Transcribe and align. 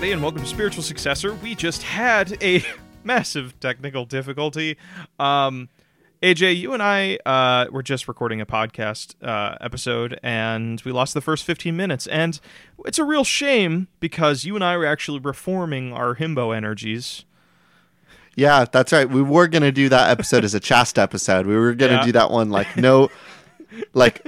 Everybody, 0.00 0.12
and 0.14 0.22
welcome 0.22 0.40
to 0.40 0.48
Spiritual 0.48 0.82
Successor. 0.82 1.34
We 1.34 1.54
just 1.54 1.82
had 1.82 2.42
a 2.42 2.64
massive 3.04 3.60
technical 3.60 4.06
difficulty. 4.06 4.78
Um, 5.18 5.68
AJ, 6.22 6.56
you 6.58 6.72
and 6.72 6.82
I 6.82 7.18
uh, 7.26 7.66
were 7.70 7.82
just 7.82 8.08
recording 8.08 8.40
a 8.40 8.46
podcast 8.46 9.14
uh, 9.22 9.58
episode, 9.60 10.18
and 10.22 10.80
we 10.86 10.90
lost 10.92 11.12
the 11.12 11.20
first 11.20 11.44
15 11.44 11.76
minutes. 11.76 12.06
And 12.06 12.40
it's 12.86 12.98
a 12.98 13.04
real 13.04 13.24
shame 13.24 13.88
because 14.00 14.46
you 14.46 14.54
and 14.54 14.64
I 14.64 14.74
were 14.78 14.86
actually 14.86 15.18
reforming 15.18 15.92
our 15.92 16.16
himbo 16.16 16.56
energies. 16.56 17.26
Yeah, 18.34 18.64
that's 18.72 18.94
right. 18.94 19.06
We 19.06 19.20
were 19.20 19.48
gonna 19.48 19.70
do 19.70 19.90
that 19.90 20.08
episode 20.08 20.44
as 20.44 20.54
a 20.54 20.60
chast 20.60 20.96
episode. 20.96 21.46
We 21.46 21.56
were 21.56 21.74
gonna 21.74 21.96
Yeah. 21.96 22.04
do 22.06 22.12
that 22.12 22.30
one 22.30 22.48
like 22.48 22.74
no, 22.78 23.10
like 23.92 24.26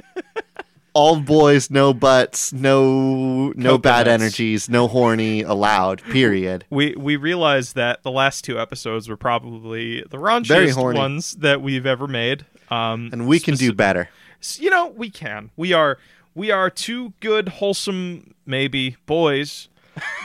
all 0.95 1.21
boys, 1.21 1.71
no 1.71 1.95
butts, 1.95 2.53
no 2.53 3.53
no 3.57 3.79
bad 3.79 4.09
energies, 4.09 4.69
no 4.69 4.89
horny 4.89 5.43
allowed. 5.43 6.03
Period. 6.03 6.65
We 6.71 6.95
we 6.97 7.17
realized 7.17 7.75
that 7.77 8.03
the 8.03 8.11
last 8.11 8.45
two 8.45 8.59
episodes 8.59 9.09
were 9.09 9.17
probably 9.17 10.03
the 10.03 10.19
raunchiest 10.19 10.95
ones 10.95 11.35
that 11.37 11.63
we've 11.63 11.87
ever 11.87 12.07
made. 12.07 12.45
Um, 12.71 13.11
And 13.13 13.27
we 13.27 13.41
can 13.41 13.55
do 13.55 13.73
better. 13.73 14.09
You 14.57 14.71
know 14.71 14.89
we 14.89 15.09
can 15.11 15.51
we 15.57 15.73
are 15.73 15.99
we 16.35 16.51
are 16.51 16.69
two 16.69 17.13
good 17.21 17.49
wholesome 17.49 18.35
maybe 18.45 18.97
boys 19.07 19.69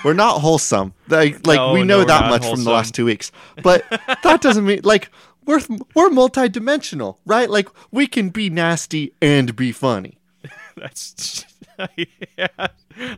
We're 0.03 0.13
not 0.13 0.39
wholesome. 0.41 0.93
Like 1.07 1.45
like 1.45 1.57
No, 1.57 1.73
we 1.73 1.83
know 1.83 1.99
no, 1.99 2.05
that 2.05 2.29
much 2.29 2.49
from 2.49 2.63
the 2.63 2.71
last 2.71 2.93
two 2.93 3.05
weeks. 3.05 3.31
But 3.61 3.85
that 4.23 4.41
doesn't 4.41 4.65
mean 4.65 4.81
like 4.83 5.09
we're 5.45 5.61
we're 5.95 6.09
multidimensional, 6.09 7.17
right? 7.25 7.49
Like 7.49 7.69
we 7.91 8.07
can 8.07 8.29
be 8.29 8.49
nasty 8.49 9.13
and 9.21 9.55
be 9.55 9.71
funny. 9.71 10.16
that's 10.81 11.45
yeah. 11.97 12.47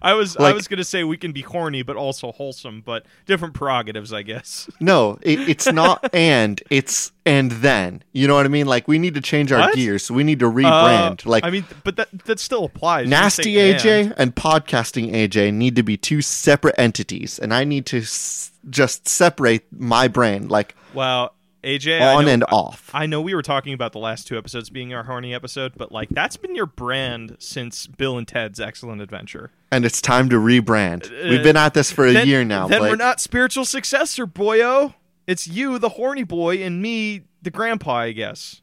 i 0.01 0.13
was 0.13 0.35
i 0.35 0.51
was 0.51 0.67
gonna 0.67 0.83
say 0.83 1.03
we 1.05 1.15
can 1.15 1.31
be 1.31 1.41
horny 1.41 1.81
but 1.81 1.95
also 1.95 2.31
wholesome 2.33 2.81
but 2.85 3.05
different 3.25 3.53
prerogatives 3.53 4.11
i 4.11 4.21
guess 4.21 4.69
No, 4.81 5.17
it, 5.21 5.39
it's 5.47 5.71
not 5.71 6.13
and 6.13 6.61
it's 6.69 7.11
and 7.25 7.51
then. 7.51 8.03
You 8.11 8.27
know 8.27 8.35
what 8.35 8.45
I 8.45 8.49
mean? 8.49 8.65
Like 8.65 8.87
we 8.87 8.97
need 8.97 9.13
to 9.13 9.21
change 9.21 9.51
our 9.51 9.59
What? 9.59 9.75
gears. 9.75 10.09
We 10.09 10.23
need 10.23 10.39
to 10.39 10.45
rebrand. 10.49 11.25
Uh, 11.25 11.29
like 11.29 11.43
i 11.43 11.49
mean 11.49 11.63
but 11.83 11.95
that 11.97 12.09
that 12.25 12.39
still 12.39 12.65
applies 12.65 13.07
nasty 13.07 13.55
AJ 13.55 13.85
and. 14.05 14.13
and. 14.17 14.35
podcasting 14.35 15.11
AJ 15.13 15.53
need 15.53 15.75
to 15.75 15.83
be 15.83 15.95
two 15.95 16.21
separate 16.21 16.75
entities, 16.77 17.37
and 17.39 17.53
I 17.53 17.63
need 17.65 17.85
to 17.87 17.99
s- 17.99 18.51
just 18.69 19.07
separate 19.07 19.65
my 19.71 20.07
brain, 20.07 20.47
like 20.47 20.75
well 20.93 21.33
aj 21.63 22.01
on 22.15 22.25
know- 22.25 22.31
and 22.31 22.43
off. 22.45 22.89
I 22.93 23.05
know 23.05 23.21
we 23.21 23.33
were 23.35 23.41
talking 23.41 23.73
about 23.73 23.91
the 23.91 23.99
last 23.99 24.27
two 24.27 24.37
episodes 24.37 24.69
being 24.69 24.93
our 24.93 25.03
horny 25.03 25.33
episode, 25.33 25.73
but 25.77 25.91
like 25.91 26.09
that's 26.09 26.37
been 26.37 26.55
your 26.55 26.65
brand 26.65 27.35
since 27.39 27.87
Bill 27.87 28.17
and 28.17 28.27
Ted's 28.27 28.59
Excellent 28.59 29.01
Adventure. 29.01 29.51
and 29.71 29.85
it's 29.85 30.01
time 30.01 30.29
to 30.29 30.35
rebrand. 30.37 31.09
We've 31.29 31.43
been 31.43 31.57
at 31.57 31.73
this 31.73 31.91
for 31.91 32.05
a 32.05 32.09
Uh, 32.09 32.13
Then- 32.13 32.27
year 32.27 32.43
now. 32.43 32.67
Then 32.67 32.79
Blake. 32.79 32.91
we're 32.91 32.95
not 32.95 33.19
spiritual 33.19 33.65
successor, 33.65 34.25
boyo. 34.25 34.93
It's 35.27 35.47
you, 35.47 35.77
the 35.77 35.89
horny 35.89 36.23
boy, 36.23 36.63
and 36.63 36.81
me, 36.81 37.21
the 37.43 37.51
grandpa, 37.51 37.97
I 37.97 38.11
guess. 38.13 38.61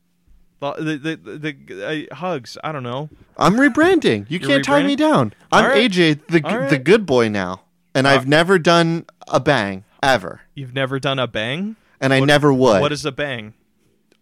The 0.58 0.72
the 0.98 1.16
the, 1.16 1.52
the, 1.54 2.08
uh, 2.10 2.14
hugs. 2.16 2.56
I 2.64 2.72
don't 2.72 2.82
know. 2.82 3.08
I'm 3.36 3.54
rebranding. 3.56 4.24
You 4.30 4.38
You're 4.40 4.48
can't 4.48 4.64
tie 4.64 4.82
me 4.82 4.96
down. 4.96 5.32
I'm 5.52 5.66
right. 5.66 5.88
AJ, 5.90 6.26
the 6.28 6.40
right. 6.40 6.68
the 6.70 6.78
good 6.78 7.04
boy 7.06 7.28
now, 7.28 7.60
and 7.94 8.08
I've 8.08 8.26
never 8.26 8.58
done 8.58 9.04
a 9.28 9.38
bang 9.38 9.84
ever, 10.02 10.40
You've 10.54 10.74
never 10.74 10.98
done 10.98 11.18
a 11.18 11.26
bang. 11.26 11.76
And 12.00 12.12
I 12.12 12.20
What- 12.20 12.26
never 12.26 12.52
would. 12.52 12.80
What 12.80 12.92
is 12.92 13.04
a 13.04 13.12
bang? 13.12 13.54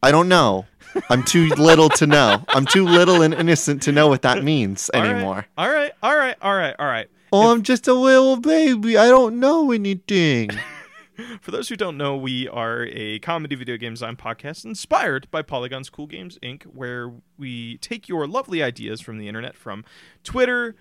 I 0.03 0.11
don't 0.11 0.29
know. 0.29 0.67
I'm 1.09 1.23
too 1.25 1.49
little 1.57 1.89
to 1.91 2.07
know. 2.07 2.45
I'm 2.49 2.67
too 2.67 2.85
little 2.85 3.23
and 3.23 3.33
innocent 3.35 3.83
to 3.85 3.93
know 3.93 4.07
what 4.07 4.23
that 4.23 4.45
means 4.45 4.91
anymore. 4.95 5.47
All 5.59 5.69
right. 5.71 5.93
All 6.03 6.15
right. 6.15 6.37
All 6.43 6.55
right. 6.55 6.75
All 6.79 6.87
right. 6.87 7.09
Oh, 7.33 7.53
I'm 7.53 7.63
just 7.63 7.89
a 7.89 7.95
little 7.95 8.37
baby. 8.37 8.97
I 8.97 9.09
don't 9.09 9.41
know 9.41 9.73
anything. 9.73 10.51
For 11.41 11.51
those 11.53 11.69
who 11.69 11.77
don't 11.77 11.97
know, 11.97 12.17
we 12.17 12.49
are 12.49 12.87
a 12.93 13.19
comedy 13.21 13.55
video 13.55 13.77
game 13.77 13.95
design 13.95 14.17
podcast 14.17 14.65
inspired 14.65 15.29
by 15.31 15.43
Polygon's 15.43 15.89
Cool 15.89 16.07
Games 16.07 16.39
Inc., 16.43 16.65
where 16.65 17.13
we 17.39 17.79
take 17.79 18.09
your 18.09 18.27
lovely 18.27 18.63
ideas 18.63 19.01
from 19.01 19.19
the 19.19 19.27
internet, 19.29 19.57
from 19.57 19.85
Twitter. 20.25 20.75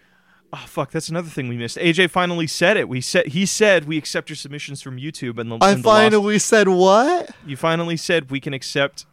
Oh 0.55 0.63
fuck, 0.67 0.91
that's 0.91 1.09
another 1.09 1.29
thing 1.29 1.47
we 1.47 1.57
missed. 1.57 1.77
AJ 1.77 2.11
finally 2.11 2.45
said 2.45 2.77
it. 2.77 2.87
We 2.87 3.01
said 3.01 3.27
he 3.27 3.43
said 3.45 3.85
we 3.85 3.97
accept 3.97 4.29
your 4.29 4.35
submissions 4.35 4.83
from 4.83 4.97
YouTube, 4.97 5.39
and 5.39 5.51
the, 5.51 5.57
I 5.59 5.71
and 5.71 5.83
the 5.83 5.87
lost- 5.87 5.99
finally 6.03 6.37
said 6.39 6.67
what? 6.67 7.31
you 7.45 7.57
finally 7.57 7.97
said 7.97 8.29
we 8.29 8.39
can 8.39 8.53
accept 8.53 9.07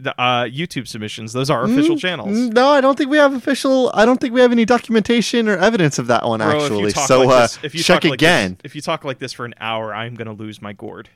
the 0.00 0.18
uh, 0.18 0.44
YouTube 0.44 0.88
submissions. 0.88 1.34
Those 1.34 1.50
are 1.50 1.62
official 1.64 1.98
channels. 1.98 2.30
Mm, 2.36 2.52
No, 2.54 2.68
I 2.68 2.80
don't 2.80 2.96
think 2.96 3.10
we 3.10 3.18
have 3.18 3.34
official. 3.34 3.90
I 3.92 4.06
don't 4.06 4.18
think 4.18 4.32
we 4.32 4.40
have 4.40 4.50
any 4.52 4.64
documentation 4.64 5.46
or 5.48 5.58
evidence 5.58 5.98
of 5.98 6.06
that 6.06 6.24
one 6.24 6.40
Bro, 6.40 6.62
actually. 6.62 6.90
So 6.92 7.20
like 7.22 7.28
uh, 7.28 7.40
this, 7.42 7.58
if 7.62 7.74
you 7.74 7.82
check 7.82 8.02
talk 8.02 8.10
like 8.10 8.14
again. 8.22 8.52
this, 8.62 8.70
if 8.70 8.74
you 8.74 8.80
talk 8.80 9.04
like 9.04 9.18
this 9.18 9.34
for 9.34 9.44
an 9.44 9.54
hour, 9.60 9.94
I'm 9.94 10.14
gonna 10.14 10.32
lose 10.32 10.62
my 10.62 10.72
gourd. 10.72 11.10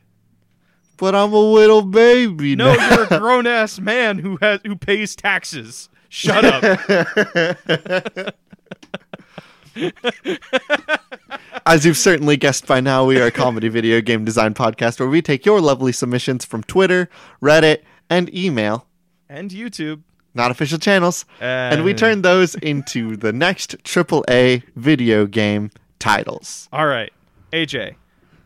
But 0.99 1.15
I'm 1.15 1.33
a 1.33 1.39
little 1.39 1.81
baby. 1.83 2.57
No, 2.57 2.75
now. 2.75 2.91
you're 2.95 3.07
a 3.11 3.19
grown 3.21 3.47
ass 3.47 3.79
man 3.81 4.19
who 4.19 4.37
has 4.43 4.61
who 4.67 4.77
pays 4.77 5.17
taxes. 5.17 5.89
Shut 6.11 6.45
up. 6.45 6.79
As 11.67 11.87
you've 11.87 11.97
certainly 11.97 12.37
guessed 12.37 12.67
by 12.67 12.81
now, 12.81 13.05
we 13.05 13.21
are 13.21 13.27
a 13.27 13.31
comedy 13.31 13.69
video 13.69 14.01
game 14.01 14.25
design 14.25 14.55
podcast 14.55 14.99
where 15.01 15.09
we 15.09 15.23
take 15.23 15.47
your 15.47 15.61
lovely 15.61 15.93
submissions 15.93 16.45
from 16.45 16.63
Twitter, 16.65 17.09
Reddit, 17.41 17.83
and 18.11 18.35
email, 18.35 18.87
and 19.29 19.51
YouTube. 19.51 20.03
not 20.35 20.51
official 20.51 20.79
channels, 20.79 21.25
and 21.41 21.85
we 21.85 21.95
uh. 21.95 21.97
turn 21.97 22.23
those 22.23 22.55
into 22.57 23.17
the 23.17 23.33
next 23.33 23.79
AAA 23.85 24.63
video 24.77 25.27
game 25.27 25.71
titles. 25.99 26.69
All 26.73 26.87
right, 26.87 27.13
AJ, 27.53 27.95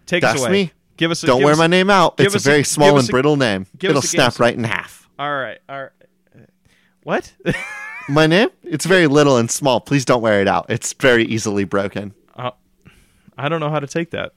take 0.04 0.22
That's 0.22 0.40
us 0.40 0.46
away. 0.46 0.52
me. 0.52 0.72
Give 0.96 1.10
us. 1.10 1.22
A, 1.22 1.26
Don't 1.26 1.42
wear 1.42 1.52
us 1.52 1.58
my 1.58 1.66
name 1.66 1.90
out. 1.90 2.14
It's 2.18 2.34
a 2.34 2.36
us 2.36 2.46
a- 2.46 2.48
very 2.48 2.64
small 2.64 2.98
and 2.98 3.08
a- 3.08 3.10
brittle 3.10 3.36
name. 3.36 3.66
It'll 3.80 3.98
us 3.98 4.12
a 4.12 4.16
game 4.16 4.30
snap 4.30 4.40
right 4.40 4.54
in 4.54 4.64
half. 4.64 5.08
All 5.18 5.34
right. 5.34 5.58
All 5.68 5.82
right. 5.82 5.90
Uh, 6.34 6.40
what? 7.02 7.32
My 8.08 8.26
name? 8.26 8.48
It's 8.62 8.86
very 8.86 9.06
little 9.08 9.36
and 9.36 9.50
small. 9.50 9.80
Please 9.80 10.04
don't 10.04 10.22
wear 10.22 10.40
it 10.40 10.48
out. 10.48 10.66
It's 10.68 10.92
very 10.92 11.24
easily 11.24 11.64
broken. 11.64 12.14
uh, 12.36 12.52
I 13.36 13.48
don't 13.48 13.60
know 13.60 13.70
how 13.70 13.80
to 13.80 13.86
take 13.86 14.10
that. 14.12 14.32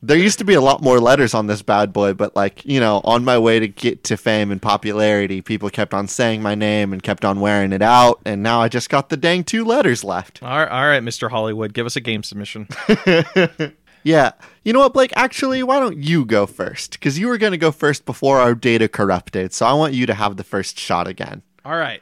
There 0.00 0.16
used 0.16 0.38
to 0.38 0.44
be 0.44 0.54
a 0.54 0.60
lot 0.60 0.80
more 0.80 1.00
letters 1.00 1.34
on 1.34 1.48
this 1.48 1.60
bad 1.62 1.92
boy, 1.92 2.12
but 2.12 2.36
like, 2.36 2.64
you 2.64 2.78
know, 2.78 3.00
on 3.02 3.24
my 3.24 3.36
way 3.36 3.58
to 3.58 3.66
get 3.66 4.04
to 4.04 4.16
fame 4.16 4.52
and 4.52 4.62
popularity, 4.62 5.40
people 5.40 5.70
kept 5.70 5.92
on 5.92 6.06
saying 6.06 6.40
my 6.40 6.54
name 6.54 6.92
and 6.92 7.02
kept 7.02 7.24
on 7.24 7.40
wearing 7.40 7.72
it 7.72 7.82
out, 7.82 8.20
and 8.24 8.40
now 8.40 8.60
I 8.60 8.68
just 8.68 8.90
got 8.90 9.08
the 9.08 9.16
dang 9.16 9.42
two 9.42 9.64
letters 9.64 10.04
left. 10.04 10.40
All 10.40 10.48
right, 10.50 10.68
all 10.68 10.86
right, 10.86 11.02
Mr. 11.02 11.30
Hollywood, 11.30 11.72
give 11.74 11.84
us 11.86 11.96
a 11.96 12.00
game 12.00 12.22
submission. 12.22 12.68
Yeah. 14.04 14.30
You 14.62 14.72
know 14.72 14.78
what, 14.78 14.94
Blake? 14.94 15.12
Actually, 15.16 15.62
why 15.64 15.80
don't 15.80 15.98
you 15.98 16.24
go 16.24 16.46
first? 16.46 16.92
Because 16.92 17.18
you 17.18 17.26
were 17.26 17.36
going 17.36 17.50
to 17.50 17.58
go 17.58 17.72
first 17.72 18.06
before 18.06 18.38
our 18.38 18.54
data 18.54 18.88
corrupted, 18.88 19.52
so 19.52 19.66
I 19.66 19.72
want 19.72 19.92
you 19.92 20.06
to 20.06 20.14
have 20.14 20.36
the 20.36 20.44
first 20.44 20.78
shot 20.78 21.08
again. 21.08 21.42
all 21.64 21.76
right. 21.76 22.00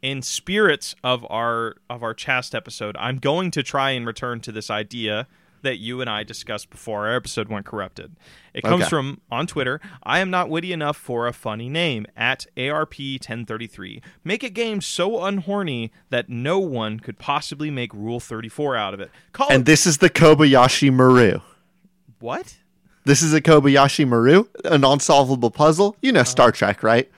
In 0.00 0.22
spirit 0.22 0.94
of 1.02 1.26
our 1.28 1.76
of 1.90 2.02
our 2.04 2.14
chast 2.14 2.54
episode, 2.54 2.96
I'm 3.00 3.18
going 3.18 3.50
to 3.52 3.62
try 3.64 3.90
and 3.90 4.06
return 4.06 4.40
to 4.42 4.52
this 4.52 4.70
idea 4.70 5.26
that 5.62 5.78
you 5.78 6.00
and 6.00 6.08
I 6.08 6.22
discussed 6.22 6.70
before 6.70 7.08
our 7.08 7.16
episode 7.16 7.48
went 7.48 7.66
corrupted. 7.66 8.14
It 8.54 8.62
comes 8.62 8.82
Okay. 8.84 8.90
from 8.90 9.20
on 9.28 9.48
Twitter. 9.48 9.80
I 10.04 10.20
am 10.20 10.30
not 10.30 10.48
witty 10.48 10.72
enough 10.72 10.96
for 10.96 11.26
a 11.26 11.32
funny 11.32 11.68
name 11.68 12.06
at 12.16 12.46
ARP1033. 12.56 14.00
Make 14.22 14.44
a 14.44 14.50
game 14.50 14.80
so 14.80 15.18
unhorny 15.18 15.90
that 16.10 16.28
no 16.28 16.60
one 16.60 17.00
could 17.00 17.18
possibly 17.18 17.70
make 17.70 17.92
Rule 17.92 18.20
34 18.20 18.76
out 18.76 18.94
of 18.94 19.00
it. 19.00 19.10
Call 19.32 19.48
And 19.50 19.62
it 19.62 19.66
this 19.66 19.84
is 19.84 19.98
the 19.98 20.10
Kobayashi 20.10 20.92
Maru. 20.92 21.40
what? 22.20 22.56
This 23.04 23.20
is 23.22 23.34
a 23.34 23.40
Kobayashi 23.40 24.06
Maru, 24.06 24.44
an 24.64 24.84
unsolvable 24.84 25.50
puzzle. 25.50 25.96
You 26.02 26.12
know 26.12 26.20
uh-huh. 26.20 26.24
Star 26.30 26.52
Trek, 26.52 26.84
right? 26.84 27.10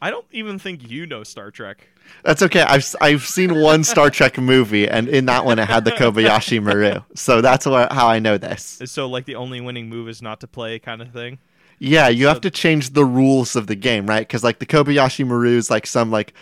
I 0.00 0.10
don't 0.10 0.26
even 0.32 0.58
think 0.58 0.88
you 0.90 1.06
know 1.06 1.24
Star 1.24 1.50
Trek. 1.50 1.88
That's 2.22 2.42
okay. 2.42 2.60
I've 2.60 2.94
I've 3.00 3.22
seen 3.22 3.60
one 3.60 3.82
Star 3.82 4.10
Trek 4.10 4.38
movie, 4.38 4.88
and 4.88 5.08
in 5.08 5.26
that 5.26 5.44
one 5.44 5.58
it 5.58 5.66
had 5.66 5.84
the 5.84 5.92
Kobayashi 5.92 6.62
Maru. 6.62 7.00
So 7.14 7.40
that's 7.40 7.66
where, 7.66 7.88
how 7.90 8.06
I 8.06 8.18
know 8.18 8.38
this. 8.38 8.80
So 8.84 9.08
like 9.08 9.24
the 9.24 9.34
only 9.36 9.60
winning 9.60 9.88
move 9.88 10.08
is 10.08 10.22
not 10.22 10.40
to 10.40 10.46
play 10.46 10.78
kind 10.78 11.02
of 11.02 11.10
thing. 11.10 11.38
Yeah, 11.78 12.08
you 12.08 12.26
have 12.26 12.40
to 12.42 12.50
change 12.50 12.90
the 12.90 13.04
rules 13.04 13.54
of 13.54 13.66
the 13.66 13.74
game, 13.74 14.06
right? 14.06 14.20
Because 14.26 14.42
like 14.44 14.60
the 14.60 14.66
Kobayashi 14.66 15.26
Maru 15.26 15.56
is 15.56 15.70
like 15.70 15.86
some 15.86 16.10
like 16.10 16.32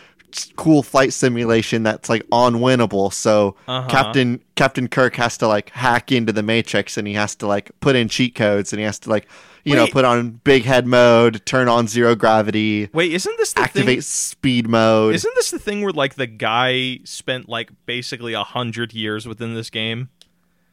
cool 0.57 0.83
flight 0.83 1.13
simulation 1.13 1.83
that's 1.83 2.09
like 2.09 2.23
unwinnable. 2.31 3.13
So 3.13 3.57
Uh-huh. 3.67 3.89
Captain 3.89 4.41
Captain 4.57 4.89
Kirk 4.89 5.17
has 5.17 5.37
to 5.39 5.49
like 5.49 5.71
hack 5.71 6.13
into 6.13 6.33
the 6.33 6.43
Matrix, 6.43 6.97
and 6.97 7.07
he 7.09 7.15
has 7.15 7.35
to 7.37 7.47
like 7.47 7.71
put 7.81 7.97
in 7.97 8.09
cheat 8.09 8.35
codes, 8.35 8.73
and 8.73 8.81
he 8.81 8.85
has 8.85 8.99
to 9.01 9.11
like 9.11 9.27
you 9.65 9.75
know 9.75 9.87
put 9.87 10.05
on 10.05 10.41
big 10.45 10.65
head 10.65 10.87
mode, 10.87 11.45
turn 11.47 11.69
on 11.69 11.89
zero 11.89 12.15
gravity, 12.15 12.89
Wait, 12.93 13.13
isn't 13.13 13.37
this 13.39 13.53
the 13.55 13.63
activate 13.63 13.87
thing? 13.97 14.01
speed 14.03 14.69
mode. 14.69 15.15
Isn't 15.15 15.35
this 15.35 15.51
the 15.51 15.59
thing 15.59 15.83
where 15.83 15.93
like 15.93 16.15
the 16.15 16.27
guy 16.27 17.01
spent 17.05 17.49
like 17.49 17.71
basically 17.87 18.35
a 18.35 18.45
hundred 18.45 18.93
years 18.93 19.27
within 19.27 19.55
this 19.55 19.71
game? 19.71 20.11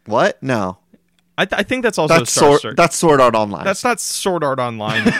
what? 0.05 0.41
No, 0.43 0.77
I, 1.38 1.45
th- 1.45 1.59
I 1.59 1.63
think 1.63 1.83
that's 1.83 1.97
also 1.97 2.17
that's 2.19 2.31
Star 2.31 2.59
sword. 2.59 2.77
That's 2.77 2.95
Sword 2.95 3.21
Art 3.21 3.35
Online. 3.35 3.63
That's 3.63 3.83
not 3.83 3.99
Sword 3.99 4.43
Art 4.43 4.59
Online. 4.59 5.03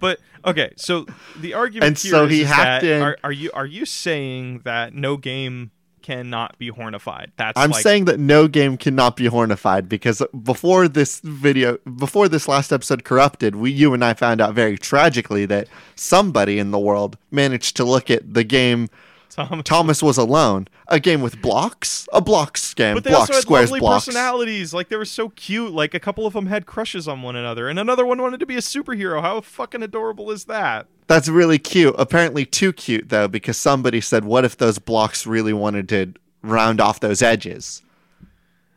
but 0.00 0.18
okay, 0.44 0.72
so 0.76 1.06
the 1.40 1.54
argument 1.54 1.86
And 1.88 1.98
here 1.98 2.10
so 2.10 2.24
is- 2.26 2.32
he 2.32 2.44
hacked 2.44 2.84
in- 2.84 3.02
Are, 3.02 3.16
are 3.24 3.32
you 3.32 3.50
are 3.54 3.66
you 3.66 3.86
saying 3.86 4.60
that 4.64 4.94
no 4.94 5.16
game 5.16 5.70
cannot 6.08 6.56
be 6.56 6.68
hornified. 6.68 7.32
That's 7.36 7.58
I'm 7.58 7.70
like, 7.70 7.82
saying 7.82 8.06
that 8.06 8.18
no 8.18 8.48
game 8.48 8.78
cannot 8.78 9.14
be 9.14 9.26
hornified 9.26 9.90
because 9.90 10.22
before 10.42 10.88
this 10.88 11.20
video, 11.20 11.76
before 11.78 12.30
this 12.30 12.48
last 12.48 12.72
episode 12.72 13.04
corrupted, 13.04 13.56
we, 13.56 13.70
you 13.70 13.92
and 13.92 14.02
I 14.02 14.14
found 14.14 14.40
out 14.40 14.54
very 14.54 14.78
tragically 14.78 15.44
that 15.46 15.68
somebody 15.96 16.58
in 16.58 16.70
the 16.70 16.78
world 16.78 17.18
managed 17.30 17.76
to 17.76 17.84
look 17.84 18.10
at 18.10 18.32
the 18.32 18.42
game 18.42 18.88
Tom, 19.28 19.62
Thomas 19.62 20.02
was 20.02 20.16
alone, 20.16 20.68
a 20.88 20.98
game 20.98 21.20
with 21.20 21.42
blocks, 21.42 22.08
a 22.10 22.22
blocks 22.22 22.72
game, 22.72 22.94
but 22.94 23.04
they 23.04 23.10
blocks, 23.10 23.28
also 23.28 23.34
had 23.34 23.42
squares, 23.42 23.70
lovely 23.70 23.80
blocks. 23.80 24.06
personalities. 24.06 24.72
Like 24.72 24.88
they 24.88 24.96
were 24.96 25.04
so 25.04 25.28
cute. 25.28 25.72
Like 25.72 25.92
a 25.92 26.00
couple 26.00 26.26
of 26.26 26.32
them 26.32 26.46
had 26.46 26.64
crushes 26.64 27.06
on 27.06 27.20
one 27.20 27.36
another, 27.36 27.68
and 27.68 27.78
another 27.78 28.06
one 28.06 28.22
wanted 28.22 28.40
to 28.40 28.46
be 28.46 28.56
a 28.56 28.60
superhero. 28.60 29.20
How 29.20 29.42
fucking 29.42 29.82
adorable 29.82 30.30
is 30.30 30.46
that? 30.46 30.86
That's 31.08 31.28
really 31.28 31.58
cute. 31.58 31.94
Apparently 31.98 32.44
too 32.46 32.72
cute 32.72 33.08
though, 33.08 33.28
because 33.28 33.56
somebody 33.56 34.00
said, 34.00 34.24
"What 34.24 34.44
if 34.44 34.56
those 34.56 34.78
blocks 34.78 35.26
really 35.26 35.52
wanted 35.52 35.88
to 35.88 36.12
round 36.42 36.80
off 36.80 37.00
those 37.00 37.22
edges?" 37.22 37.82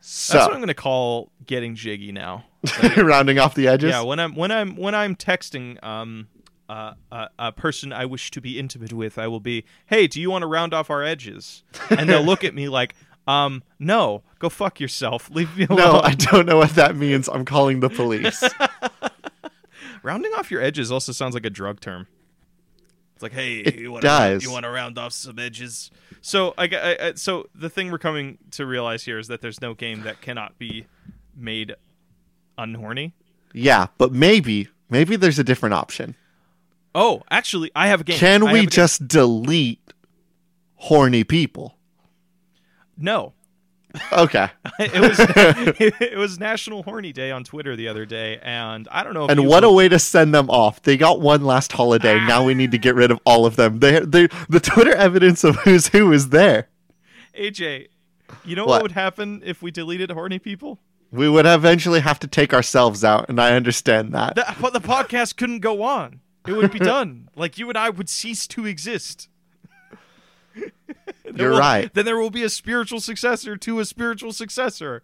So 0.00 0.32
That's 0.32 0.48
what 0.48 0.54
I'm 0.54 0.60
gonna 0.60 0.74
call 0.74 1.30
getting 1.46 1.74
jiggy 1.76 2.10
now. 2.10 2.44
rounding 2.96 3.38
off 3.38 3.54
the 3.54 3.68
edges. 3.68 3.90
Yeah, 3.90 4.02
when 4.02 4.18
I'm 4.18 4.34
when 4.34 4.50
I'm 4.50 4.76
when 4.76 4.94
I'm 4.94 5.14
texting 5.14 5.82
um 5.84 6.28
uh, 6.68 6.94
uh, 7.10 7.28
a 7.38 7.52
person 7.52 7.92
I 7.92 8.06
wish 8.06 8.30
to 8.30 8.40
be 8.40 8.58
intimate 8.58 8.94
with, 8.94 9.18
I 9.18 9.26
will 9.28 9.40
be, 9.40 9.64
"Hey, 9.86 10.06
do 10.06 10.18
you 10.20 10.30
want 10.30 10.42
to 10.42 10.46
round 10.46 10.72
off 10.72 10.88
our 10.88 11.02
edges?" 11.02 11.64
And 11.90 12.08
they'll 12.08 12.22
look 12.24 12.44
at 12.44 12.54
me 12.54 12.70
like, 12.70 12.94
"Um, 13.26 13.62
no, 13.78 14.22
go 14.38 14.48
fuck 14.48 14.80
yourself. 14.80 15.28
Leave 15.34 15.54
me 15.56 15.66
alone." 15.68 15.78
no, 15.78 16.00
I 16.00 16.14
don't 16.14 16.46
know 16.46 16.56
what 16.56 16.76
that 16.76 16.96
means. 16.96 17.28
I'm 17.28 17.44
calling 17.44 17.80
the 17.80 17.90
police. 17.90 18.42
Rounding 20.02 20.32
off 20.32 20.50
your 20.50 20.62
edges 20.62 20.90
also 20.90 21.12
sounds 21.12 21.34
like 21.34 21.44
a 21.44 21.50
drug 21.50 21.80
term. 21.80 22.06
It's 23.22 23.34
like, 23.34 23.40
hey, 23.40 23.58
It 23.58 23.76
you 23.76 23.92
want 23.92 24.02
does. 24.02 24.42
you 24.42 24.50
want 24.50 24.64
to 24.64 24.70
round 24.70 24.98
off 24.98 25.12
some 25.12 25.38
edges. 25.38 25.90
So 26.22 26.54
I, 26.58 26.64
I, 26.64 27.06
I- 27.08 27.14
so 27.14 27.48
the 27.54 27.70
thing 27.70 27.92
we're 27.92 27.98
coming 27.98 28.38
to 28.52 28.66
realize 28.66 29.04
here 29.04 29.18
is 29.18 29.28
that 29.28 29.40
there's 29.40 29.60
no 29.60 29.74
game 29.74 30.02
that 30.02 30.20
cannot 30.20 30.58
be 30.58 30.86
made 31.36 31.74
unhorny. 32.58 33.12
yeah, 33.54 33.86
but 33.96 34.12
maybe, 34.12 34.68
maybe 34.90 35.14
there's 35.16 35.38
a 35.38 35.44
different 35.44 35.74
option. 35.74 36.16
Oh, 36.94 37.22
actually, 37.30 37.70
I 37.76 37.86
have 37.88 38.00
a 38.00 38.04
game. 38.04 38.18
Can 38.18 38.46
I 38.46 38.52
we 38.52 38.66
just 38.66 39.06
delete 39.08 39.92
horny 40.74 41.22
people? 41.24 41.76
no? 42.98 43.32
Okay. 44.12 44.48
it 44.78 45.00
was 45.00 45.16
it 46.00 46.16
was 46.16 46.38
National 46.38 46.82
Horny 46.82 47.12
Day 47.12 47.30
on 47.30 47.44
Twitter 47.44 47.76
the 47.76 47.88
other 47.88 48.06
day, 48.06 48.38
and 48.42 48.88
I 48.90 49.02
don't 49.04 49.14
know. 49.14 49.24
If 49.24 49.30
And 49.30 49.46
what 49.46 49.64
a 49.64 49.70
way 49.70 49.88
to 49.88 49.98
send 49.98 50.34
them 50.34 50.50
off. 50.50 50.82
They 50.82 50.96
got 50.96 51.20
one 51.20 51.44
last 51.44 51.72
holiday. 51.72 52.18
Now 52.26 52.44
we 52.44 52.54
need 52.54 52.70
to 52.72 52.78
get 52.78 52.94
rid 52.94 53.10
of 53.10 53.20
all 53.24 53.46
of 53.46 53.56
them. 53.56 53.80
They, 53.80 54.00
they, 54.00 54.28
the 54.48 54.60
Twitter 54.60 54.94
evidence 54.94 55.44
of 55.44 55.56
who's 55.56 55.88
who 55.88 56.12
is 56.12 56.30
there. 56.30 56.68
AJ, 57.38 57.88
you 58.44 58.56
know 58.56 58.64
what? 58.64 58.72
What? 58.72 58.82
would 58.82 58.92
happen 58.92 59.42
if 59.44 59.62
we 59.62 59.70
deleted 59.70 60.10
horny 60.10 60.38
people? 60.38 60.78
We 61.10 61.28
would 61.28 61.44
eventually 61.44 62.00
have 62.00 62.18
to 62.20 62.26
take 62.26 62.54
ourselves 62.54 63.04
out, 63.04 63.28
and 63.28 63.38
I 63.38 63.54
understand 63.54 64.14
that. 64.14 64.34
The, 64.34 64.56
but 64.60 64.72
the 64.72 64.80
podcast 64.80 65.36
couldn't 65.36 65.60
go 65.60 65.82
on. 65.82 66.20
It 66.46 66.52
would 66.52 66.72
be 66.72 66.78
done. 66.78 67.28
like 67.36 67.58
you 67.58 67.68
and 67.68 67.78
I 67.78 67.90
would 67.90 68.08
cease 68.08 68.46
to 68.48 68.66
exist. 68.66 69.28
You're 71.34 71.50
will- 71.50 71.58
right. 71.58 71.92
Then 71.92 72.04
there 72.04 72.18
will 72.18 72.30
be 72.30 72.42
a 72.42 72.48
spiritual 72.48 73.00
successor 73.00 73.56
to 73.56 73.80
a 73.80 73.84
spiritual 73.84 74.32
successor, 74.32 75.02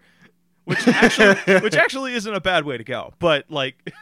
which 0.64 0.86
actually, 0.88 1.60
which 1.60 1.74
actually 1.76 2.14
isn't 2.14 2.32
a 2.34 2.40
bad 2.40 2.64
way 2.64 2.76
to 2.76 2.84
go. 2.84 3.14
But 3.18 3.46
like, 3.50 3.92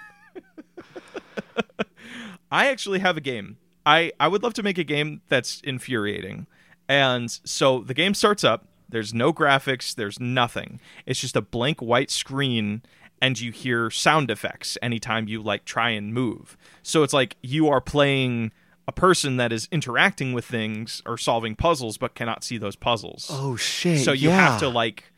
I 2.50 2.69
actually 2.69 3.00
have 3.00 3.16
a 3.16 3.20
game. 3.20 3.58
I 3.84 4.12
I 4.19 4.28
would 4.28 4.43
love 4.43 4.54
to 4.54 4.62
make 4.62 4.78
a 4.78 4.84
game 4.84 5.22
that's 5.28 5.60
infuriating. 5.62 6.46
And 6.88 7.31
so 7.31 7.81
the 7.81 7.94
game 7.94 8.14
starts 8.14 8.44
up. 8.44 8.66
There's 8.88 9.12
no 9.12 9.32
graphics. 9.32 9.94
There's 9.94 10.20
nothing. 10.20 10.81
It's 11.06 11.20
just 11.20 11.37
a 11.37 11.40
blank 11.40 11.82
white 11.82 12.10
screen, 12.10 12.82
and 13.20 13.38
you 13.38 13.50
hear 13.50 13.90
sound 13.90 14.31
effects 14.31 14.78
anytime 14.81 15.26
you 15.28 15.43
like 15.43 15.64
try 15.64 15.90
and 15.90 16.14
move. 16.14 16.56
So 16.82 17.02
it's 17.02 17.12
like 17.12 17.37
you 17.43 17.69
are 17.69 17.81
playing 17.81 18.52
a 18.88 18.92
person 18.92 19.36
that 19.36 19.52
is 19.52 19.68
interacting 19.72 20.32
with 20.32 20.44
things 20.44 21.02
or 21.04 21.18
solving 21.18 21.56
puzzles, 21.56 21.98
but 21.98 22.14
cannot 22.14 22.44
see 22.44 22.58
those 22.58 22.76
puzzles. 22.76 23.28
Oh, 23.30 23.56
shit. 23.56 24.04
so 24.04 24.12
you 24.12 24.28
yeah. 24.28 24.50
have 24.50 24.60
to 24.60 24.68
like 24.68 25.12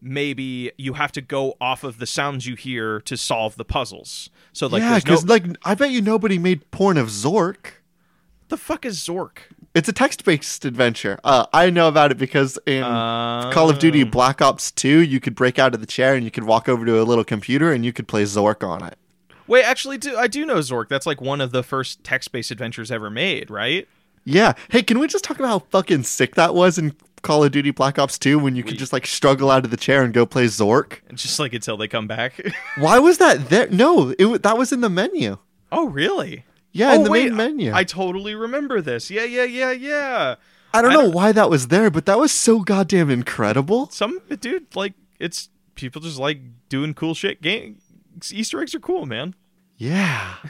maybe 0.00 0.72
you 0.76 0.94
have 0.94 1.12
to 1.12 1.20
go 1.20 1.54
off 1.60 1.84
of 1.84 1.98
the 1.98 2.06
sounds 2.06 2.46
you 2.46 2.56
hear 2.56 3.00
to 3.02 3.16
solve 3.16 3.56
the 3.56 3.64
puzzles. 3.64 4.28
So 4.52 4.66
like 4.66 4.82
yeah, 4.82 4.90
there's 4.90 5.06
no 5.06 5.12
because, 5.12 5.26
like, 5.26 5.44
I 5.64 5.74
bet 5.74 5.90
you 5.90 6.02
nobody 6.02 6.38
made 6.38 6.70
porn 6.72 6.98
of 6.98 7.08
Zork. 7.08 7.74
the 8.48 8.56
fuck 8.56 8.84
is 8.84 8.98
Zork? 8.98 9.38
It's 9.74 9.88
a 9.88 9.92
text-based 9.92 10.66
adventure. 10.66 11.18
Uh, 11.24 11.46
I 11.54 11.70
know 11.70 11.88
about 11.88 12.10
it 12.10 12.18
because 12.18 12.58
in 12.66 12.82
Call 12.82 13.70
of 13.70 13.78
Duty 13.78 14.04
Black 14.04 14.42
Ops 14.42 14.70
2, 14.70 15.00
you 15.00 15.18
could 15.18 15.34
break 15.34 15.58
out 15.58 15.72
of 15.72 15.80
the 15.80 15.86
chair 15.86 16.14
and 16.14 16.24
you 16.24 16.30
could 16.30 16.44
walk 16.44 16.68
over 16.68 16.84
to 16.84 17.00
a 17.00 17.04
little 17.04 17.24
computer 17.24 17.72
and 17.72 17.82
you 17.82 17.90
could 17.90 18.06
play 18.06 18.24
Zork 18.24 18.66
on 18.68 18.84
it. 18.84 18.98
Wait, 19.46 19.64
actually, 19.64 19.98
do 19.98 20.16
I 20.16 20.26
do 20.28 20.44
know 20.46 20.56
Zork? 20.58 20.88
That's 20.88 21.06
like 21.06 21.20
one 21.20 21.40
of 21.40 21.50
the 21.52 21.62
first 21.62 22.02
text-based 22.04 22.50
adventures 22.50 22.90
ever 22.90 23.10
made, 23.10 23.50
right? 23.50 23.88
Yeah. 24.24 24.52
Hey, 24.70 24.82
can 24.82 24.98
we 24.98 25.06
just 25.08 25.24
talk 25.24 25.38
about 25.38 25.48
how 25.48 25.58
fucking 25.70 26.04
sick 26.04 26.36
that 26.36 26.54
was 26.54 26.78
in 26.78 26.94
Call 27.22 27.42
of 27.44 27.50
Duty 27.52 27.70
Black 27.72 27.98
Ops 27.98 28.18
2 28.18 28.38
when 28.38 28.54
you 28.56 28.62
could 28.62 28.78
just 28.78 28.92
like 28.92 29.06
struggle 29.06 29.50
out 29.50 29.64
of 29.64 29.70
the 29.70 29.76
chair 29.76 30.02
and 30.04 30.14
go 30.14 30.24
play 30.26 30.44
Zork? 30.46 31.00
Just 31.14 31.38
like 31.38 31.52
until 31.52 31.76
they 31.76 31.88
come 31.88 32.06
back. 32.06 32.40
Why 32.76 32.98
was 33.00 33.18
that 33.18 33.48
there? 33.48 33.68
No, 33.70 34.14
it 34.18 34.42
that 34.42 34.56
was 34.58 34.72
in 34.72 34.80
the 34.80 34.88
menu. 34.90 35.38
oh, 35.72 35.88
really? 35.88 36.44
Yeah, 36.74 36.92
oh, 36.92 36.94
in 36.94 37.02
the 37.04 37.10
wait, 37.10 37.26
main 37.32 37.36
menu. 37.36 37.72
I, 37.72 37.80
I 37.80 37.84
totally 37.84 38.34
remember 38.34 38.80
this. 38.80 39.10
Yeah, 39.10 39.24
yeah, 39.24 39.44
yeah, 39.44 39.72
yeah. 39.72 40.36
I 40.72 40.80
don't 40.80 40.92
I 40.92 40.94
know 40.94 41.02
don't- 41.02 41.12
why 41.12 41.32
that 41.32 41.50
was 41.50 41.68
there, 41.68 41.90
but 41.90 42.06
that 42.06 42.18
was 42.18 42.32
so 42.32 42.60
goddamn 42.60 43.10
incredible. 43.10 43.90
Some 43.90 44.20
dude, 44.40 44.74
like, 44.74 44.94
it's 45.18 45.50
people 45.74 46.00
just 46.00 46.18
like 46.18 46.38
doing 46.70 46.94
cool 46.94 47.12
shit. 47.14 47.42
Game 47.42 47.78
Easter 48.30 48.60
eggs 48.60 48.74
are 48.74 48.80
cool, 48.80 49.06
man. 49.06 49.34
Yeah. 49.78 50.34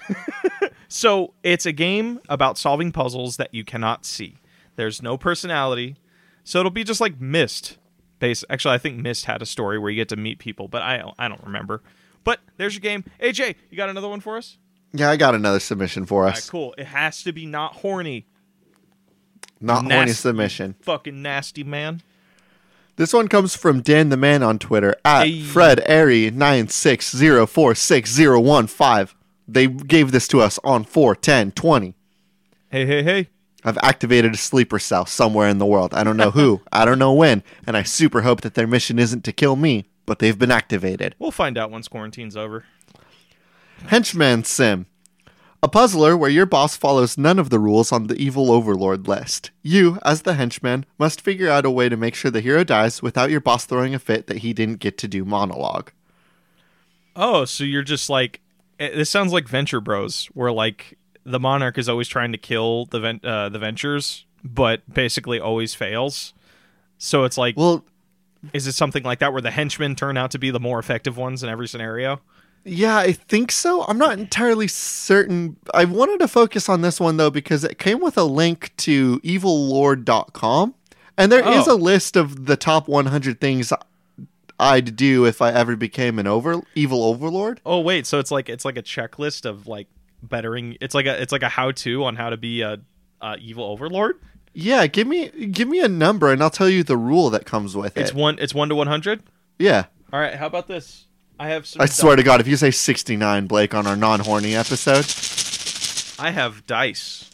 So 0.92 1.32
it's 1.42 1.64
a 1.64 1.72
game 1.72 2.20
about 2.28 2.58
solving 2.58 2.92
puzzles 2.92 3.38
that 3.38 3.54
you 3.54 3.64
cannot 3.64 4.04
see. 4.04 4.36
There's 4.76 5.00
no 5.00 5.16
personality, 5.16 5.96
so 6.44 6.58
it'll 6.58 6.70
be 6.70 6.84
just 6.84 7.00
like 7.00 7.18
Myst. 7.18 7.78
Actually, 8.20 8.74
I 8.74 8.78
think 8.78 8.98
Myst 8.98 9.24
had 9.24 9.40
a 9.40 9.46
story 9.46 9.78
where 9.78 9.90
you 9.90 9.96
get 9.96 10.10
to 10.10 10.16
meet 10.16 10.38
people, 10.38 10.68
but 10.68 10.82
I 10.82 10.98
don't, 10.98 11.14
I 11.18 11.28
don't 11.28 11.42
remember. 11.42 11.82
But 12.24 12.40
there's 12.58 12.74
your 12.74 12.82
game. 12.82 13.04
AJ, 13.20 13.54
you 13.70 13.76
got 13.78 13.88
another 13.88 14.06
one 14.08 14.20
for 14.20 14.36
us? 14.36 14.58
Yeah, 14.92 15.10
I 15.10 15.16
got 15.16 15.34
another 15.34 15.60
submission 15.60 16.04
for 16.04 16.24
All 16.24 16.28
right, 16.28 16.36
us. 16.36 16.50
cool. 16.50 16.74
It 16.76 16.88
has 16.88 17.22
to 17.22 17.32
be 17.32 17.46
not 17.46 17.76
horny. 17.76 18.26
Not 19.62 19.90
horny 19.90 20.12
submission. 20.12 20.74
Fucking 20.82 21.22
nasty 21.22 21.64
man. 21.64 22.02
This 22.96 23.12
one 23.12 23.28
comes 23.28 23.56
from 23.56 23.80
Dan 23.80 24.10
the 24.10 24.16
Man 24.16 24.42
on 24.42 24.58
Twitter 24.58 24.94
at 25.04 25.26
Hey. 25.26 25.42
Fred 25.42 25.82
Airy 25.86 26.30
nine 26.30 26.68
six 26.68 27.14
zero 27.14 27.46
four 27.46 27.74
six 27.74 28.12
zero 28.12 28.38
one 28.40 28.66
five. 28.66 29.14
They 29.48 29.66
gave 29.66 30.12
this 30.12 30.28
to 30.28 30.40
us 30.40 30.58
on 30.62 30.84
four 30.84 31.14
ten 31.16 31.52
twenty. 31.52 31.94
Hey, 32.70 32.86
hey, 32.86 33.02
hey. 33.02 33.28
I've 33.64 33.78
activated 33.78 34.34
a 34.34 34.36
sleeper 34.36 34.78
cell 34.78 35.06
somewhere 35.06 35.48
in 35.48 35.58
the 35.58 35.66
world. 35.66 35.94
I 35.94 36.04
don't 36.04 36.16
know 36.16 36.32
who, 36.32 36.60
I 36.72 36.84
don't 36.84 36.98
know 36.98 37.12
when, 37.12 37.42
and 37.66 37.76
I 37.76 37.82
super 37.84 38.22
hope 38.22 38.40
that 38.40 38.54
their 38.54 38.66
mission 38.66 38.98
isn't 38.98 39.24
to 39.24 39.32
kill 39.32 39.56
me, 39.56 39.84
but 40.04 40.18
they've 40.18 40.38
been 40.38 40.50
activated. 40.50 41.14
We'll 41.18 41.30
find 41.30 41.56
out 41.56 41.70
once 41.70 41.86
quarantine's 41.88 42.36
over. 42.36 42.64
Henchman 43.86 44.44
Sim. 44.44 44.86
A 45.64 45.68
puzzler 45.68 46.16
where 46.16 46.30
your 46.30 46.44
boss 46.44 46.76
follows 46.76 47.16
none 47.16 47.38
of 47.38 47.50
the 47.50 47.60
rules 47.60 47.92
on 47.92 48.08
the 48.08 48.16
evil 48.16 48.50
overlord 48.50 49.06
list. 49.06 49.52
You, 49.62 50.00
as 50.04 50.22
the 50.22 50.34
henchman, 50.34 50.84
must 50.98 51.20
figure 51.20 51.48
out 51.48 51.64
a 51.64 51.70
way 51.70 51.88
to 51.88 51.96
make 51.96 52.16
sure 52.16 52.32
the 52.32 52.40
hero 52.40 52.64
dies 52.64 53.00
without 53.00 53.30
your 53.30 53.40
boss 53.40 53.64
throwing 53.64 53.94
a 53.94 54.00
fit 54.00 54.26
that 54.26 54.38
he 54.38 54.52
didn't 54.52 54.80
get 54.80 54.98
to 54.98 55.08
do 55.08 55.24
monologue. 55.24 55.92
Oh, 57.14 57.44
so 57.44 57.62
you're 57.62 57.84
just 57.84 58.10
like 58.10 58.40
eh, 58.80 58.90
this 58.92 59.08
sounds 59.08 59.32
like 59.32 59.46
Venture 59.46 59.80
Bros, 59.80 60.26
where 60.34 60.50
like 60.50 60.98
the 61.24 61.38
monarch 61.38 61.78
is 61.78 61.88
always 61.88 62.08
trying 62.08 62.32
to 62.32 62.38
kill 62.38 62.86
the 62.86 62.98
ven- 62.98 63.20
uh, 63.22 63.48
the 63.48 63.60
ventures, 63.60 64.24
but 64.42 64.82
basically 64.92 65.38
always 65.38 65.76
fails. 65.76 66.34
So 66.98 67.22
it's 67.22 67.38
like, 67.38 67.56
Well, 67.56 67.84
is 68.52 68.66
it 68.66 68.72
something 68.72 69.04
like 69.04 69.20
that 69.20 69.32
where 69.32 69.42
the 69.42 69.52
henchmen 69.52 69.94
turn 69.94 70.16
out 70.16 70.32
to 70.32 70.38
be 70.40 70.50
the 70.50 70.58
more 70.58 70.80
effective 70.80 71.16
ones 71.16 71.44
in 71.44 71.48
every 71.48 71.68
scenario? 71.68 72.20
Yeah, 72.64 72.96
I 72.98 73.12
think 73.12 73.50
so. 73.52 73.82
I'm 73.84 73.98
not 73.98 74.18
entirely 74.18 74.68
certain. 74.68 75.56
I 75.74 75.84
wanted 75.84 76.18
to 76.20 76.28
focus 76.28 76.68
on 76.68 76.80
this 76.82 77.00
one 77.00 77.16
though 77.16 77.30
because 77.30 77.64
it 77.64 77.78
came 77.78 78.00
with 78.00 78.16
a 78.16 78.24
link 78.24 78.72
to 78.78 79.18
evillord.com 79.20 80.74
and 81.18 81.30
there 81.32 81.46
is 81.46 81.68
Oh. 81.68 81.74
a 81.74 81.76
list 81.76 82.16
of 82.16 82.46
the 82.46 82.56
top 82.56 82.88
100 82.88 83.40
things 83.40 83.72
I'd 84.58 84.96
do 84.96 85.24
if 85.26 85.42
I 85.42 85.50
ever 85.52 85.76
became 85.76 86.18
an 86.18 86.26
over 86.26 86.62
evil 86.74 87.02
overlord. 87.04 87.60
Oh 87.66 87.80
wait, 87.80 88.06
so 88.06 88.18
it's 88.18 88.30
like 88.30 88.48
it's 88.48 88.64
like 88.64 88.76
a 88.78 88.82
checklist 88.82 89.44
of 89.44 89.66
like 89.66 89.88
bettering. 90.22 90.76
It's 90.80 90.94
like 90.94 91.06
a 91.06 91.20
it's 91.20 91.32
like 91.32 91.42
a 91.42 91.48
how 91.48 91.72
to 91.72 92.04
on 92.04 92.16
how 92.16 92.30
to 92.30 92.36
be 92.36 92.62
a, 92.62 92.78
a 93.20 93.36
evil 93.38 93.64
overlord. 93.64 94.16
Yeah, 94.54 94.86
give 94.86 95.06
me 95.08 95.30
give 95.50 95.66
me 95.66 95.80
a 95.80 95.88
number 95.88 96.30
and 96.30 96.42
I'll 96.42 96.50
tell 96.50 96.68
you 96.68 96.84
the 96.84 96.96
rule 96.96 97.30
that 97.30 97.44
comes 97.44 97.74
with 97.76 97.96
It's 97.96 97.96
it. 97.96 98.02
It's 98.02 98.12
one. 98.14 98.36
It's 98.38 98.54
one 98.54 98.68
to 98.68 98.74
one 98.76 98.86
hundred. 98.86 99.22
Yeah. 99.58 99.86
All 100.12 100.20
right. 100.20 100.34
How 100.34 100.46
about 100.46 100.68
this? 100.68 101.06
I 101.38 101.48
have 101.48 101.66
some. 101.66 101.82
I 101.82 101.86
swear 101.86 102.16
to 102.16 102.22
God, 102.22 102.40
if 102.40 102.46
you 102.46 102.56
say 102.56 102.70
69, 102.70 103.46
Blake, 103.46 103.74
on 103.74 103.86
our 103.86 103.96
non 103.96 104.20
horny 104.20 104.54
episode, 104.54 105.06
I 106.24 106.30
have 106.30 106.66
dice. 106.66 107.28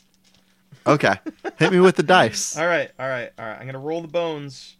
Okay, 0.86 1.16
hit 1.58 1.70
me 1.72 1.80
with 1.80 1.96
the 1.96 2.02
dice. 2.02 2.56
All 2.58 2.66
right, 2.66 2.90
all 2.98 3.06
right, 3.08 3.30
all 3.38 3.44
right. 3.46 3.58
I'm 3.60 3.66
gonna 3.66 3.78
roll 3.78 4.00
the 4.00 4.08
bones 4.08 4.76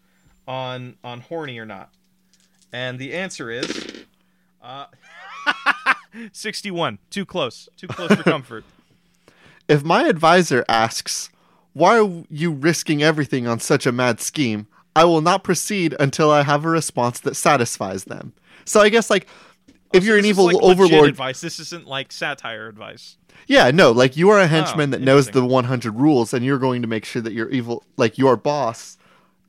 on 0.46 0.96
on 1.04 1.20
horny 1.20 1.58
or 1.58 1.66
not, 1.66 1.90
and 2.72 2.98
the 2.98 3.12
answer 3.12 3.50
is 3.50 4.04
uh, 4.62 4.86
61. 6.32 6.98
Too 7.10 7.26
close. 7.26 7.68
Too 7.76 7.88
close 7.88 8.14
for 8.14 8.22
comfort. 8.22 8.64
If 9.68 9.84
my 9.84 10.04
advisor 10.04 10.64
asks, 10.66 11.28
"Why 11.74 11.98
are 12.00 12.24
you 12.30 12.52
risking 12.52 13.02
everything 13.02 13.46
on 13.46 13.60
such 13.60 13.84
a 13.84 13.92
mad 13.92 14.18
scheme?" 14.18 14.66
I 14.96 15.04
will 15.04 15.20
not 15.20 15.44
proceed 15.44 15.94
until 16.00 16.30
I 16.30 16.42
have 16.42 16.64
a 16.64 16.70
response 16.70 17.20
that 17.20 17.36
satisfies 17.36 18.04
them. 18.04 18.32
So 18.68 18.80
I 18.80 18.88
guess 18.88 19.10
like 19.10 19.26
if 19.92 20.02
So 20.02 20.08
you're 20.08 20.18
an 20.18 20.24
evil 20.24 20.46
like, 20.46 20.56
overlord, 20.56 21.08
advice. 21.08 21.40
This 21.40 21.58
isn't 21.58 21.86
like 21.86 22.12
satire 22.12 22.68
advice. 22.68 23.16
yeah, 23.46 23.70
no, 23.70 23.90
like 23.92 24.16
you 24.16 24.30
are 24.30 24.38
a 24.38 24.44
oh, 24.44 24.46
henchman 24.46 24.90
that 24.90 25.00
knows 25.00 25.30
the 25.30 25.44
100 25.44 25.94
rules, 25.94 26.34
and 26.34 26.44
you're 26.44 26.58
going 26.58 26.82
to 26.82 26.88
make 26.88 27.04
sure 27.04 27.22
that 27.22 27.32
your 27.32 27.48
evil, 27.48 27.84
like 27.96 28.18
your 28.18 28.36
boss, 28.36 28.98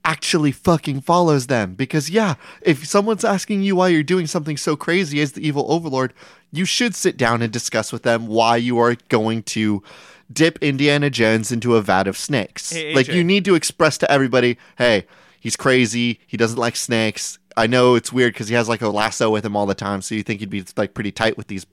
actually 0.06 0.52
fucking 0.52 1.02
follows 1.02 1.48
them. 1.48 1.76
Because 1.76 2.10
yeah, 2.10 2.36
if 2.62 2.86
someone's 2.86 3.26
asking 3.26 3.64
you 3.64 3.76
why 3.76 3.90
you're 3.90 4.04
doing 4.04 4.28
something 4.28 4.56
so 4.56 4.76
crazy 4.76 5.22
as 5.22 5.34
the 5.34 5.46
evil 5.46 5.66
overlord, 5.70 6.14
you 6.52 6.66
should 6.66 6.96
sit 6.96 7.18
down 7.18 7.42
and 7.42 7.52
discuss 7.52 7.92
with 7.92 8.04
them 8.04 8.28
why 8.28 8.56
you 8.56 8.78
are 8.80 8.96
going 9.10 9.44
to 9.44 9.84
dip 10.32 10.60
Indiana 10.62 11.10
Jones 11.10 11.52
into 11.52 11.76
a 11.76 11.82
vat 11.82 12.08
of 12.08 12.18
snakes. 12.18 12.72
Hey, 12.72 12.94
like 12.94 13.08
you 13.08 13.24
need 13.24 13.46
to 13.46 13.56
express 13.56 13.98
to 13.98 14.12
everybody, 14.12 14.58
hey, 14.78 15.06
he's 15.40 15.56
crazy. 15.56 16.20
He 16.26 16.38
doesn't 16.38 16.58
like 16.58 16.76
snakes. 16.76 17.39
I 17.60 17.68
know 17.68 17.96
it's 17.96 18.14
weird 18.14 18.34
because 18.34 18.48
he 18.48 18.56
has 18.56 18.70
like 18.70 18.82
a 18.82 18.88
lasso 18.88 19.30
with 19.30 19.46
him 19.46 19.56
all 19.56 19.66
the 19.66 19.76
time, 19.76 20.02
so 20.02 20.16
you 20.16 20.24
think 20.24 20.40
he'd 20.40 20.50
be 20.50 20.64
like 20.78 20.94
pretty 20.94 21.12
tight 21.12 21.36
with 21.38 21.48
these 21.48 21.66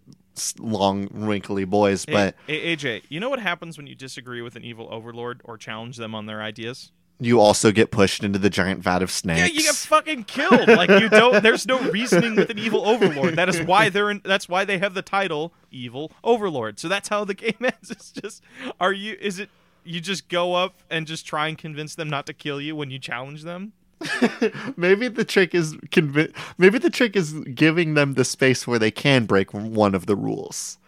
long, 0.58 1.08
wrinkly 1.12 1.64
boys. 1.64 2.04
But 2.04 2.34
hey, 2.46 2.76
AJ, 2.76 3.04
you 3.08 3.20
know 3.20 3.30
what 3.30 3.38
happens 3.38 3.78
when 3.78 3.86
you 3.86 3.94
disagree 3.94 4.42
with 4.42 4.56
an 4.56 4.64
evil 4.64 4.88
overlord 4.90 5.40
or 5.44 5.56
challenge 5.56 5.96
them 5.96 6.14
on 6.14 6.26
their 6.26 6.42
ideas? 6.42 6.90
you 7.18 7.40
also 7.40 7.72
get 7.72 7.90
pushed 7.90 8.22
into 8.22 8.38
the 8.38 8.50
giant 8.50 8.80
vat 8.82 9.02
of 9.02 9.10
snakes. 9.10 9.40
Yeah, 9.40 9.46
you 9.46 9.62
get 9.62 9.74
fucking 9.74 10.24
killed. 10.24 10.68
Like 10.68 10.90
you 10.90 11.08
don't. 11.08 11.42
There's 11.42 11.66
no 11.66 11.80
reasoning 11.90 12.36
with 12.36 12.50
an 12.50 12.58
evil 12.58 12.86
overlord. 12.86 13.36
That 13.36 13.48
is 13.48 13.60
why 13.62 13.88
they're 13.88 14.10
in. 14.10 14.20
That's 14.24 14.48
why 14.48 14.64
they 14.64 14.78
have 14.78 14.94
the 14.94 15.02
title 15.02 15.52
evil 15.70 16.12
overlord. 16.22 16.78
So 16.78 16.88
that's 16.88 17.08
how 17.08 17.24
the 17.24 17.34
game 17.34 17.54
ends. 17.60 17.90
It's 17.90 18.10
just, 18.10 18.42
are 18.80 18.92
you? 18.92 19.16
Is 19.20 19.38
it? 19.38 19.50
You 19.84 20.00
just 20.00 20.28
go 20.28 20.54
up 20.54 20.74
and 20.90 21.06
just 21.06 21.26
try 21.26 21.46
and 21.46 21.56
convince 21.56 21.94
them 21.94 22.10
not 22.10 22.26
to 22.26 22.34
kill 22.34 22.60
you 22.60 22.74
when 22.74 22.90
you 22.90 22.98
challenge 22.98 23.44
them. 23.44 23.72
maybe 24.76 25.08
the 25.08 25.24
trick 25.24 25.54
is 25.54 25.74
convi- 25.74 26.34
maybe 26.58 26.78
the 26.78 26.90
trick 26.90 27.16
is 27.16 27.32
giving 27.54 27.94
them 27.94 28.14
the 28.14 28.24
space 28.24 28.66
where 28.66 28.78
they 28.78 28.90
can 28.90 29.24
break 29.24 29.52
one 29.54 29.94
of 29.94 30.06
the 30.06 30.16
rules. 30.16 30.78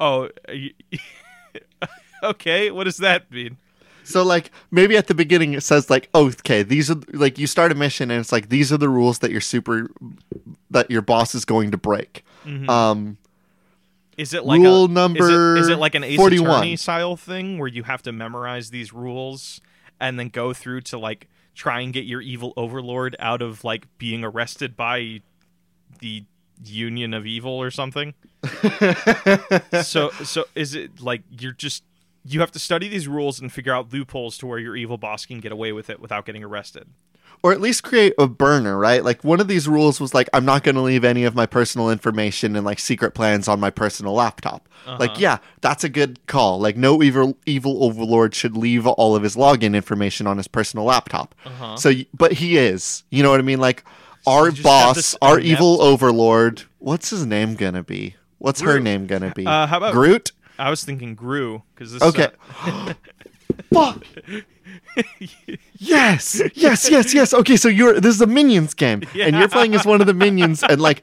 Oh, 0.00 0.30
okay. 2.22 2.70
What 2.70 2.84
does 2.84 2.96
that 2.98 3.30
mean? 3.30 3.58
So 4.04 4.22
like 4.22 4.50
maybe 4.70 4.96
at 4.96 5.06
the 5.06 5.14
beginning 5.14 5.54
it 5.54 5.62
says 5.62 5.88
like 5.88 6.08
oh 6.12 6.26
okay 6.26 6.62
these 6.62 6.90
are 6.90 6.96
like 7.12 7.38
you 7.38 7.46
start 7.46 7.70
a 7.70 7.74
mission 7.74 8.10
and 8.10 8.20
it's 8.20 8.32
like 8.32 8.48
these 8.48 8.72
are 8.72 8.76
the 8.76 8.88
rules 8.88 9.20
that 9.20 9.30
your 9.30 9.40
super 9.40 9.90
that 10.70 10.90
your 10.90 11.02
boss 11.02 11.34
is 11.34 11.44
going 11.44 11.70
to 11.70 11.76
break. 11.76 12.24
Um 12.68 13.16
Is 14.16 14.34
it 14.34 14.44
like 14.44 14.60
Rule 14.60 14.86
a, 14.86 14.88
number 14.88 15.56
Is 15.56 15.58
it, 15.58 15.60
is 15.60 15.68
it 15.68 15.78
like 15.78 15.94
an 15.94 16.02
Ace 16.02 16.16
41. 16.16 16.50
Attorney 16.50 16.76
style 16.76 17.16
thing 17.16 17.58
where 17.58 17.68
you 17.68 17.84
have 17.84 18.02
to 18.02 18.12
memorize 18.12 18.70
these 18.70 18.92
rules 18.92 19.60
and 20.00 20.18
then 20.18 20.28
go 20.28 20.52
through 20.52 20.80
to 20.80 20.98
like 20.98 21.28
try 21.54 21.80
and 21.80 21.92
get 21.92 22.04
your 22.04 22.20
evil 22.20 22.52
overlord 22.56 23.16
out 23.18 23.42
of 23.42 23.64
like 23.64 23.86
being 23.98 24.24
arrested 24.24 24.76
by 24.76 25.20
the 26.00 26.24
Union 26.64 27.14
of 27.14 27.26
Evil 27.26 27.52
or 27.52 27.70
something? 27.70 28.14
so 29.82 30.10
so 30.24 30.44
is 30.54 30.74
it 30.74 31.00
like 31.00 31.22
you're 31.30 31.52
just 31.52 31.84
you 32.24 32.40
have 32.40 32.52
to 32.52 32.58
study 32.58 32.88
these 32.88 33.08
rules 33.08 33.40
and 33.40 33.52
figure 33.52 33.74
out 33.74 33.92
loopholes 33.92 34.38
to 34.38 34.46
where 34.46 34.58
your 34.58 34.76
evil 34.76 34.98
boss 34.98 35.26
can 35.26 35.40
get 35.40 35.52
away 35.52 35.72
with 35.72 35.90
it 35.90 36.00
without 36.00 36.24
getting 36.24 36.44
arrested. 36.44 36.88
Or 37.42 37.52
at 37.52 37.60
least 37.60 37.82
create 37.82 38.14
a 38.18 38.26
burner, 38.28 38.78
right? 38.78 39.04
Like 39.04 39.24
one 39.24 39.40
of 39.40 39.48
these 39.48 39.66
rules 39.66 40.00
was 40.00 40.14
like 40.14 40.28
I'm 40.32 40.44
not 40.44 40.62
going 40.62 40.74
to 40.76 40.80
leave 40.80 41.04
any 41.04 41.24
of 41.24 41.34
my 41.34 41.46
personal 41.46 41.90
information 41.90 42.54
and 42.56 42.64
like 42.64 42.78
secret 42.78 43.12
plans 43.14 43.48
on 43.48 43.58
my 43.60 43.70
personal 43.70 44.14
laptop. 44.14 44.68
Like 44.98 45.18
yeah, 45.20 45.38
that's 45.60 45.84
a 45.84 45.88
good 45.88 46.18
call. 46.26 46.58
Like 46.58 46.76
no 46.76 47.02
evil 47.02 47.36
evil 47.46 47.84
overlord 47.84 48.34
should 48.34 48.56
leave 48.56 48.86
all 48.86 49.14
of 49.14 49.22
his 49.22 49.36
login 49.36 49.74
information 49.76 50.26
on 50.26 50.36
his 50.38 50.48
personal 50.48 50.84
laptop. 50.86 51.34
Uh-huh. 51.44 51.76
So 51.76 51.92
but 52.12 52.32
he 52.32 52.56
is. 52.56 53.04
You 53.10 53.22
know 53.22 53.30
what 53.30 53.38
I 53.38 53.44
mean? 53.44 53.60
Like 53.60 53.84
our 54.26 54.46
you 54.46 54.52
just 54.52 54.66
have 54.68 54.94
boss, 54.94 55.16
our 55.22 55.38
evil 55.38 55.80
overlord, 55.82 56.62
what's 56.78 57.10
his 57.10 57.24
name 57.26 57.54
going 57.54 57.74
to 57.74 57.82
be? 57.82 58.16
What's 58.38 58.60
her 58.60 58.80
name 58.80 59.06
going 59.06 59.22
to 59.22 59.30
be? 59.30 59.46
Uh, 59.46 59.66
how 59.68 59.76
about- 59.78 59.92
Groot? 59.92 60.32
I 60.58 60.70
was 60.70 60.84
thinking 60.84 61.14
Gru 61.14 61.62
because 61.74 61.92
this 61.92 62.02
Okay. 62.02 62.28
uh, 62.64 62.92
Fuck. 63.72 64.04
yes, 65.78 66.40
yes, 66.54 66.90
yes, 66.90 67.14
yes. 67.14 67.34
Okay, 67.34 67.56
so 67.56 67.68
you're 67.68 68.00
this 68.00 68.14
is 68.14 68.20
a 68.20 68.26
minions 68.26 68.74
game, 68.74 69.02
and 69.18 69.36
you're 69.36 69.48
playing 69.48 69.74
as 69.74 69.84
one 69.86 70.00
of 70.00 70.06
the 70.06 70.14
minions, 70.14 70.62
and 70.62 70.80
like, 70.80 71.02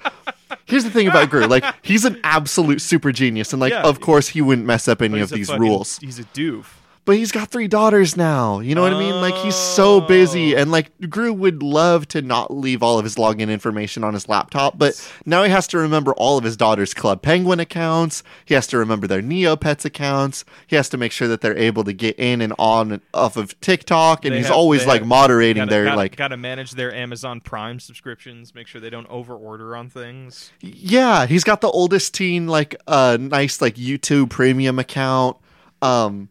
here's 0.65 0.83
the 0.83 0.89
thing 0.91 1.07
about 1.07 1.29
Gru, 1.29 1.45
like 1.45 1.63
he's 1.81 2.05
an 2.05 2.19
absolute 2.23 2.81
super 2.81 3.11
genius, 3.11 3.53
and 3.53 3.59
like, 3.59 3.71
Yeah. 3.73 3.83
of 3.83 3.99
course 4.01 4.29
he 4.29 4.41
wouldn't 4.41 4.65
mess 4.67 4.87
up 4.87 5.01
any 5.01 5.19
of 5.19 5.29
these 5.29 5.47
fucking- 5.47 5.61
rules. 5.61 5.97
He's 5.99 6.19
a 6.19 6.23
doof. 6.25 6.65
But 7.09 7.17
he's 7.17 7.31
got 7.31 7.49
three 7.49 7.67
daughters 7.67 8.15
now. 8.15 8.59
You 8.59 8.75
know 8.75 8.83
what 8.83 8.93
I 8.93 8.99
mean? 8.99 9.15
Like 9.19 9.33
he's 9.33 9.55
so 9.55 9.99
busy, 9.99 10.55
Oh. 10.55 10.59
and 10.59 10.71
like 10.71 10.91
Gru 11.09 11.33
would 11.33 11.63
love 11.63 12.07
to 12.09 12.21
not 12.21 12.53
leave 12.53 12.83
all 12.83 12.99
of 12.99 13.03
his 13.03 13.15
login 13.15 13.49
information 13.49 14.03
on 14.03 14.13
his 14.13 14.29
laptop, 14.29 14.77
but 14.77 14.93
now 15.25 15.41
he 15.43 15.49
has 15.49 15.65
to 15.69 15.79
remember 15.79 16.13
all 16.13 16.37
of 16.37 16.43
his 16.43 16.55
daughters' 16.55 16.93
Club 16.93 17.23
Penguin 17.23 17.59
accounts. 17.59 18.21
He 18.45 18.53
has 18.53 18.67
to 18.67 18.77
remember 18.77 19.07
their 19.07 19.23
Neopets 19.23 19.85
accounts. 19.85 20.45
He 20.67 20.75
has 20.75 20.87
to 20.89 20.97
make 20.97 21.11
sure 21.11 21.27
that 21.27 21.41
they're 21.41 21.57
able 21.57 21.83
to 21.85 21.93
get 21.93 22.19
in 22.19 22.41
and 22.41 22.53
on 22.59 22.91
and 22.91 23.01
off 23.11 23.37
of 23.37 23.59
TikTok, 23.59 24.23
and 24.23 24.31
They 24.35 24.37
he's 24.37 24.45
have- 24.45 24.55
always 24.55 24.85
like 24.85 25.03
moderating 25.03 25.61
gotta, 25.61 25.69
their 25.71 25.85
gotta, 25.85 25.97
like 25.97 26.15
gotta 26.15 26.37
manage 26.37 26.73
their 26.73 26.93
Amazon 26.93 27.41
Prime 27.41 27.79
subscriptions, 27.79 28.53
make 28.53 28.67
sure 28.67 28.79
they 28.79 28.91
don't 28.91 29.09
overorder 29.09 29.75
on 29.75 29.89
things. 29.89 30.51
Yeah, 30.61 31.25
he's 31.25 31.43
got 31.43 31.61
the 31.61 31.69
oldest 31.71 32.13
teen 32.13 32.45
like 32.45 32.75
a 32.87 32.91
uh, 32.91 33.17
nice 33.19 33.61
like 33.63 33.77
YouTube 33.77 34.29
premium 34.29 34.77
account. 34.77 35.37
Um 35.81 36.29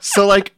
so 0.00 0.26
like 0.26 0.52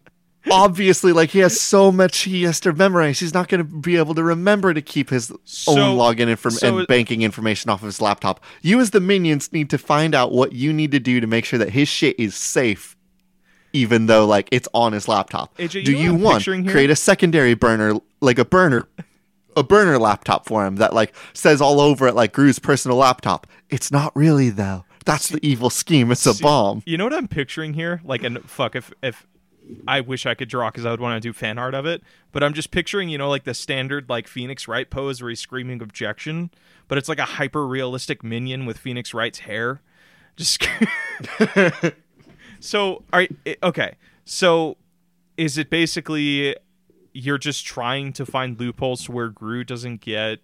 obviously 0.50 1.12
like 1.12 1.30
he 1.30 1.40
has 1.40 1.60
so 1.60 1.92
much 1.92 2.20
he 2.20 2.44
has 2.44 2.60
to 2.60 2.72
memorize. 2.72 3.20
He's 3.20 3.34
not 3.34 3.48
going 3.48 3.58
to 3.58 3.64
be 3.64 3.96
able 3.96 4.14
to 4.14 4.22
remember 4.22 4.72
to 4.72 4.80
keep 4.80 5.10
his 5.10 5.32
So- 5.44 5.72
own 5.78 5.96
login 5.98 6.28
inform- 6.28 6.54
so 6.54 6.78
and 6.78 6.86
banking 6.86 7.22
information 7.22 7.70
off 7.70 7.82
of 7.82 7.86
his 7.86 8.00
laptop. 8.00 8.40
You 8.62 8.80
as 8.80 8.90
the 8.90 9.00
minions 9.00 9.52
need 9.52 9.68
to 9.70 9.78
find 9.78 10.14
out 10.14 10.32
what 10.32 10.52
you 10.52 10.72
need 10.72 10.90
to 10.92 11.00
do 11.00 11.20
to 11.20 11.26
make 11.26 11.44
sure 11.44 11.58
that 11.58 11.70
his 11.70 11.88
shit 11.88 12.18
is 12.18 12.34
safe 12.34 12.96
even 13.74 14.06
though 14.06 14.24
like 14.26 14.48
it's 14.50 14.66
on 14.72 14.92
his 14.92 15.08
laptop. 15.08 15.54
AJ, 15.58 15.84
do 15.84 15.92
know 15.92 15.98
you 16.00 16.14
want 16.14 16.44
create 16.44 16.88
a 16.90 16.96
secondary 16.96 17.52
burner 17.54 17.94
like 18.20 18.38
a 18.38 18.44
burner 18.44 18.88
a 19.56 19.62
burner 19.62 19.98
laptop 19.98 20.46
for 20.46 20.64
him 20.64 20.76
that 20.76 20.94
like 20.94 21.14
says 21.34 21.60
all 21.60 21.80
over 21.80 22.06
it 22.08 22.14
like 22.14 22.32
Gru's 22.32 22.58
personal 22.58 22.96
laptop. 22.96 23.46
It's 23.68 23.92
not 23.92 24.16
really 24.16 24.48
though. 24.48 24.84
That's 25.04 25.28
the 25.28 25.38
evil 25.46 25.70
scheme. 25.70 26.10
It's 26.10 26.26
a 26.26 26.34
bomb. 26.40 26.82
You 26.86 26.96
know 26.96 27.04
what 27.04 27.14
I'm 27.14 27.28
picturing 27.28 27.74
here? 27.74 28.00
Like, 28.04 28.22
and 28.22 28.38
fuck, 28.48 28.76
if 28.76 28.92
if 29.02 29.26
I 29.86 30.00
wish 30.00 30.26
I 30.26 30.34
could 30.34 30.48
draw 30.48 30.70
because 30.70 30.86
I 30.86 30.90
would 30.90 31.00
want 31.00 31.20
to 31.22 31.26
do 31.28 31.32
fan 31.32 31.58
art 31.58 31.74
of 31.74 31.86
it, 31.86 32.02
but 32.32 32.42
I'm 32.42 32.54
just 32.54 32.70
picturing, 32.70 33.08
you 33.08 33.18
know, 33.18 33.28
like 33.28 33.44
the 33.44 33.54
standard 33.54 34.08
like 34.08 34.28
Phoenix 34.28 34.66
Wright 34.68 34.88
pose 34.88 35.20
where 35.20 35.28
he's 35.28 35.40
screaming 35.40 35.82
objection, 35.82 36.50
but 36.88 36.98
it's 36.98 37.08
like 37.08 37.18
a 37.18 37.24
hyper 37.24 37.66
realistic 37.66 38.22
minion 38.24 38.66
with 38.66 38.78
Phoenix 38.78 39.12
Wright's 39.12 39.40
hair. 39.40 39.80
Just 40.36 40.66
so 42.60 43.04
are 43.12 43.26
okay. 43.62 43.96
So 44.24 44.76
is 45.36 45.58
it 45.58 45.70
basically 45.70 46.56
you're 47.12 47.38
just 47.38 47.66
trying 47.66 48.12
to 48.12 48.24
find 48.24 48.58
loopholes 48.58 49.08
where 49.08 49.28
Gru 49.28 49.64
doesn't 49.64 50.00
get 50.00 50.40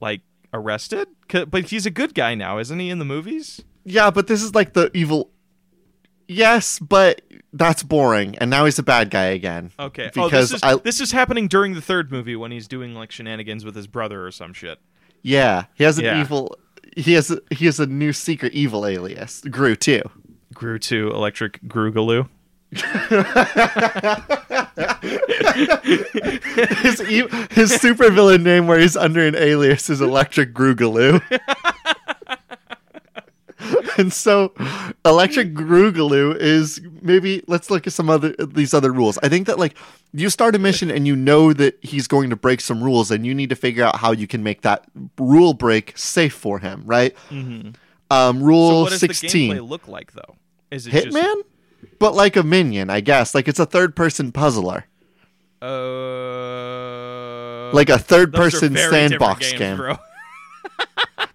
like 0.00 0.22
arrested? 0.52 1.08
But 1.28 1.70
he's 1.70 1.86
a 1.86 1.90
good 1.90 2.14
guy 2.14 2.34
now, 2.34 2.58
isn't 2.58 2.78
he? 2.78 2.90
In 2.90 2.98
the 2.98 3.04
movies. 3.04 3.62
Yeah, 3.84 4.10
but 4.10 4.26
this 4.26 4.42
is 4.42 4.54
like 4.54 4.74
the 4.74 4.90
evil. 4.94 5.30
Yes, 6.28 6.78
but 6.78 7.20
that's 7.52 7.82
boring. 7.82 8.36
And 8.38 8.48
now 8.50 8.64
he's 8.64 8.78
a 8.78 8.82
bad 8.82 9.10
guy 9.10 9.24
again. 9.26 9.70
Okay. 9.78 10.10
oh, 10.16 10.24
Because 10.26 10.50
this 10.50 10.56
is 10.58 10.62
I 10.62 10.76
this 10.76 11.00
is 11.00 11.12
happening 11.12 11.48
during 11.48 11.74
the 11.74 11.82
third 11.82 12.10
movie 12.12 12.36
when 12.36 12.52
he's 12.52 12.68
doing 12.68 12.94
like 12.94 13.10
shenanigans 13.10 13.64
with 13.64 13.74
his 13.74 13.86
brother 13.86 14.24
or 14.26 14.30
some 14.30 14.52
shit. 14.52 14.78
yeah, 15.22 15.64
he 15.74 15.84
has 15.84 15.98
an 15.98 16.04
Yeah. 16.04 16.20
evil. 16.20 16.56
He 16.96 17.14
has 17.14 17.30
a, 17.30 17.40
he 17.50 17.64
has 17.66 17.80
a 17.80 17.86
new 17.86 18.12
secret 18.12 18.52
evil 18.52 18.86
alias. 18.86 19.42
Gru 19.50 19.74
too. 19.76 20.02
Grew 20.54 20.78
to 20.80 21.10
Electric 21.10 21.60
Grugaloo. 21.62 22.28
His 26.82 27.00
e- 27.02 27.28
his 27.50 27.72
supervillain 27.72 28.42
name 28.42 28.66
where 28.66 28.78
he's 28.78 28.96
under 28.96 29.26
an 29.26 29.34
alias 29.36 29.88
is 29.90 30.00
Electric 30.00 30.52
Grugaloo. 30.54 31.20
and 33.98 34.12
so 34.12 34.52
Electric 35.04 35.54
Grugaloo 35.54 36.36
is 36.36 36.80
maybe 37.00 37.42
let's 37.46 37.70
look 37.70 37.86
at 37.86 37.92
some 37.92 38.10
other 38.10 38.34
these 38.38 38.74
other 38.74 38.92
rules. 38.92 39.18
I 39.22 39.28
think 39.28 39.46
that 39.46 39.58
like 39.58 39.76
you 40.12 40.30
start 40.30 40.54
a 40.54 40.58
mission 40.58 40.90
and 40.90 41.06
you 41.06 41.16
know 41.16 41.52
that 41.52 41.78
he's 41.82 42.06
going 42.06 42.30
to 42.30 42.36
break 42.36 42.60
some 42.60 42.82
rules 42.82 43.10
and 43.10 43.26
you 43.26 43.34
need 43.34 43.50
to 43.50 43.56
figure 43.56 43.84
out 43.84 43.96
how 43.96 44.12
you 44.12 44.26
can 44.26 44.42
make 44.42 44.62
that 44.62 44.84
rule 45.18 45.54
break 45.54 45.92
safe 45.96 46.34
for 46.34 46.58
him, 46.58 46.82
right? 46.84 47.14
Um, 47.30 47.74
So 48.10 48.32
rule 48.44 48.82
what 48.82 48.90
does 48.90 49.00
the 49.00 49.08
16. 49.14 49.52
gameplay 49.52 49.68
look 49.68 49.88
like 49.88 50.12
though? 50.12 50.36
Is 50.70 50.86
it 50.86 50.90
just 50.92 51.06
Hitman? 51.16 51.42
But 51.98 52.14
like 52.14 52.36
a 52.36 52.42
minion, 52.42 52.90
I 52.90 53.00
guess. 53.00 53.34
Like 53.34 53.48
it's 53.48 53.58
a 53.60 53.66
third 53.66 53.96
person 53.96 54.32
puzzler. 54.32 54.86
Uh, 55.62 57.70
Like 57.72 57.88
a 57.88 57.98
third 57.98 58.34
person 58.34 58.76
sandbox 58.76 59.48
games, 59.50 59.58
game. 59.58 59.76
bro. 59.76 59.96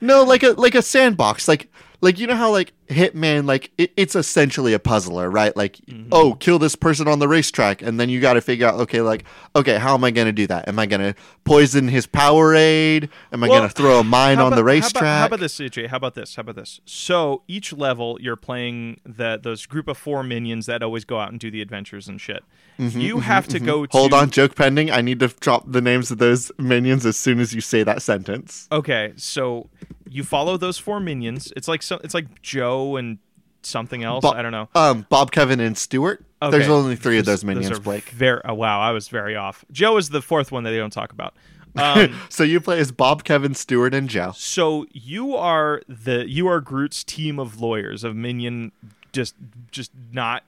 No, 0.01 0.23
like 0.23 0.43
a 0.43 0.49
like 0.51 0.75
a 0.75 0.81
sandbox. 0.83 1.47
Like 1.47 1.71
like 2.01 2.19
you 2.19 2.27
know 2.27 2.35
how 2.35 2.51
like 2.51 2.73
Hitman 2.89 3.45
like 3.45 3.71
it, 3.77 3.91
it's 3.97 4.15
essentially 4.15 4.73
a 4.73 4.79
puzzler, 4.79 5.29
right? 5.29 5.55
Like 5.55 5.77
Mm-hmm. 5.87 6.09
oh, 6.11 6.33
kill 6.35 6.59
this 6.59 6.75
person 6.75 7.07
on 7.07 7.19
the 7.19 7.27
racetrack 7.27 7.81
and 7.81 7.99
then 7.99 8.09
you 8.09 8.19
got 8.21 8.33
to 8.33 8.41
figure 8.41 8.67
out 8.67 8.75
okay, 8.81 9.01
like 9.01 9.23
okay, 9.55 9.77
how 9.77 9.93
am 9.93 10.03
I 10.03 10.11
going 10.11 10.27
to 10.27 10.31
do 10.31 10.47
that? 10.47 10.67
Am 10.67 10.77
I 10.79 10.85
going 10.85 11.01
to 11.01 11.15
poison 11.43 11.87
his 11.87 12.05
Powerade? 12.07 13.09
Am 13.31 13.43
I 13.43 13.47
Well, 13.47 13.59
going 13.59 13.69
to 13.69 13.75
throw 13.75 13.99
a 13.99 14.03
mine 14.03 14.37
How 14.37 14.45
on 14.47 14.53
about- 14.53 14.55
the 14.55 14.55
how 14.55 14.61
about- 14.61 14.65
racetrack? 14.65 15.03
How 15.19 15.25
about, 15.27 15.39
this, 15.39 15.55
CJ? 15.57 15.87
How 15.87 15.97
about 15.97 16.13
this? 16.15 16.35
How 16.35 16.41
about 16.41 16.55
this? 16.55 16.79
So 16.85 17.43
each 17.47 17.73
level, 17.73 18.17
you're 18.21 18.35
playing 18.35 18.99
the 19.05 19.39
those 19.41 19.65
group 19.65 19.87
of 19.87 19.97
four 19.97 20.23
minions 20.23 20.65
that 20.67 20.81
always 20.83 21.03
go 21.05 21.19
out 21.19 21.31
and 21.31 21.39
do 21.39 21.49
the 21.51 21.61
adventures 21.61 22.07
and 22.07 22.19
shit. 22.21 22.43
you 22.77 23.19
have 23.19 23.47
to 23.49 23.59
go. 23.59 23.85
to... 23.85 23.89
Mm-hmm, 23.89 23.97
Hold 23.97 24.13
on, 24.13 24.29
joke 24.29 24.55
pending. 24.55 24.91
I 24.91 25.01
need 25.01 25.19
to 25.19 25.27
drop 25.27 25.63
the 25.71 25.81
names 25.81 26.11
of 26.11 26.19
those 26.19 26.51
minions 26.57 27.05
as 27.05 27.17
soon 27.17 27.39
as 27.39 27.53
you 27.53 27.61
say 27.61 27.83
that 27.83 28.01
sentence. 28.01 28.67
Okay, 28.71 29.13
so 29.15 29.69
you 30.09 30.23
follow 30.23 30.57
those 30.57 30.77
four 30.77 30.99
minions. 30.99 31.51
It's 31.55 31.67
like 31.67 31.81
so, 31.81 31.99
it's 32.03 32.13
like 32.13 32.41
Joe 32.41 32.76
and 32.95 33.17
something 33.63 34.03
else. 34.03 34.21
Bo- 34.21 34.31
I 34.31 34.41
don't 34.41 34.51
know. 34.51 34.69
Um, 34.75 35.05
Bob, 35.09 35.31
Kevin, 35.31 35.59
and 35.59 35.77
Stuart. 35.77 36.23
There's 36.39 36.69
only 36.69 36.95
three 36.95 37.17
of 37.17 37.25
those 37.25 37.41
Those 37.41 37.45
minions, 37.45 37.77
are 37.77 37.81
Blake. 37.81 38.09
Very, 38.09 38.41
oh, 38.45 38.53
wow, 38.53 38.79
I 38.79 38.91
was 38.91 39.07
very 39.07 39.35
off. 39.35 39.65
Joe 39.71 39.97
is 39.97 40.09
the 40.09 40.21
fourth 40.21 40.51
one 40.51 40.63
that 40.63 40.69
they 40.71 40.77
don't 40.77 40.93
talk 40.93 41.11
about. 41.11 41.33
Um, 41.75 42.15
so 42.29 42.43
you 42.43 42.59
play 42.59 42.79
as 42.79 42.91
Bob, 42.91 43.23
Kevin, 43.23 43.53
Stuart, 43.55 43.93
and 43.93 44.09
Joe. 44.09 44.33
so 44.35 44.85
you 44.91 45.35
are 45.35 45.81
the 45.87 46.29
you 46.29 46.47
are 46.47 46.61
Groot's 46.61 47.03
team 47.03 47.39
of 47.39 47.59
lawyers 47.59 48.03
of 48.03 48.15
minion, 48.15 48.71
just 49.11 49.35
just 49.71 49.91
not 50.11 50.43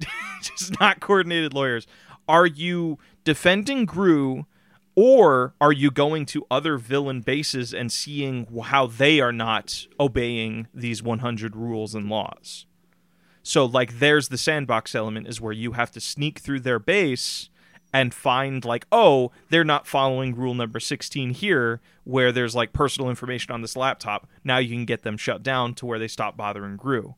just 0.42 0.78
not 0.80 1.00
coordinated 1.00 1.52
lawyers. 1.52 1.86
Are 2.28 2.46
you 2.46 2.98
defending 3.24 3.84
Gru, 3.84 4.46
or 4.96 5.54
are 5.60 5.72
you 5.72 5.90
going 5.90 6.26
to 6.26 6.46
other 6.50 6.78
villain 6.78 7.20
bases 7.20 7.74
and 7.74 7.90
seeing 7.90 8.46
how 8.64 8.86
they 8.86 9.20
are 9.20 9.32
not 9.32 9.86
obeying 9.98 10.68
these 10.72 11.02
100 11.02 11.56
rules 11.56 11.94
and 11.94 12.08
laws? 12.08 12.66
So, 13.42 13.64
like, 13.64 13.98
there's 13.98 14.28
the 14.28 14.38
sandbox 14.38 14.94
element 14.94 15.28
is 15.28 15.40
where 15.40 15.52
you 15.52 15.72
have 15.72 15.90
to 15.92 16.00
sneak 16.00 16.38
through 16.38 16.60
their 16.60 16.78
base 16.78 17.50
and 17.92 18.14
find, 18.14 18.64
like, 18.64 18.86
oh, 18.90 19.32
they're 19.50 19.64
not 19.64 19.86
following 19.86 20.34
rule 20.34 20.54
number 20.54 20.80
16 20.80 21.30
here, 21.30 21.80
where 22.04 22.32
there's, 22.32 22.54
like, 22.54 22.72
personal 22.72 23.10
information 23.10 23.52
on 23.52 23.60
this 23.60 23.76
laptop. 23.76 24.26
Now 24.44 24.58
you 24.58 24.70
can 24.74 24.84
get 24.86 25.02
them 25.02 25.16
shut 25.16 25.42
down 25.42 25.74
to 25.74 25.86
where 25.86 25.98
they 25.98 26.08
stop 26.08 26.36
bothering 26.36 26.76
Gru. 26.76 27.14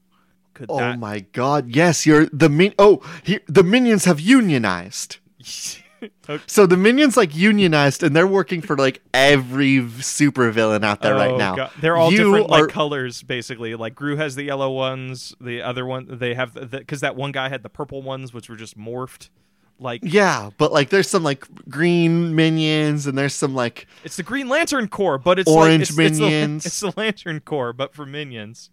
Could 0.52 0.66
Oh 0.70 0.78
that. 0.78 0.98
my 0.98 1.20
God! 1.20 1.68
Yes, 1.68 2.06
you're 2.06 2.26
the 2.26 2.48
min. 2.48 2.74
Oh, 2.78 3.02
he, 3.22 3.40
the 3.46 3.62
minions 3.62 4.06
have 4.06 4.18
unionized. 4.18 5.18
Okay. 6.28 6.42
So 6.46 6.66
the 6.66 6.76
minions 6.76 7.16
like 7.16 7.34
unionized, 7.34 8.02
and 8.02 8.14
they're 8.14 8.26
working 8.26 8.60
for 8.62 8.76
like 8.76 9.00
every 9.14 9.88
super 10.00 10.50
villain 10.50 10.84
out 10.84 11.02
there 11.02 11.14
right 11.14 11.30
Oh, 11.32 11.36
now. 11.36 11.56
God. 11.56 11.70
They're 11.80 11.96
all 11.96 12.10
You 12.12 12.18
different 12.18 12.50
like 12.50 12.64
are- 12.64 12.66
colors, 12.68 13.22
basically. 13.22 13.74
Like 13.74 13.94
Gru 13.94 14.16
has 14.16 14.34
the 14.34 14.44
yellow 14.44 14.70
ones. 14.70 15.34
The 15.40 15.62
other 15.62 15.84
one, 15.86 16.06
they 16.18 16.34
have 16.34 16.54
because 16.70 17.00
that 17.00 17.16
one 17.16 17.32
guy 17.32 17.48
had 17.48 17.62
the 17.62 17.68
purple 17.70 18.02
ones, 18.02 18.32
which 18.34 18.48
were 18.48 18.56
just 18.56 18.76
morphed. 18.78 19.28
Like 19.78 20.00
Yeah, 20.02 20.50
but 20.56 20.72
like 20.72 20.88
there's 20.88 21.08
some 21.08 21.22
like 21.22 21.46
green 21.68 22.34
minions, 22.34 23.06
and 23.06 23.16
there's 23.18 23.34
some 23.34 23.54
like 23.54 23.86
it's 24.04 24.16
the 24.16 24.22
Green 24.22 24.48
Lantern 24.48 24.88
Corps, 24.88 25.18
but 25.18 25.38
it's 25.38 25.50
Orange 25.50 25.90
like, 25.96 26.06
it's, 26.12 26.18
minions. 26.18 26.64
It's 26.66 26.80
the, 26.80 26.86
it's 26.88 26.94
the 26.96 27.00
Lantern 27.00 27.40
Corps, 27.40 27.72
but 27.74 27.94
for 27.94 28.06
minions. 28.06 28.70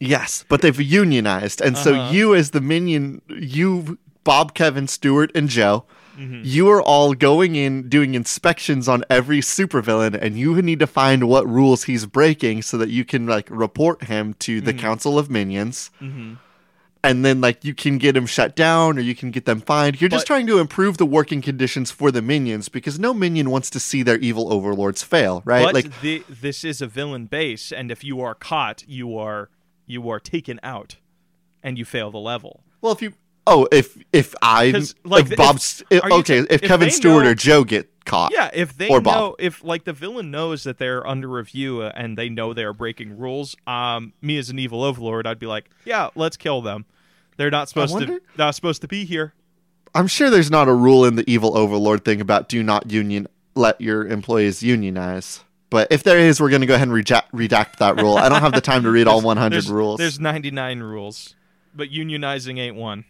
yes, 0.00 0.44
but 0.48 0.60
they've 0.62 0.80
unionized, 0.80 1.60
and 1.60 1.76
so 1.78 1.94
Uh-huh. 1.94 2.12
you 2.12 2.34
as 2.34 2.50
the 2.50 2.60
minion, 2.60 3.22
you 3.28 3.98
Bob, 4.24 4.54
Kevin, 4.54 4.88
Stuart 4.88 5.30
and 5.34 5.48
Joe. 5.48 5.84
Mm-hmm. 6.16 6.42
You 6.44 6.68
are 6.68 6.82
all 6.82 7.14
going 7.14 7.54
in 7.56 7.88
doing 7.88 8.14
inspections 8.14 8.88
on 8.88 9.04
every 9.08 9.40
supervillain, 9.40 10.18
and 10.20 10.38
you 10.38 10.60
need 10.62 10.78
to 10.80 10.86
find 10.86 11.28
what 11.28 11.48
rules 11.48 11.84
he's 11.84 12.06
breaking 12.06 12.62
so 12.62 12.76
that 12.78 12.90
you 12.90 13.04
can 13.04 13.26
like 13.26 13.48
report 13.50 14.04
him 14.04 14.34
to 14.40 14.60
the 14.60 14.74
Council 14.74 15.18
of 15.18 15.30
Minions. 15.30 15.90
Mm-hmm. 16.00 16.34
And 17.04 17.24
then, 17.24 17.40
like, 17.40 17.64
you 17.64 17.74
can 17.74 17.98
get 17.98 18.16
him 18.16 18.26
shut 18.26 18.54
down 18.54 18.96
or 18.96 19.00
you 19.00 19.16
can 19.16 19.32
get 19.32 19.44
them 19.44 19.60
fined. 19.60 20.00
You're 20.00 20.08
just 20.08 20.24
trying 20.24 20.46
to 20.46 20.60
improve 20.60 20.98
the 20.98 21.06
working 21.06 21.42
conditions 21.42 21.90
for 21.90 22.12
the 22.12 22.22
minions 22.22 22.68
because 22.68 22.96
no 22.96 23.12
minion 23.12 23.50
wants 23.50 23.70
to 23.70 23.80
see 23.80 24.04
their 24.04 24.18
evil 24.18 24.52
overlords 24.52 25.02
fail, 25.02 25.42
right? 25.44 25.64
But 25.64 25.74
like, 25.74 26.00
the, 26.00 26.22
this 26.28 26.62
is 26.62 26.80
a 26.80 26.86
villain 26.86 27.26
base, 27.26 27.72
and 27.72 27.90
if 27.90 28.04
you 28.04 28.20
are 28.20 28.36
caught, 28.36 28.84
you 28.86 29.18
are 29.18 29.50
you 29.84 30.08
are 30.10 30.20
taken 30.20 30.60
out, 30.62 30.98
and 31.60 31.76
you 31.76 31.84
fail 31.84 32.12
the 32.12 32.18
level. 32.18 32.62
well, 32.80 32.92
if 32.92 33.02
you, 33.02 33.14
oh, 33.46 33.68
if 33.72 33.96
if 34.12 34.34
I, 34.42 34.72
like, 35.04 35.30
if 35.30 35.36
Bob's, 35.36 35.82
if, 35.90 36.02
you 36.04 36.12
okay, 36.20 36.38
if, 36.38 36.46
if 36.50 36.62
Kevin 36.62 36.90
Stuart 36.90 37.24
know- 37.24 37.30
or 37.30 37.34
Joe 37.34 37.64
get 37.64 37.88
caught, 38.04 38.32
Yeah, 38.32 38.50
if 38.52 38.76
they 38.76 38.88
Or 38.88 38.98
know, 38.98 39.02
Bob. 39.02 39.34
if 39.38 39.62
like 39.62 39.84
the 39.84 39.92
villain 39.92 40.30
knows 40.30 40.64
that 40.64 40.78
they're 40.78 41.06
under 41.06 41.28
review 41.28 41.82
uh, 41.82 41.92
and 41.94 42.18
they 42.18 42.28
know 42.28 42.52
they 42.52 42.64
are 42.64 42.72
breaking 42.72 43.16
rules, 43.18 43.54
um, 43.66 44.12
me 44.20 44.38
as 44.38 44.50
an 44.50 44.58
evil 44.58 44.82
overlord, 44.82 45.26
I'd 45.26 45.38
be 45.38 45.46
like, 45.46 45.70
yeah, 45.84 46.08
let's 46.14 46.36
kill 46.36 46.62
them. 46.62 46.84
They're 47.36 47.50
not 47.50 47.68
supposed 47.68 47.98
to 47.98 48.20
not 48.36 48.54
supposed 48.54 48.82
to 48.82 48.88
be 48.88 49.04
here. 49.04 49.34
I'm 49.94 50.06
sure 50.06 50.30
there's 50.30 50.50
not 50.50 50.68
a 50.68 50.74
rule 50.74 51.04
in 51.04 51.16
the 51.16 51.30
evil 51.30 51.56
overlord 51.56 52.04
thing 52.04 52.20
about 52.20 52.48
do 52.48 52.62
not 52.62 52.90
union 52.90 53.26
let 53.54 53.80
your 53.80 54.06
employees 54.06 54.62
unionize. 54.62 55.44
But 55.68 55.88
if 55.90 56.02
there 56.02 56.18
is, 56.18 56.40
we're 56.40 56.50
going 56.50 56.60
to 56.60 56.66
go 56.66 56.74
ahead 56.74 56.88
and 56.88 56.92
reject, 56.94 57.32
redact 57.32 57.76
that 57.76 58.00
rule. 58.00 58.16
I 58.18 58.28
don't 58.28 58.40
have 58.42 58.52
the 58.52 58.60
time 58.60 58.82
to 58.82 58.90
read 58.90 59.06
all 59.06 59.20
100 59.22 59.50
There's, 59.54 59.70
rules. 59.70 59.98
There's 59.98 60.20
99 60.20 60.80
rules, 60.80 61.34
but 61.74 61.88
unionizing 61.90 62.58
ain't 62.58 62.76
one. 62.76 63.04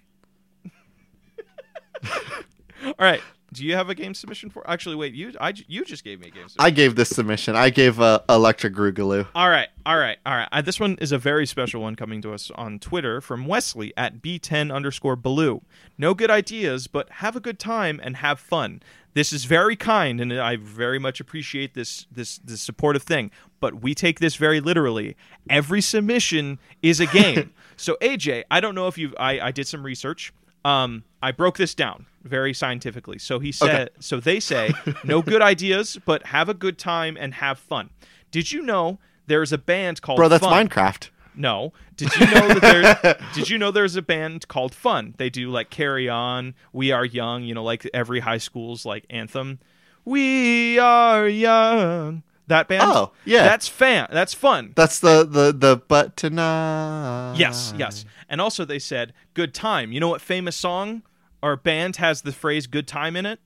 All 2.84 2.94
right. 2.98 3.22
Do 3.52 3.66
you 3.66 3.74
have 3.74 3.90
a 3.90 3.94
game 3.94 4.14
submission 4.14 4.48
for? 4.48 4.68
Actually, 4.68 4.96
wait. 4.96 5.12
You 5.12 5.32
I 5.38 5.52
you 5.68 5.84
just 5.84 6.04
gave 6.04 6.20
me 6.20 6.28
a 6.28 6.30
game 6.30 6.48
submission. 6.48 6.66
I 6.66 6.70
gave 6.70 6.94
this 6.94 7.10
submission. 7.10 7.54
I 7.54 7.68
gave 7.68 8.00
uh, 8.00 8.20
Electric 8.28 8.74
Grugaloo. 8.74 9.26
All 9.34 9.50
right, 9.50 9.68
all 9.84 9.98
right, 9.98 10.16
all 10.24 10.34
right. 10.34 10.48
Uh, 10.50 10.62
this 10.62 10.80
one 10.80 10.96
is 11.02 11.12
a 11.12 11.18
very 11.18 11.46
special 11.46 11.82
one 11.82 11.94
coming 11.94 12.22
to 12.22 12.32
us 12.32 12.50
on 12.54 12.78
Twitter 12.78 13.20
from 13.20 13.46
Wesley 13.46 13.92
at 13.94 14.22
b10 14.22 14.74
underscore 14.74 15.16
blue. 15.16 15.60
No 15.98 16.14
good 16.14 16.30
ideas, 16.30 16.86
but 16.86 17.10
have 17.10 17.36
a 17.36 17.40
good 17.40 17.58
time 17.58 18.00
and 18.02 18.16
have 18.16 18.40
fun. 18.40 18.80
This 19.14 19.34
is 19.34 19.44
very 19.44 19.76
kind, 19.76 20.18
and 20.18 20.32
I 20.32 20.56
very 20.56 20.98
much 20.98 21.20
appreciate 21.20 21.74
this 21.74 22.06
this 22.10 22.38
this 22.38 22.62
supportive 22.62 23.02
thing. 23.02 23.30
But 23.60 23.82
we 23.82 23.94
take 23.94 24.18
this 24.18 24.36
very 24.36 24.60
literally. 24.60 25.14
Every 25.50 25.82
submission 25.82 26.58
is 26.80 27.00
a 27.00 27.06
game. 27.06 27.52
so 27.76 27.98
AJ, 28.00 28.44
I 28.50 28.60
don't 28.60 28.74
know 28.74 28.88
if 28.88 28.96
you. 28.96 29.12
I 29.18 29.40
I 29.40 29.50
did 29.50 29.66
some 29.66 29.84
research. 29.84 30.32
Um, 30.64 31.04
I 31.22 31.32
broke 31.32 31.56
this 31.56 31.74
down 31.74 32.06
very 32.22 32.54
scientifically. 32.54 33.18
So 33.18 33.38
he 33.38 33.52
said, 33.52 33.90
so 33.98 34.20
they 34.20 34.40
say, 34.40 34.72
no 35.04 35.22
good 35.22 35.42
ideas, 35.42 35.98
but 36.04 36.26
have 36.26 36.48
a 36.48 36.54
good 36.54 36.78
time 36.78 37.16
and 37.18 37.34
have 37.34 37.58
fun. 37.58 37.90
Did 38.30 38.52
you 38.52 38.62
know 38.62 38.98
there's 39.26 39.52
a 39.52 39.58
band 39.58 40.02
called 40.02 40.16
Bro, 40.18 40.28
that's 40.28 40.44
Fun? 40.44 40.68
Minecraft. 40.68 41.10
No. 41.34 41.72
Did 41.96 42.14
you 42.16 42.26
know 42.26 42.48
that 42.48 42.60
there's 42.60 43.16
Did 43.34 43.50
you 43.50 43.58
know 43.58 43.70
there's 43.70 43.96
a 43.96 44.02
band 44.02 44.48
called 44.48 44.74
Fun? 44.74 45.14
They 45.16 45.30
do 45.30 45.50
like 45.50 45.70
Carry 45.70 46.08
On, 46.08 46.54
We 46.72 46.92
Are 46.92 47.04
Young, 47.04 47.44
you 47.44 47.54
know, 47.54 47.64
like 47.64 47.88
every 47.94 48.20
high 48.20 48.38
school's 48.38 48.84
like 48.84 49.04
anthem. 49.10 49.58
We 50.04 50.78
are 50.78 51.28
young. 51.28 52.24
That 52.52 52.68
band? 52.68 52.82
Oh, 52.84 53.12
yeah. 53.24 53.44
That's 53.44 53.66
fan. 53.66 54.08
That's 54.12 54.34
fun. 54.34 54.72
That's 54.76 55.00
the 55.00 55.24
the 55.24 55.52
the 55.52 55.82
but 55.88 56.16
tonight. 56.18 57.34
Yes, 57.38 57.72
yes. 57.78 58.04
And 58.28 58.40
also 58.40 58.64
they 58.66 58.78
said 58.78 59.14
good 59.34 59.54
time. 59.54 59.90
You 59.90 60.00
know 60.00 60.08
what 60.08 60.20
famous 60.20 60.54
song 60.54 61.02
or 61.42 61.56
band 61.56 61.96
has 61.96 62.22
the 62.22 62.32
phrase 62.32 62.66
good 62.66 62.86
time 62.86 63.16
in 63.16 63.24
it? 63.26 63.40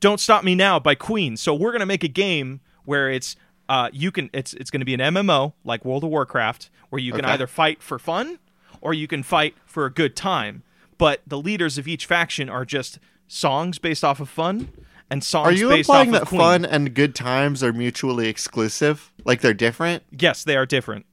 Don't 0.00 0.18
Stop 0.18 0.42
Me 0.42 0.54
Now 0.54 0.80
by 0.80 0.94
Queen. 0.96 1.36
So 1.36 1.54
we're 1.54 1.70
going 1.70 1.80
to 1.80 1.86
make 1.86 2.02
a 2.04 2.08
game 2.08 2.60
where 2.84 3.08
it's 3.10 3.36
uh 3.68 3.88
you 3.92 4.10
can 4.10 4.28
it's 4.32 4.52
it's 4.54 4.70
going 4.70 4.80
to 4.80 4.84
be 4.84 4.94
an 4.94 5.00
MMO 5.00 5.52
like 5.64 5.84
World 5.84 6.02
of 6.04 6.10
Warcraft 6.10 6.70
where 6.90 7.00
you 7.00 7.12
can 7.12 7.24
Okay. 7.24 7.34
either 7.34 7.46
fight 7.46 7.82
for 7.82 7.98
fun 7.98 8.38
or 8.80 8.92
you 8.92 9.06
can 9.06 9.22
fight 9.22 9.54
for 9.64 9.86
a 9.86 9.90
good 9.92 10.16
time. 10.16 10.64
But 10.98 11.20
the 11.26 11.38
leaders 11.38 11.78
of 11.78 11.86
each 11.86 12.06
faction 12.06 12.48
are 12.48 12.64
just 12.64 12.98
songs 13.28 13.78
based 13.78 14.02
off 14.04 14.18
of 14.20 14.28
fun 14.28 14.70
and 15.12 15.22
songs 15.22 15.46
Are 15.48 15.52
you 15.52 15.70
implying 15.70 16.10
that 16.12 16.26
fun 16.26 16.64
and 16.64 16.94
good 16.94 17.14
times 17.14 17.62
are 17.62 17.72
mutually 17.72 18.28
exclusive? 18.28 19.12
Like 19.24 19.42
they're 19.42 19.52
different? 19.54 20.02
Yes, 20.10 20.42
they 20.42 20.56
are 20.56 20.66
different. 20.66 21.04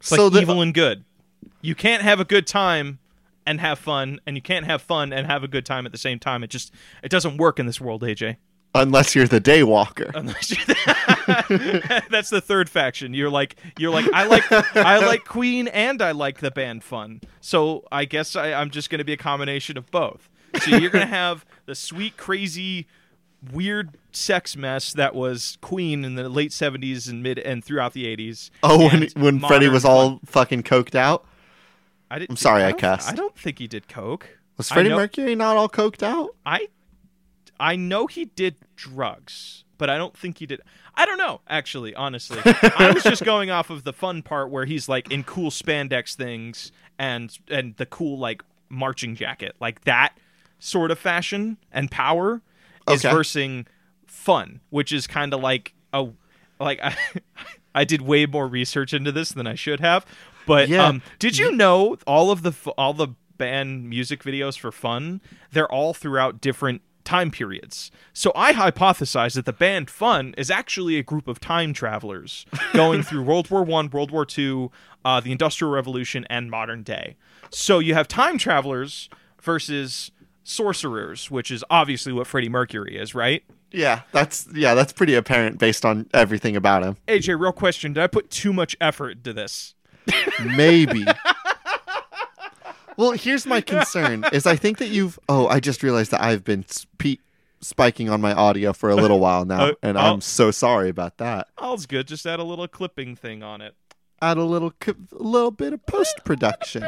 It's 0.00 0.08
So 0.08 0.24
like 0.24 0.32
the- 0.32 0.40
evil 0.40 0.62
and 0.62 0.72
good. 0.72 1.04
You 1.60 1.74
can't 1.74 2.02
have 2.02 2.18
a 2.18 2.24
good 2.24 2.46
time 2.46 2.98
and 3.46 3.60
have 3.60 3.78
fun, 3.78 4.18
and 4.26 4.34
you 4.36 4.42
can't 4.42 4.66
have 4.66 4.82
fun 4.82 5.12
and 5.12 5.26
have 5.26 5.44
a 5.44 5.48
good 5.48 5.64
time 5.66 5.86
at 5.86 5.92
the 5.92 5.98
same 5.98 6.18
time. 6.18 6.42
It 6.42 6.50
just 6.50 6.72
it 7.02 7.10
doesn't 7.10 7.36
work 7.36 7.58
in 7.60 7.66
this 7.66 7.80
world, 7.80 8.02
AJ. 8.02 8.36
Unless 8.74 9.14
you're 9.14 9.26
the 9.26 9.40
Daywalker. 9.40 10.10
Unless 10.14 10.50
you 10.50 10.56
That's 12.10 12.30
the 12.30 12.40
third 12.40 12.68
faction. 12.68 13.14
You're 13.14 13.30
like 13.30 13.56
you're 13.78 13.92
like 13.92 14.06
I 14.12 14.26
like 14.26 14.50
I 14.76 14.98
like 15.06 15.24
Queen 15.24 15.68
and 15.68 16.02
I 16.02 16.12
like 16.12 16.40
the 16.40 16.50
band 16.50 16.84
Fun. 16.84 17.20
So 17.40 17.86
I 17.92 18.04
guess 18.06 18.34
I, 18.36 18.52
I'm 18.52 18.70
just 18.70 18.90
going 18.90 18.98
to 18.98 19.04
be 19.04 19.12
a 19.12 19.16
combination 19.18 19.76
of 19.78 19.90
both. 19.90 20.28
So 20.62 20.76
you're 20.76 20.90
going 20.90 21.06
to 21.08 21.14
have 21.14 21.44
the 21.66 21.74
sweet, 21.74 22.16
crazy, 22.16 22.86
weird 23.52 23.96
sex 24.12 24.56
mess 24.56 24.92
that 24.94 25.14
was 25.14 25.58
Queen 25.60 26.04
in 26.04 26.14
the 26.14 26.28
late 26.28 26.50
'70s 26.50 27.08
and 27.08 27.22
mid 27.22 27.38
and 27.38 27.64
throughout 27.64 27.92
the 27.92 28.04
'80s. 28.04 28.50
oh, 28.62 28.88
when 28.88 29.08
when 29.16 29.40
Freddie 29.40 29.68
was 29.68 29.84
all 29.84 30.20
fucking 30.24 30.62
coked 30.62 30.94
out? 30.94 31.26
I 32.10 32.18
didn't. 32.18 32.30
I'm 32.32 32.36
sorry 32.36 32.62
I 32.62 32.70
don't- 32.70 32.80
cussed. 32.80 33.08
I 33.10 33.14
don't 33.14 33.36
think 33.36 33.58
he 33.58 33.66
did 33.66 33.88
coke. 33.88 34.28
Was 34.56 34.70
Freddie 34.70 34.88
know- 34.90 34.96
Mercury 34.96 35.34
not 35.34 35.56
all 35.56 35.68
coked 35.68 36.02
out? 36.02 36.30
I 36.44 36.68
I 37.58 37.76
know 37.76 38.06
he 38.06 38.26
did 38.26 38.56
drugs, 38.76 39.64
but 39.78 39.90
I 39.90 39.96
don't 39.98 40.16
think 40.16 40.38
he 40.38 40.46
did. 40.46 40.60
I 40.94 41.04
don't 41.04 41.18
know, 41.18 41.40
actually, 41.48 41.94
honestly. 41.94 42.40
I 42.44 42.90
was 42.94 43.02
just 43.02 43.22
going 43.24 43.50
off 43.50 43.68
of 43.68 43.84
the 43.84 43.92
fun 43.92 44.22
part 44.22 44.50
where 44.50 44.64
he's 44.64 44.88
like 44.88 45.10
in 45.10 45.24
cool 45.24 45.50
spandex 45.50 46.14
things 46.14 46.72
and 46.98 47.36
and 47.48 47.76
the 47.76 47.86
cool 47.86 48.18
like 48.18 48.42
marching 48.70 49.14
jacket, 49.14 49.54
like 49.60 49.84
that 49.84 50.16
sort 50.58 50.90
of 50.90 50.98
fashion 50.98 51.58
and 51.70 51.90
power 51.90 52.40
is 52.90 53.04
Okay. 53.04 53.14
versing 53.14 53.66
fun, 54.06 54.60
which 54.70 54.92
is 54.92 55.06
kind 55.06 55.32
of 55.34 55.40
like 55.40 55.74
a 55.92 56.06
like 56.60 56.80
I, 56.82 56.96
I 57.74 57.84
did 57.84 58.02
way 58.02 58.26
more 58.26 58.46
research 58.48 58.92
into 58.94 59.12
this 59.12 59.30
than 59.30 59.46
I 59.46 59.54
should 59.54 59.80
have. 59.80 60.06
But 60.46 60.68
Yeah. 60.68 60.86
um, 60.86 61.02
did 61.18 61.38
you 61.38 61.52
know 61.52 61.96
all 62.06 62.30
of 62.30 62.42
the 62.42 62.52
all 62.78 62.94
the 62.94 63.08
band 63.38 63.88
music 63.90 64.22
videos 64.22 64.58
for 64.58 64.72
fun? 64.72 65.20
They're 65.52 65.70
all 65.70 65.92
throughout 65.92 66.40
different 66.40 66.82
time 67.04 67.30
periods. 67.30 67.90
So 68.12 68.32
I 68.34 68.52
hypothesize 68.52 69.34
that 69.34 69.44
the 69.44 69.52
band 69.52 69.90
Fun 69.90 70.34
is 70.36 70.50
actually 70.50 70.96
a 70.96 71.04
group 71.04 71.28
of 71.28 71.38
time 71.38 71.72
travelers 71.72 72.46
going 72.74 73.02
through 73.04 73.22
World 73.22 73.48
War 73.50 73.62
One, 73.62 73.90
World 73.90 74.10
War 74.10 74.24
Two, 74.24 74.72
uh, 75.04 75.20
the 75.20 75.30
Industrial 75.32 75.70
Revolution, 75.72 76.26
and 76.30 76.50
modern 76.50 76.82
day. 76.82 77.16
So 77.50 77.78
you 77.78 77.94
have 77.94 78.08
time 78.08 78.38
travelers 78.38 79.08
versus 79.40 80.10
sorcerers, 80.46 81.30
which 81.30 81.50
is 81.50 81.64
obviously 81.68 82.12
what 82.12 82.26
Freddie 82.26 82.48
Mercury 82.48 82.96
is, 82.96 83.14
right? 83.14 83.42
Yeah, 83.72 84.02
that's 84.12 84.46
yeah, 84.54 84.74
that's 84.74 84.92
pretty 84.92 85.14
apparent 85.14 85.58
based 85.58 85.84
on 85.84 86.08
everything 86.14 86.56
about 86.56 86.82
him. 86.84 86.96
AJ, 87.08 87.38
real 87.38 87.52
question: 87.52 87.92
Did 87.92 88.02
I 88.02 88.06
put 88.06 88.30
too 88.30 88.52
much 88.52 88.76
effort 88.80 89.10
into 89.18 89.32
this? 89.32 89.74
Maybe. 90.44 91.04
well, 92.96 93.10
here's 93.12 93.44
my 93.44 93.60
concern: 93.60 94.24
is 94.32 94.46
I 94.46 94.56
think 94.56 94.78
that 94.78 94.88
you've. 94.88 95.18
Oh, 95.28 95.46
I 95.48 95.60
just 95.60 95.82
realized 95.82 96.12
that 96.12 96.22
I've 96.22 96.44
been 96.44 96.64
spe- 96.68 97.20
spiking 97.60 98.08
on 98.08 98.20
my 98.20 98.32
audio 98.32 98.72
for 98.72 98.88
a 98.88 98.94
little 98.94 99.18
while 99.20 99.44
now, 99.44 99.66
Uh, 99.70 99.72
and 99.82 99.98
I'll- 99.98 100.14
I'm 100.14 100.20
so 100.20 100.50
sorry 100.52 100.88
about 100.88 101.18
that. 101.18 101.48
All's 101.58 101.86
good. 101.86 102.06
Just 102.06 102.24
add 102.24 102.38
a 102.38 102.44
little 102.44 102.68
clipping 102.68 103.16
thing 103.16 103.42
on 103.42 103.60
it. 103.60 103.74
Add 104.22 104.38
a 104.38 104.44
little, 104.44 104.72
a 104.86 104.94
little 105.12 105.50
bit 105.50 105.74
of 105.74 105.84
post 105.84 106.20
production, 106.24 106.82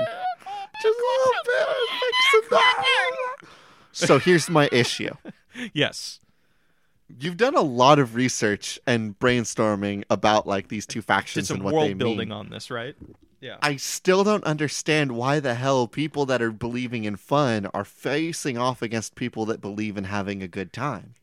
just 0.82 0.98
a 0.98 1.02
little 1.18 1.42
bit 1.44 1.68
of 1.68 1.76
fixing 2.00 2.50
that. 2.50 2.84
So 3.92 4.18
here's 4.18 4.48
my 4.48 4.68
issue. 4.72 5.14
Yes. 5.72 6.20
You've 7.18 7.36
done 7.38 7.54
a 7.56 7.62
lot 7.62 7.98
of 7.98 8.14
research 8.14 8.78
and 8.86 9.18
brainstorming 9.18 10.04
about 10.10 10.46
like 10.46 10.68
these 10.68 10.86
two 10.86 11.00
Did 11.00 11.06
factions 11.06 11.48
some 11.48 11.56
and 11.56 11.64
what 11.64 11.70
they 11.72 11.76
world 11.76 11.98
building 11.98 12.28
mean. 12.28 12.38
on 12.38 12.50
this, 12.50 12.70
right? 12.70 12.94
Yeah. 13.40 13.56
I 13.62 13.76
still 13.76 14.24
don't 14.24 14.44
understand 14.44 15.12
why 15.12 15.40
the 15.40 15.54
hell 15.54 15.86
people 15.88 16.26
that 16.26 16.42
are 16.42 16.50
believing 16.52 17.04
in 17.04 17.16
fun 17.16 17.66
are 17.72 17.84
facing 17.84 18.58
off 18.58 18.82
against 18.82 19.14
people 19.14 19.46
that 19.46 19.60
believe 19.60 19.96
in 19.96 20.04
having 20.04 20.42
a 20.42 20.48
good 20.48 20.72
time. 20.72 21.14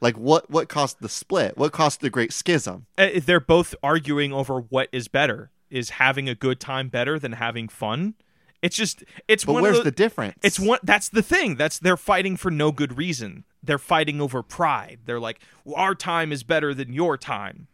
Like 0.00 0.16
what 0.16 0.50
what 0.50 0.68
caused 0.68 1.00
the 1.00 1.08
split? 1.08 1.56
What 1.56 1.72
caused 1.72 2.00
the 2.00 2.10
great 2.10 2.32
schism? 2.32 2.86
Uh, 2.98 3.08
They're 3.24 3.40
both 3.40 3.74
arguing 3.82 4.32
over 4.32 4.60
what 4.60 4.88
is 4.92 5.08
better. 5.08 5.50
Is 5.70 5.90
having 5.90 6.28
a 6.28 6.34
good 6.34 6.60
time 6.60 6.88
better 6.88 7.18
than 7.18 7.32
having 7.32 7.68
fun? 7.68 8.14
It's 8.62 8.76
just 8.76 9.02
it's 9.26 9.44
But 9.44 9.54
one 9.54 9.62
where's 9.62 9.78
of 9.78 9.84
the 9.84 9.90
difference? 9.90 10.38
It's 10.42 10.58
one 10.58 10.78
that's 10.82 11.08
the 11.08 11.22
thing. 11.22 11.56
That's 11.56 11.78
they're 11.80 11.96
fighting 11.96 12.36
for 12.36 12.50
no 12.50 12.70
good 12.70 12.96
reason. 12.96 13.44
They're 13.62 13.78
fighting 13.78 14.20
over 14.20 14.42
pride. 14.42 15.00
They're 15.04 15.20
like, 15.20 15.40
well, 15.64 15.76
our 15.76 15.94
time 15.94 16.32
is 16.32 16.44
better 16.44 16.72
than 16.72 16.92
your 16.92 17.18
time. 17.18 17.66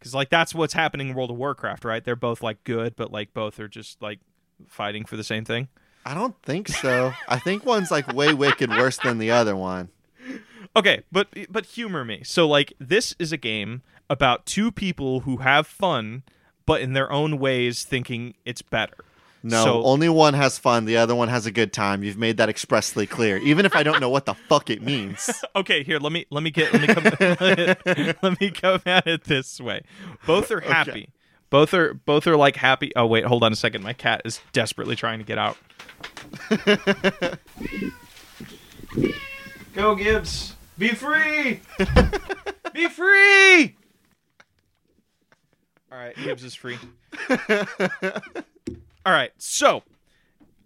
Cause 0.00 0.14
like 0.14 0.30
that's 0.30 0.54
what's 0.54 0.72
happening 0.72 1.10
in 1.10 1.14
World 1.14 1.30
of 1.30 1.36
Warcraft, 1.36 1.84
right? 1.84 2.02
They're 2.02 2.16
both 2.16 2.42
like 2.42 2.64
good, 2.64 2.96
but 2.96 3.12
like 3.12 3.34
both 3.34 3.60
are 3.60 3.68
just 3.68 4.00
like 4.00 4.20
fighting 4.68 5.04
for 5.04 5.16
the 5.16 5.24
same 5.24 5.44
thing. 5.44 5.68
I 6.06 6.14
don't 6.14 6.40
think 6.42 6.68
so. 6.68 7.12
I 7.28 7.38
think 7.38 7.66
one's 7.66 7.90
like 7.90 8.10
way 8.14 8.32
wicked 8.32 8.70
worse 8.70 8.96
than 8.96 9.18
the 9.18 9.30
other 9.32 9.54
one. 9.54 9.90
Okay, 10.76 11.02
but 11.10 11.28
but 11.50 11.66
humor 11.66 12.04
me. 12.04 12.22
So 12.24 12.48
like 12.48 12.72
this 12.78 13.14
is 13.18 13.32
a 13.32 13.36
game 13.36 13.82
about 14.08 14.46
two 14.46 14.72
people 14.72 15.20
who 15.20 15.38
have 15.38 15.66
fun, 15.66 16.22
but 16.70 16.80
in 16.82 16.92
their 16.92 17.10
own 17.10 17.40
ways 17.40 17.82
thinking 17.82 18.34
it's 18.44 18.62
better. 18.62 18.94
No, 19.42 19.64
So- 19.64 19.82
only 19.82 20.08
one 20.08 20.34
has 20.34 20.56
fun, 20.56 20.84
the 20.84 20.98
other 20.98 21.16
one 21.16 21.26
has 21.26 21.44
a 21.46 21.50
good 21.50 21.72
time. 21.72 22.04
You've 22.04 22.16
made 22.16 22.36
that 22.36 22.48
expressly 22.48 23.08
clear. 23.08 23.38
Even 23.38 23.66
if 23.66 23.74
I 23.74 23.82
don't 23.82 23.98
know 24.00 24.08
what 24.08 24.24
the 24.24 24.34
fuck 24.34 24.70
it 24.70 24.80
means. 24.82 25.28
Okay, 25.56 25.82
here 25.82 25.98
let 25.98 26.12
me 26.12 26.26
let 26.30 26.44
me 26.44 26.50
get 26.52 26.72
let 26.72 26.80
me 26.82 26.86
come 26.94 27.04
let 28.22 28.40
me 28.40 28.50
come 28.52 28.80
at 28.86 29.04
it 29.08 29.24
this 29.24 29.60
way. 29.60 29.82
Both 30.26 30.52
are 30.52 30.60
happy. 30.60 31.08
Both 31.50 31.74
are 31.74 31.92
both 31.94 32.28
are 32.28 32.36
like 32.36 32.54
happy. 32.54 32.92
Oh 32.94 33.06
wait, 33.06 33.24
hold 33.24 33.42
on 33.42 33.52
a 33.52 33.56
second. 33.56 33.82
My 33.82 33.92
cat 33.92 34.22
is 34.24 34.40
desperately 34.52 34.94
trying 34.94 35.18
to 35.18 35.24
get 35.24 35.38
out. 35.38 35.56
Go 39.74 39.96
Gibbs. 39.96 40.54
Be 40.78 40.90
free. 40.90 41.60
Be 42.72 42.88
free. 42.88 43.76
All 45.92 45.98
right, 45.98 46.14
Gibbs 46.16 46.44
is 46.44 46.54
free. 46.54 46.78
All 49.06 49.12
right, 49.12 49.32
so 49.38 49.82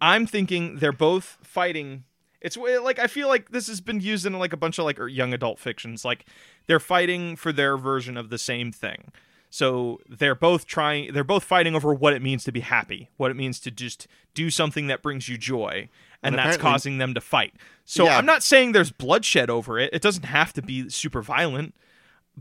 I'm 0.01 0.27
thinking 0.27 0.77
they're 0.77 0.91
both 0.91 1.37
fighting. 1.41 2.03
It's 2.41 2.57
like 2.57 2.99
I 2.99 3.07
feel 3.07 3.27
like 3.27 3.51
this 3.51 3.67
has 3.67 3.81
been 3.81 4.01
used 4.01 4.25
in 4.25 4.33
like 4.37 4.53
a 4.53 4.57
bunch 4.57 4.77
of 4.77 4.85
like 4.85 4.99
er, 4.99 5.07
young 5.07 5.33
adult 5.33 5.59
fictions. 5.59 6.05
Like 6.05 6.25
they're 6.67 6.79
fighting 6.79 7.35
for 7.35 7.51
their 7.51 7.77
version 7.77 8.17
of 8.17 8.29
the 8.29 8.37
same 8.37 8.71
thing. 8.71 9.11
So 9.49 10.01
they're 10.09 10.35
both 10.35 10.67
trying. 10.67 11.13
They're 11.13 11.23
both 11.23 11.43
fighting 11.43 11.75
over 11.75 11.93
what 11.93 12.13
it 12.13 12.21
means 12.21 12.43
to 12.43 12.51
be 12.51 12.59
happy, 12.59 13.09
what 13.17 13.31
it 13.31 13.35
means 13.35 13.59
to 13.61 13.71
just 13.71 14.05
do 14.33 14.49
something 14.49 14.87
that 14.87 15.01
brings 15.01 15.29
you 15.29 15.37
joy, 15.37 15.87
and, 16.21 16.35
And 16.35 16.37
that's 16.37 16.57
causing 16.57 16.97
them 16.97 17.13
to 17.13 17.21
fight. 17.21 17.53
So 17.85 18.03
Yeah. 18.05 18.17
I'm 18.17 18.25
not 18.25 18.43
saying 18.43 18.73
there's 18.73 18.91
bloodshed 18.91 19.49
over 19.49 19.79
it. 19.79 19.91
It 19.93 20.01
doesn't 20.01 20.25
have 20.25 20.51
to 20.53 20.61
be 20.61 20.89
super 20.89 21.21
violent, 21.21 21.73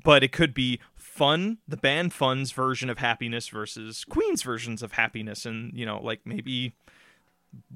but 0.03 0.25
it 0.25 0.33
could 0.33 0.53
be 0.53 0.81
fun. 1.15 1.59
The 1.69 1.77
band 1.77 2.13
Fun's 2.13 2.51
version 2.51 2.91
of 2.91 2.99
happiness 2.99 3.49
versus 3.49 4.05
Queen's 4.05 4.43
versions 4.43 4.83
of 4.83 4.93
happiness, 4.93 5.47
and 5.47 5.73
you 5.75 5.87
know, 5.87 6.01
like 6.03 6.21
maybe 6.25 6.75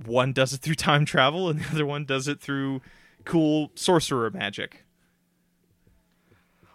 one 0.05 0.33
does 0.33 0.53
it 0.53 0.59
through 0.59 0.74
time 0.74 1.05
travel 1.05 1.48
and 1.48 1.61
the 1.61 1.68
other 1.70 1.87
one 1.87 2.05
does 2.05 2.27
it 2.27 2.40
through 2.40 2.81
cool 3.24 3.70
sorcerer 3.77 4.31
magic. 4.31 4.85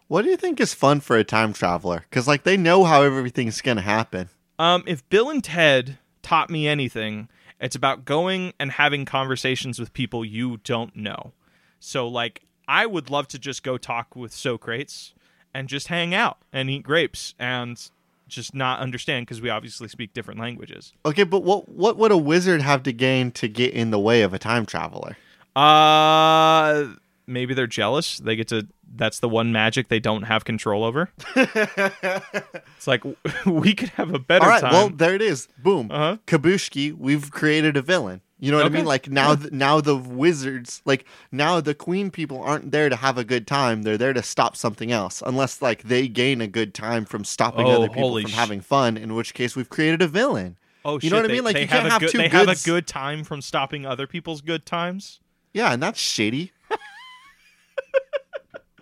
What 0.07 0.21
do 0.21 0.29
you 0.29 0.37
think 0.37 0.59
is 0.59 0.73
fun 0.73 1.01
for 1.01 1.17
a 1.17 1.23
time 1.23 1.53
traveler? 1.53 2.05
Because 2.09 2.27
like 2.27 2.43
they 2.43 2.57
know 2.57 2.85
how 2.85 3.01
everything's 3.01 3.61
gonna 3.61 3.81
happen. 3.81 4.29
Um, 4.57 4.83
if 4.87 5.07
Bill 5.09 5.29
and 5.29 5.43
Ted 5.43 5.97
taught 6.21 6.49
me 6.49 6.67
anything, 6.67 7.27
it's 7.59 7.75
about 7.75 8.05
going 8.05 8.53
and 8.59 8.71
having 8.71 9.03
conversations 9.05 9.79
with 9.79 9.93
people 9.93 10.23
you 10.23 10.57
don't 10.63 10.95
know. 10.95 11.33
So, 11.79 12.07
like, 12.07 12.43
I 12.67 12.85
would 12.85 13.09
love 13.09 13.27
to 13.29 13.39
just 13.39 13.63
go 13.63 13.77
talk 13.77 14.15
with 14.15 14.31
Socrates 14.31 15.13
and 15.53 15.67
just 15.67 15.87
hang 15.87 16.13
out 16.13 16.37
and 16.51 16.69
eat 16.69 16.83
grapes 16.83 17.33
and 17.39 17.89
just 18.27 18.53
not 18.55 18.79
understand 18.79 19.25
because 19.25 19.41
we 19.41 19.49
obviously 19.49 19.87
speak 19.87 20.13
different 20.13 20.39
languages. 20.39 20.93
Okay, 21.05 21.23
but 21.23 21.43
what 21.43 21.69
what 21.69 21.97
would 21.97 22.11
a 22.11 22.17
wizard 22.17 22.61
have 22.61 22.83
to 22.83 22.93
gain 22.93 23.31
to 23.31 23.47
get 23.47 23.73
in 23.73 23.91
the 23.91 23.99
way 23.99 24.21
of 24.21 24.33
a 24.33 24.39
time 24.39 24.65
traveler? 24.65 25.17
Uh, 25.55 26.93
maybe 27.27 27.53
they're 27.53 27.67
jealous. 27.67 28.17
They 28.17 28.35
get 28.35 28.47
to. 28.49 28.67
That's 28.95 29.19
the 29.19 29.29
one 29.29 29.51
magic 29.51 29.87
they 29.87 29.99
don't 29.99 30.23
have 30.23 30.45
control 30.45 30.83
over. 30.83 31.09
it's 31.35 32.85
like 32.85 33.03
we 33.45 33.73
could 33.73 33.89
have 33.89 34.13
a 34.13 34.19
better 34.19 34.45
All 34.45 34.49
right, 34.49 34.61
time. 34.61 34.71
well 34.73 34.89
there 34.89 35.15
it 35.15 35.21
is. 35.21 35.47
Boom. 35.57 35.89
Uh-huh. 35.91 36.17
Kabushki, 36.27 36.93
we've 36.95 37.31
created 37.31 37.75
a 37.75 37.81
villain. 37.81 38.21
You 38.43 38.51
know 38.51 38.57
what 38.57 38.65
Okay. 38.65 38.75
I 38.75 38.77
mean? 38.79 38.85
Like 38.85 39.09
now, 39.09 39.35
th- 39.35 39.53
now 39.53 39.79
the 39.79 39.95
wizards, 39.95 40.81
like 40.83 41.05
now 41.31 41.61
the 41.61 41.73
queen 41.73 42.11
people 42.11 42.41
aren't 42.43 42.71
there 42.71 42.89
to 42.89 42.95
have 42.97 43.17
a 43.17 43.23
good 43.23 43.47
time. 43.47 43.83
They're 43.83 43.97
there 43.97 44.11
to 44.11 44.21
stop 44.21 44.57
something 44.57 44.91
else. 44.91 45.23
Unless 45.25 45.61
like 45.61 45.83
they 45.83 46.09
gain 46.09 46.41
a 46.41 46.47
good 46.47 46.73
time 46.73 47.05
from 47.05 47.23
stopping 47.23 47.67
Oh, 47.67 47.71
other 47.71 47.87
people 47.87 48.19
from 48.21 48.29
sh- 48.29 48.33
having 48.33 48.59
fun. 48.59 48.97
In 48.97 49.15
which 49.15 49.33
case, 49.33 49.55
we've 49.55 49.69
created 49.69 50.01
a 50.01 50.07
villain. 50.09 50.57
Oh, 50.83 50.95
You 50.95 50.99
shit, 51.01 51.11
know 51.11 51.21
what 51.21 51.31
I 51.31 51.33
mean? 51.33 51.43
Like, 51.45 51.53
they 51.55 51.61
you 51.61 51.67
can't 51.69 51.87
a 51.87 51.91
have 51.91 52.01
good, 52.01 52.09
two 52.11 52.17
They 52.17 52.27
have 52.27 52.49
a 52.49 52.55
good 52.65 52.85
time 52.85 53.23
from 53.23 53.41
stopping 53.41 53.85
other 53.85 54.07
people's 54.07 54.41
good 54.41 54.65
times. 54.65 55.21
Yeah, 55.53 55.71
and 55.71 55.81
that's 55.81 55.97
shady. 55.99 56.51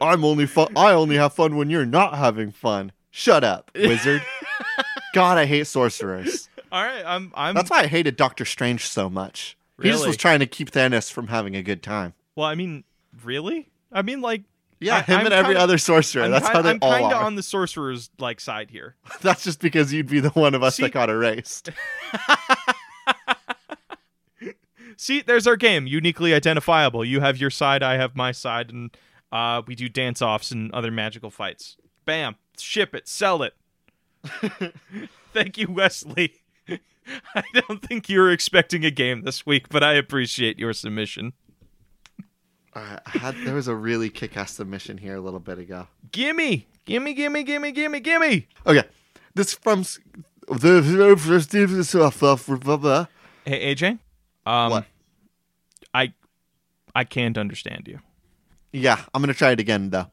I'm 0.02 0.26
only 0.26 0.48
fun. 0.48 0.70
I 0.76 0.94
only 0.94 1.18
have 1.18 1.34
fun 1.34 1.56
when 1.56 1.70
you're 1.70 1.86
not 1.86 2.16
having 2.18 2.52
fun. 2.52 2.92
Shut 3.12 3.44
up, 3.44 3.70
wizard. 3.76 4.24
God, 5.14 5.38
I 5.38 5.46
hate 5.46 5.68
sorcerers. 5.68 6.50
All 6.72 6.84
right, 6.84 7.04
I'm. 7.06 7.32
I'm. 7.36 7.54
That's 7.56 7.70
why 7.70 7.82
I 7.82 7.88
hated 7.88 8.16
Doctor 8.16 8.46
Strange 8.46 8.88
so 8.88 9.10
much. 9.10 9.58
He 9.82 9.90
just 9.90 10.06
was 10.06 10.16
trying 10.18 10.40
to 10.40 10.46
keep 10.46 10.70
Thanos 10.72 11.12
from 11.12 11.28
having 11.28 11.56
a 11.56 11.64
good 11.64 11.82
time. 11.84 12.14
well, 12.36 12.46
I 12.48 12.56
mean, 12.56 12.84
really? 13.24 13.70
I 13.92 14.02
mean, 14.04 14.22
like. 14.22 14.44
Yeah, 14.80 14.98
I- 14.98 15.02
him 15.02 15.20
I'm 15.20 15.26
and 15.28 15.34
every 15.34 15.50
kinda- 15.54 15.62
other 15.62 15.78
sorcerer. 15.78 16.24
I'm 16.24 16.32
That's 16.32 16.48
ki- 16.48 16.54
how 16.54 16.62
they 16.64 16.72
I'm 16.72 16.80
all 16.82 16.98
kinda 16.98 17.16
are. 17.16 17.24
on 17.24 17.36
the 17.36 17.44
sorcerer's 17.44 18.10
like 18.18 18.40
side 18.40 18.72
here. 18.72 18.96
That's 19.22 19.44
just 19.44 19.60
because 19.60 19.94
you'd 19.94 20.08
be 20.08 20.20
the 20.20 20.30
one 20.32 20.56
of 20.56 20.64
us 20.64 20.78
See- 20.78 20.84
that 20.84 20.92
got 20.92 21.10
erased. 21.12 21.70
See, 24.98 25.22
there's 25.22 25.48
our 25.48 25.56
game, 25.56 25.88
uniquely 25.88 26.34
identifiable. 26.34 27.04
You 27.04 27.22
have 27.22 27.38
your 27.38 27.50
side, 27.50 27.82
I 27.82 27.96
have 27.98 28.16
my 28.16 28.32
side, 28.32 28.70
and 28.72 28.96
uh, 29.32 29.62
we 29.66 29.74
do 29.76 29.90
dance 29.90 30.22
offs 30.22 30.52
and 30.52 30.72
other 30.74 30.92
magical 30.92 31.32
fights. 31.32 31.76
Bam! 32.06 32.36
Ship 32.60 32.94
it, 32.94 33.08
sell 33.08 33.42
it. 33.44 33.56
Thank 35.34 35.58
you, 35.58 35.68
Wesley. 35.72 36.41
I 37.36 37.44
don't 37.54 37.82
think 37.82 38.10
you 38.10 38.20
were 38.20 38.32
expecting 38.32 38.86
a 38.86 38.92
game 38.92 39.24
this 39.24 39.46
week, 39.46 39.70
but 39.70 39.84
I 39.84 39.94
appreciate 39.94 40.60
your 40.60 40.74
submission. 40.74 41.34
Uh, 42.74 42.98
I 43.06 43.18
had, 43.18 43.36
there 43.44 43.56
was 43.56 43.68
a 43.68 43.76
really 43.76 44.10
kick-ass 44.10 44.54
submission 44.54 44.98
here 44.98 45.16
a 45.16 45.22
little 45.22 45.40
bit 45.42 45.60
ago. 45.60 45.88
Gimme, 46.12 46.68
gimme, 46.86 47.14
gimme, 47.14 47.44
gimme, 47.44 47.72
gimme, 47.72 48.00
gimme. 48.00 48.48
Okay, 48.66 48.84
this 49.36 49.54
from 49.54 49.84
the 50.48 50.82
Hey 53.46 53.76
AJ, 53.76 54.00
um, 54.46 54.72
What? 54.72 54.86
I 55.94 56.14
I 56.96 57.04
can't 57.04 57.38
understand 57.38 57.88
you. 57.88 58.00
Yeah, 58.72 59.04
I'm 59.14 59.22
gonna 59.22 59.34
try 59.34 59.52
it 59.52 59.60
again 59.60 59.90
though. 59.90 60.08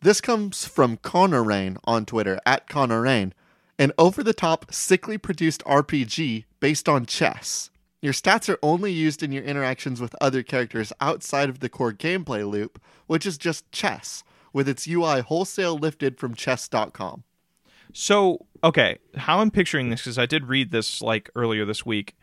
This 0.00 0.20
comes 0.20 0.64
from 0.64 0.96
Connor 0.98 1.42
Rain 1.42 1.76
on 1.84 2.06
Twitter 2.06 2.38
at 2.46 2.68
Connor 2.68 3.02
Rain, 3.02 3.34
an 3.78 3.92
over-the-top, 3.98 4.72
sickly 4.72 5.18
produced 5.18 5.64
RPG 5.64 6.44
based 6.60 6.88
on 6.88 7.06
chess. 7.06 7.70
Your 8.00 8.12
stats 8.12 8.48
are 8.48 8.58
only 8.62 8.92
used 8.92 9.22
in 9.22 9.32
your 9.32 9.42
interactions 9.42 10.00
with 10.00 10.14
other 10.20 10.42
characters 10.42 10.92
outside 11.00 11.48
of 11.48 11.60
the 11.60 11.68
core 11.68 11.92
gameplay 11.92 12.48
loop, 12.48 12.80
which 13.06 13.26
is 13.26 13.38
just 13.38 13.70
chess, 13.72 14.22
with 14.52 14.68
its 14.68 14.86
UI 14.86 15.20
wholesale 15.20 15.76
lifted 15.76 16.18
from 16.18 16.34
chess.com. 16.34 17.24
So, 17.92 18.46
okay, 18.62 18.98
how 19.16 19.40
I'm 19.40 19.50
picturing 19.50 19.90
this 19.90 20.02
because 20.02 20.18
I 20.18 20.26
did 20.26 20.46
read 20.46 20.70
this 20.70 21.00
like 21.02 21.30
earlier 21.34 21.64
this 21.64 21.84
week. 21.84 22.14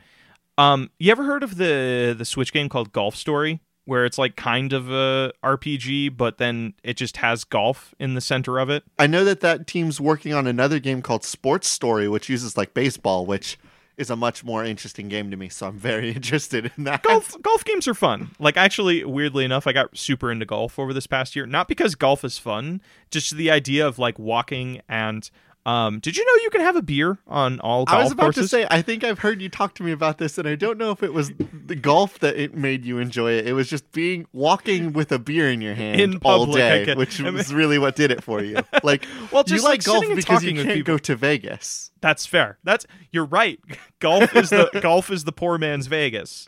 Um, 0.57 0.89
you 0.99 1.11
ever 1.11 1.23
heard 1.23 1.43
of 1.43 1.57
the 1.57 2.15
the 2.17 2.23
Switch 2.23 2.53
game 2.53 2.69
called 2.69 2.93
Golf 2.93 3.15
Story, 3.15 3.59
where 3.85 4.05
it's 4.05 4.17
like 4.17 4.35
kind 4.35 4.73
of 4.73 4.91
a 4.91 5.31
RPG, 5.43 6.17
but 6.17 6.37
then 6.37 6.73
it 6.83 6.97
just 6.97 7.17
has 7.17 7.43
golf 7.43 7.93
in 7.99 8.15
the 8.15 8.21
center 8.21 8.59
of 8.59 8.69
it? 8.69 8.83
I 8.99 9.07
know 9.07 9.23
that 9.23 9.41
that 9.41 9.67
team's 9.67 10.01
working 10.01 10.33
on 10.33 10.47
another 10.47 10.79
game 10.79 11.01
called 11.01 11.23
Sports 11.23 11.67
Story, 11.67 12.07
which 12.07 12.29
uses 12.29 12.57
like 12.57 12.73
baseball, 12.73 13.25
which 13.25 13.57
is 13.97 14.09
a 14.09 14.15
much 14.15 14.43
more 14.43 14.63
interesting 14.63 15.07
game 15.07 15.31
to 15.31 15.37
me. 15.37 15.49
So 15.49 15.67
I'm 15.67 15.77
very 15.77 16.11
interested 16.15 16.71
in 16.77 16.83
that. 16.85 17.03
golf 17.03 17.35
golf 17.41 17.63
games 17.63 17.87
are 17.87 17.93
fun. 17.93 18.31
Like 18.39 18.57
actually, 18.57 19.03
weirdly 19.03 19.45
enough, 19.45 19.67
I 19.67 19.73
got 19.73 19.97
super 19.97 20.31
into 20.31 20.45
golf 20.45 20.77
over 20.79 20.93
this 20.93 21.07
past 21.07 21.35
year. 21.35 21.45
Not 21.45 21.67
because 21.67 21.95
golf 21.95 22.23
is 22.23 22.37
fun, 22.37 22.81
just 23.11 23.35
the 23.35 23.51
idea 23.51 23.87
of 23.87 23.99
like 23.99 24.19
walking 24.19 24.81
and. 24.89 25.29
Um, 25.65 25.99
did 25.99 26.15
you 26.15 26.23
know 26.23 26.43
you 26.43 26.51
can 26.51 26.61
have 26.61 26.75
a 26.75 26.83
beer 26.83 27.17
on 27.27 27.59
all 27.61 27.85
golf 27.85 27.99
I 27.99 28.03
was 28.03 28.11
about 28.11 28.23
courses? 28.25 28.43
to 28.43 28.47
say, 28.49 28.67
I 28.69 28.83
think 28.83 29.03
I've 29.03 29.17
heard 29.17 29.41
you 29.41 29.49
talk 29.49 29.73
to 29.75 29.83
me 29.83 29.91
about 29.91 30.19
this, 30.19 30.37
and 30.37 30.47
I 30.47 30.53
don't 30.53 30.77
know 30.77 30.91
if 30.91 31.01
it 31.01 31.11
was 31.11 31.31
the 31.65 31.73
golf 31.75 32.19
that 32.19 32.35
it 32.35 32.55
made 32.55 32.85
you 32.85 32.99
enjoy 32.99 33.31
it. 33.31 33.47
It 33.47 33.53
was 33.53 33.67
just 33.67 33.91
being 33.91 34.27
walking 34.31 34.93
with 34.93 35.11
a 35.11 35.17
beer 35.17 35.49
in 35.49 35.61
your 35.61 35.73
hand 35.73 35.99
In 35.99 36.13
all 36.23 36.45
public, 36.45 36.57
day, 36.59 36.85
get- 36.85 36.97
which 36.97 37.19
I 37.19 37.23
mean- 37.23 37.33
was 37.33 37.51
really 37.51 37.79
what 37.79 37.95
did 37.95 38.11
it 38.11 38.23
for 38.23 38.43
you. 38.43 38.57
Like, 38.83 39.05
Well, 39.31 39.43
you 39.47 39.55
like, 39.57 39.63
like, 39.63 39.83
golf 39.83 40.05
because 40.15 40.43
you 40.43 40.53
can't 40.63 40.85
go 40.85 40.99
to 40.99 41.15
Vegas. 41.15 41.89
That's 42.01 42.27
fair. 42.27 42.59
That's 42.63 42.85
you're 43.11 43.25
right. 43.25 43.59
Golf 43.99 44.35
is 44.35 44.51
the 44.51 44.69
golf 44.83 45.09
is 45.09 45.23
the 45.23 45.31
poor 45.31 45.57
man's 45.57 45.87
Vegas. 45.87 46.47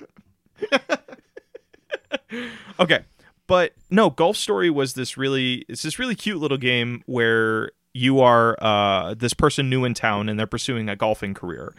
okay. 2.79 3.05
But 3.47 3.73
no, 3.89 4.09
Golf 4.09 4.35
Story 4.37 4.69
was 4.69 4.93
this 4.93 5.17
really 5.17 5.65
it's 5.69 5.81
this 5.81 5.97
really 5.97 6.15
cute 6.15 6.37
little 6.39 6.57
game 6.57 7.01
where 7.05 7.71
you 7.97 8.19
are 8.19 8.55
uh 8.61 9.13
this 9.15 9.33
person 9.33 9.69
new 9.69 9.83
in 9.83 9.93
town 9.93 10.29
and 10.29 10.39
they're 10.39 10.47
pursuing 10.47 10.87
a 10.87 10.95
golfing 10.95 11.33
career. 11.33 11.73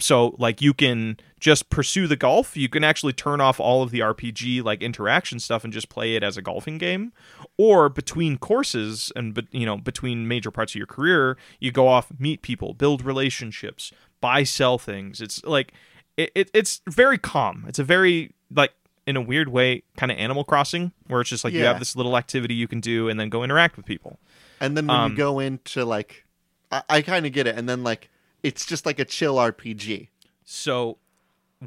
So 0.00 0.34
like 0.38 0.60
you 0.60 0.74
can 0.74 1.18
just 1.38 1.70
pursue 1.70 2.06
the 2.06 2.16
golf, 2.16 2.56
you 2.56 2.68
can 2.68 2.82
actually 2.82 3.12
turn 3.12 3.40
off 3.40 3.60
all 3.60 3.82
of 3.82 3.90
the 3.90 4.00
RPG 4.00 4.62
like 4.64 4.82
interaction 4.82 5.38
stuff 5.38 5.62
and 5.64 5.72
just 5.72 5.88
play 5.88 6.16
it 6.16 6.22
as 6.22 6.36
a 6.36 6.42
golfing 6.42 6.78
game. 6.78 7.12
Or 7.56 7.88
between 7.88 8.38
courses 8.38 9.12
and 9.14 9.34
but 9.34 9.46
you 9.52 9.66
know, 9.66 9.76
between 9.76 10.26
major 10.26 10.50
parts 10.50 10.72
of 10.72 10.76
your 10.76 10.86
career, 10.86 11.36
you 11.60 11.70
go 11.70 11.88
off, 11.88 12.10
meet 12.18 12.42
people, 12.42 12.74
build 12.74 13.04
relationships, 13.04 13.92
buy 14.20 14.42
sell 14.42 14.78
things. 14.78 15.20
It's 15.20 15.42
like 15.44 15.72
it, 16.16 16.30
it 16.34 16.50
it's 16.54 16.80
very 16.88 17.18
calm. 17.18 17.64
It's 17.68 17.78
a 17.78 17.84
very 17.84 18.32
like 18.54 18.72
in 19.06 19.16
a 19.16 19.20
weird 19.20 19.48
way 19.48 19.82
kind 19.96 20.10
of 20.10 20.18
Animal 20.18 20.44
Crossing 20.44 20.92
where 21.06 21.20
it's 21.20 21.30
just 21.30 21.44
like 21.44 21.52
you 21.52 21.64
have 21.64 21.78
this 21.78 21.94
little 21.94 22.16
activity 22.16 22.54
you 22.54 22.66
can 22.66 22.80
do 22.80 23.08
and 23.08 23.20
then 23.20 23.28
go 23.28 23.44
interact 23.44 23.76
with 23.76 23.86
people. 23.86 24.18
And 24.60 24.76
then 24.76 24.86
when 24.86 24.96
Um, 24.96 25.10
you 25.12 25.16
go 25.16 25.38
into 25.40 25.84
like, 25.84 26.24
I, 26.70 26.82
I 26.88 27.02
kind 27.02 27.26
of 27.26 27.32
get 27.32 27.46
it. 27.46 27.56
And 27.56 27.68
then 27.68 27.82
like, 27.82 28.10
it's 28.42 28.66
just 28.66 28.86
like 28.86 28.98
a 28.98 29.04
chill 29.04 29.36
RPG. 29.36 30.08
So 30.44 30.98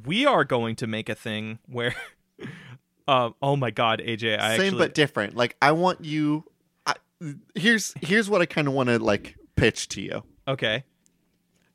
we 0.05 0.25
are 0.25 0.43
going 0.43 0.75
to 0.77 0.87
make 0.87 1.09
a 1.09 1.15
thing 1.15 1.59
where 1.67 1.95
uh, 3.07 3.31
oh 3.41 3.55
my 3.55 3.71
god, 3.71 3.99
AJ, 3.99 4.39
I 4.39 4.57
Same 4.57 4.65
actually 4.67 4.77
but 4.79 4.93
different. 4.93 5.35
Like, 5.35 5.55
I 5.61 5.71
want 5.71 6.03
you. 6.05 6.43
I, 6.85 6.95
here's 7.55 7.93
here's 8.01 8.29
what 8.29 8.41
I 8.41 8.45
kind 8.45 8.67
of 8.67 8.73
want 8.73 8.89
to 8.89 8.99
like 8.99 9.35
pitch 9.55 9.87
to 9.89 10.01
you. 10.01 10.23
Okay. 10.47 10.83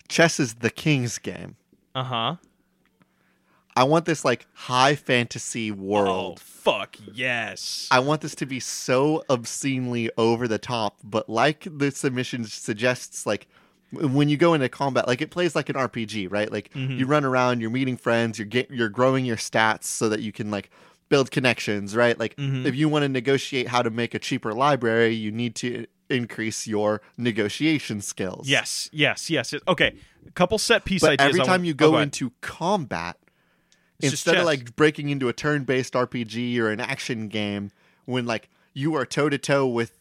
Chess 0.08 0.38
is 0.38 0.54
the 0.54 0.70
king's 0.70 1.18
game. 1.18 1.56
Uh-huh. 1.94 2.36
I 3.74 3.84
want 3.84 4.04
this 4.04 4.24
like 4.24 4.46
high 4.52 4.94
fantasy 4.94 5.70
world. 5.70 6.08
Oh 6.08 6.12
world. 6.28 6.40
fuck, 6.40 6.96
yes. 7.12 7.88
I 7.90 8.00
want 8.00 8.20
this 8.20 8.34
to 8.36 8.46
be 8.46 8.60
so 8.60 9.24
obscenely 9.30 10.10
over 10.18 10.46
the 10.46 10.58
top, 10.58 10.98
but 11.02 11.28
like 11.28 11.66
the 11.70 11.90
submission 11.90 12.44
suggests, 12.44 13.24
like 13.26 13.46
when 13.90 14.28
you 14.28 14.36
go 14.36 14.54
into 14.54 14.68
combat, 14.68 15.06
like 15.06 15.20
it 15.22 15.30
plays 15.30 15.54
like 15.54 15.68
an 15.68 15.76
RPG, 15.76 16.30
right? 16.30 16.50
Like 16.52 16.72
Mhm. 16.74 16.98
you 16.98 17.06
run 17.06 17.24
around, 17.24 17.60
you're 17.60 17.70
meeting 17.70 17.96
friends, 17.96 18.38
you're 18.38 18.46
get, 18.46 18.70
you're 18.70 18.88
growing 18.88 19.24
your 19.24 19.36
stats 19.36 19.84
so 19.84 20.08
that 20.08 20.20
you 20.20 20.32
can 20.32 20.50
like 20.50 20.70
build 21.08 21.30
connections, 21.30 21.94
right? 21.96 22.18
Like 22.18 22.36
Mhm. 22.36 22.64
if 22.66 22.74
you 22.74 22.88
want 22.88 23.02
to 23.04 23.08
negotiate 23.08 23.68
how 23.68 23.82
to 23.82 23.90
make 23.90 24.14
a 24.14 24.18
cheaper 24.18 24.52
library, 24.54 25.14
you 25.14 25.30
need 25.30 25.54
to 25.56 25.86
increase 26.08 26.66
your 26.66 27.00
negotiation 27.16 28.00
skills. 28.02 28.48
Yes, 28.48 28.88
yes, 28.92 29.30
yes. 29.30 29.54
Okay. 29.66 29.94
A 30.26 30.30
couple 30.32 30.58
set 30.58 30.84
piece 30.84 31.00
But 31.00 31.12
ideas. 31.12 31.28
every 31.30 31.40
time 31.40 31.48
want- 31.48 31.64
you 31.64 31.72
oh, 31.72 31.76
go 31.90 31.98
into 31.98 32.32
combat, 32.42 33.16
It's 34.02 34.12
instead 34.12 34.36
of 34.38 34.44
like 34.44 34.74
breaking 34.76 35.08
into 35.08 35.28
a 35.28 35.32
turn-based 35.32 35.94
RPG 35.94 36.58
or 36.58 36.70
an 36.70 36.80
action 36.80 37.28
game, 37.28 37.70
when 38.04 38.26
like 38.26 38.48
you 38.74 38.94
are 38.94 39.06
toe 39.06 39.28
to 39.28 39.38
toe 39.38 39.66
with 39.66 39.98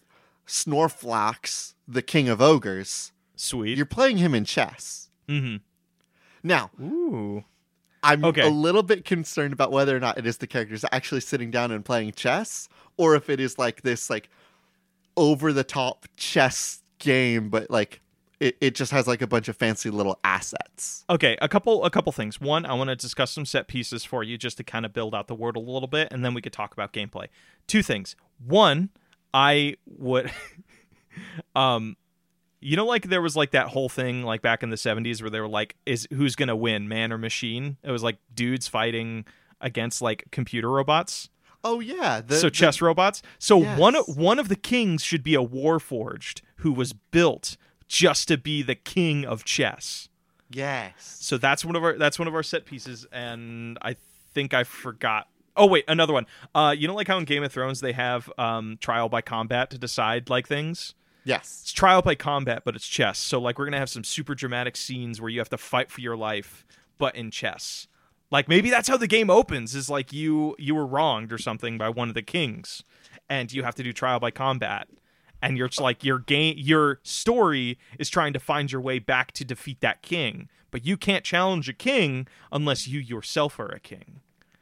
Snorflax, 0.48 1.74
the 1.88 2.02
king 2.02 2.30
of 2.30 2.42
ogres, 2.42 3.12
sweet. 3.36 3.78
you're 3.78 3.86
playing 3.86 4.18
him 4.18 4.34
in 4.36 4.46
chess. 4.46 5.10
mm-hmm. 5.28 5.58
Now, 6.44 6.72
Ooh. 6.82 7.44
I'm 8.04 8.26
Okay. 8.26 8.42
a 8.42 8.50
little 8.50 8.82
bit 8.82 9.06
concerned 9.06 9.54
about 9.54 9.72
whether 9.72 9.96
or 9.96 10.00
not 10.00 10.18
it 10.18 10.26
is 10.26 10.38
the 10.38 10.48
characters 10.48 10.84
actually 10.92 11.22
sitting 11.22 11.52
down 11.52 11.72
and 11.72 11.86
playing 11.86 12.14
chess, 12.14 12.68
or 12.98 13.14
if 13.16 13.30
it 13.30 13.40
is 13.40 13.60
like 13.60 13.84
this 13.84 14.10
like 14.10 14.30
over 15.16 15.54
the 15.54 15.64
top 15.64 16.08
chess 16.18 16.82
game, 16.98 17.50
but 17.50 17.70
like 17.70 18.02
it, 18.42 18.58
it 18.60 18.76
just 18.76 18.92
has 18.92 19.08
like 19.08 19.22
a 19.22 19.28
bunch 19.28 19.48
of 19.48 19.56
fancy 19.56 19.92
little 19.92 20.20
assets. 20.24 21.06
Okay, 21.10 21.38
a 21.42 21.48
couple 21.48 21.86
a 21.86 21.92
couple 21.92 22.12
things. 22.12 22.42
One, 22.42 22.66
I 22.66 22.74
want 22.74 22.90
to 22.90 22.96
discuss 22.96 23.32
some 23.32 23.46
set 23.46 23.68
pieces 23.68 24.04
for 24.04 24.24
you 24.24 24.36
just 24.36 24.58
to 24.58 24.64
kind 24.64 24.84
of 24.84 24.92
build 24.92 25.14
out 25.14 25.28
the 25.28 25.36
world 25.36 25.56
a 25.56 25.60
little 25.60 25.88
bit 25.88 26.08
and 26.12 26.26
then 26.26 26.34
we 26.34 26.42
could 26.42 26.52
talk 26.52 26.74
about 26.74 26.92
gameplay. 26.92 27.28
Two 27.68 27.84
things. 27.84 28.16
One, 28.44 28.90
I 29.32 29.76
would 29.86 30.32
um 31.56 31.96
you 32.60 32.76
know 32.76 32.86
like 32.86 33.10
there 33.10 33.22
was 33.22 33.36
like 33.36 33.52
that 33.52 33.68
whole 33.68 33.90
thing 33.90 34.24
like 34.24 34.42
back 34.42 34.64
in 34.64 34.70
the 34.70 34.76
70s 34.76 35.22
where 35.22 35.30
they 35.30 35.40
were 35.40 35.48
like 35.48 35.76
is 35.86 36.08
who's 36.12 36.36
going 36.36 36.50
to 36.50 36.56
win, 36.56 36.88
man 36.88 37.14
or 37.14 37.20
machine? 37.20 37.78
It 37.84 37.92
was 37.92 38.02
like 38.02 38.18
dudes 38.34 38.68
fighting 38.68 39.24
against 39.62 40.02
like 40.02 40.26
computer 40.32 40.70
robots. 40.72 41.30
Oh 41.64 41.80
yeah, 41.80 42.22
the, 42.22 42.38
so 42.38 42.48
the- 42.48 42.52
chess 42.52 42.82
robots. 42.82 43.22
So 43.38 43.64
one 43.78 43.94
one 43.94 44.40
of 44.40 44.50
the 44.50 44.56
kings 44.56 45.04
should 45.04 45.22
be 45.22 45.36
a 45.36 45.44
warforged 45.44 46.42
who 46.56 46.72
was 46.72 46.92
built 46.94 47.56
just 47.92 48.30
to 48.30 48.38
be 48.38 48.62
the 48.64 48.74
king 48.74 49.26
of 49.26 49.44
chess. 49.44 50.08
yes. 50.50 51.18
So 51.20 51.38
that's 51.38 51.66
one 51.66 51.76
of 51.76 51.84
our 51.84 51.98
that's 51.98 52.18
one 52.18 52.28
of 52.28 52.34
our 52.34 52.42
set 52.42 52.66
pieces, 52.66 53.06
and 53.12 53.78
I 53.82 53.98
think 54.34 54.54
I 54.54 54.64
forgot. 54.64 55.28
Oh 55.58 55.66
wait, 55.66 55.84
another 55.90 56.14
one. 56.14 56.26
Uh, 56.56 56.74
you 56.76 56.88
know, 56.88 56.96
like 56.96 57.10
how 57.10 57.18
in 57.18 57.26
Game 57.26 57.44
of 57.44 57.52
Thrones 57.52 57.82
they 57.82 57.92
have 57.92 58.32
um, 58.38 58.78
trial 58.80 59.10
by 59.10 59.20
combat 59.22 59.70
to 59.72 59.78
decide 59.78 60.30
like 60.30 60.48
things. 60.48 60.96
Yes. 61.26 61.60
It's 61.64 61.74
trial 61.74 62.02
by 62.02 62.16
combat, 62.16 62.64
but 62.64 62.76
it's 62.76 62.88
chess. 62.88 63.20
So 63.20 63.40
like 63.42 63.60
we're 63.60 63.66
gonna 63.66 63.78
have 63.78 63.90
some 63.90 64.06
super 64.06 64.36
dramatic 64.36 64.78
scenes 64.78 65.20
where 65.20 65.30
you 65.30 65.40
have 65.40 65.50
to 65.50 65.58
fight 65.58 65.92
for 65.92 66.00
your 66.00 66.16
life, 66.16 66.66
but 66.98 67.14
in 67.16 67.30
chess. 67.30 67.88
Like 68.32 68.48
maybe 68.48 68.70
that's 68.70 68.88
how 68.88 68.96
the 68.96 69.08
game 69.08 69.30
opens. 69.30 69.76
Is 69.76 69.90
like 69.90 70.14
you 70.14 70.56
you 70.58 70.76
were 70.76 70.88
wronged 70.88 71.34
or 71.34 71.38
something 71.38 71.78
by 71.78 71.90
one 71.90 72.08
of 72.08 72.16
the 72.16 72.22
kings, 72.22 72.84
and 73.30 73.52
you 73.52 73.64
have 73.64 73.76
to 73.76 73.84
do 73.84 73.92
trial 73.92 74.22
by 74.22 74.32
combat. 74.32 74.88
And 75.42 75.58
you're 75.58 75.68
just 75.70 75.82
like 75.82 76.04
your 76.04 76.20
game, 76.20 76.56
your 76.58 77.00
story 77.04 77.78
is 78.00 78.10
trying 78.10 78.34
to 78.34 78.40
find 78.40 78.72
your 78.72 78.82
way 78.82 79.00
back 79.00 79.32
to 79.34 79.44
defeat 79.46 79.82
that 79.82 80.02
king, 80.02 80.50
but 80.70 80.86
you 80.86 80.98
can't 80.98 81.24
challenge 81.24 81.68
a 81.68 81.74
king 81.74 82.28
unless 82.52 82.88
you 82.88 83.00
yourself 83.00 83.60
are 83.60 83.70
a 83.70 83.80
king. 83.80 84.22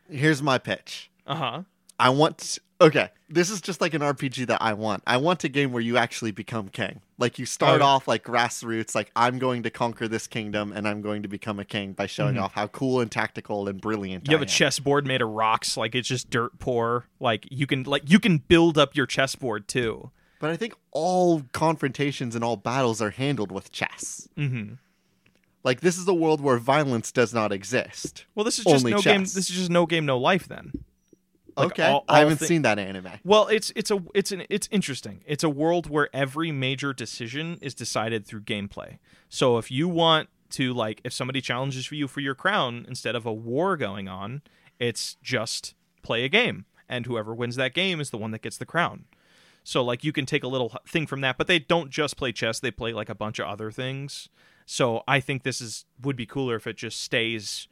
Here's 0.10 0.42
my 0.42 0.58
pitch. 0.58 1.12
Uh 1.28 1.36
huh. 1.36 1.62
I 2.00 2.10
want 2.10 2.60
okay, 2.82 3.10
this 3.28 3.50
is 3.50 3.60
just 3.60 3.82
like 3.82 3.94
an 3.94 4.02
RPG 4.02 4.48
that 4.48 4.62
I 4.62 4.72
want. 4.72 5.04
I 5.06 5.18
want 5.18 5.44
a 5.44 5.50
game 5.50 5.74
where 5.74 5.82
you 5.82 5.98
actually 5.98 6.32
become 6.32 6.70
king. 6.70 7.02
Like 7.18 7.38
you 7.38 7.46
start 7.46 7.82
Oh. 7.82 7.86
off 7.86 8.08
like 8.08 8.24
grassroots, 8.24 8.96
like 8.96 9.12
I'm 9.18 9.38
going 9.38 9.64
to 9.64 9.70
conquer 9.70 10.08
this 10.08 10.26
kingdom 10.28 10.72
and 10.72 10.88
I'm 10.88 11.02
going 11.02 11.22
to 11.24 11.28
become 11.28 11.60
a 11.60 11.66
king 11.66 11.92
by 11.92 12.06
showing 12.06 12.36
Mhm. 12.36 12.42
off 12.44 12.54
how 12.54 12.68
cool 12.68 13.02
and 13.02 13.12
tactical 13.12 13.68
and 13.68 13.82
brilliant 13.82 14.28
You 14.28 14.32
have 14.32 14.40
I 14.42 14.44
a 14.44 14.48
am. 14.48 14.50
chessboard 14.50 15.06
made 15.06 15.22
of 15.22 15.28
rocks, 15.28 15.76
like 15.76 15.94
it's 15.94 16.08
just 16.08 16.30
dirt 16.30 16.58
poor. 16.60 17.06
Like 17.20 17.46
you 17.52 17.68
can 17.68 17.84
like 17.84 18.10
you 18.10 18.18
can 18.18 18.38
build 18.38 18.78
up 18.78 18.96
your 18.96 19.06
chessboard 19.06 19.68
too. 19.68 20.12
But 20.40 20.52
I 20.52 20.58
think 20.58 20.74
all 20.92 21.44
confrontations 21.52 22.34
and 22.34 22.44
all 22.44 22.56
battles 22.56 23.02
are 23.02 23.10
handled 23.12 23.52
with 23.52 23.72
chess. 23.72 24.28
Mm-hmm. 24.38 24.76
Like 25.64 25.82
this 25.82 25.98
is 25.98 26.08
a 26.08 26.14
world 26.14 26.40
where 26.42 26.58
violence 26.58 27.12
does 27.12 27.34
not 27.34 27.52
exist. 27.52 28.26
Well, 28.34 28.46
this 28.46 28.58
is 28.58 28.66
just 28.66 28.86
Only 28.86 28.92
no 28.96 29.02
game. 29.02 29.22
This 29.22 29.36
is 29.36 29.50
just 29.50 29.70
no 29.70 29.86
game, 29.86 30.06
no 30.06 30.18
life. 30.18 30.48
Then. 30.48 30.72
Like, 31.58 31.72
okay, 31.72 31.88
all- 31.92 32.06
I 32.08 32.20
haven't 32.20 32.38
thi- 32.38 32.46
seen 32.46 32.62
that 32.62 32.80
anime. 32.80 33.12
Well, 33.26 33.48
it's 33.48 33.74
it's 33.76 33.92
a 33.92 34.02
it's 34.16 34.32
an 34.32 34.44
it's 34.50 34.70
interesting. 34.72 35.22
It's 35.28 35.44
a 35.44 35.50
world 35.50 35.90
where 35.90 36.10
every 36.14 36.52
major 36.54 36.94
decision 36.94 37.58
is 37.62 37.74
decided 37.74 38.26
through 38.26 38.42
gameplay. 38.42 38.98
So 39.28 39.58
if 39.58 39.70
you 39.70 39.90
want 39.90 40.30
to 40.52 40.74
like 40.74 41.02
if 41.04 41.12
somebody 41.12 41.42
challenges 41.42 41.86
for 41.86 41.96
you 41.96 42.08
for 42.08 42.22
your 42.22 42.36
crown 42.36 42.86
instead 42.88 43.16
of 43.16 43.26
a 43.26 43.34
war 43.34 43.76
going 43.76 44.08
on, 44.08 44.42
it's 44.80 45.18
just 45.22 45.76
play 46.02 46.24
a 46.24 46.30
game 46.30 46.66
and 46.88 47.06
whoever 47.06 47.36
wins 47.36 47.58
that 47.58 47.74
game 47.74 48.00
is 48.00 48.10
the 48.10 48.18
one 48.18 48.32
that 48.32 48.42
gets 48.42 48.58
the 48.58 48.66
crown. 48.66 49.06
So 49.70 49.84
like 49.84 50.04
you 50.04 50.12
can 50.12 50.26
take 50.26 50.44
a 50.44 50.48
little 50.48 50.76
thing 50.88 51.06
from 51.06 51.22
that, 51.22 51.38
but 51.38 51.46
they 51.46 51.60
don't 51.60 51.92
just 51.92 52.18
play 52.18 52.32
chess, 52.32 52.60
they 52.60 52.72
play 52.72 52.92
like 52.92 53.08
a 53.08 53.14
bunch 53.14 53.38
of 53.38 53.46
other 53.46 53.70
things. 53.70 54.28
So 54.66 55.04
I 55.08 55.20
think 55.20 55.44
this 55.44 55.62
is 55.62 55.86
would 56.02 56.16
be 56.16 56.26
cooler 56.26 56.56
if 56.56 56.66
it 56.66 56.76
just 56.76 57.00
stays 57.00 57.68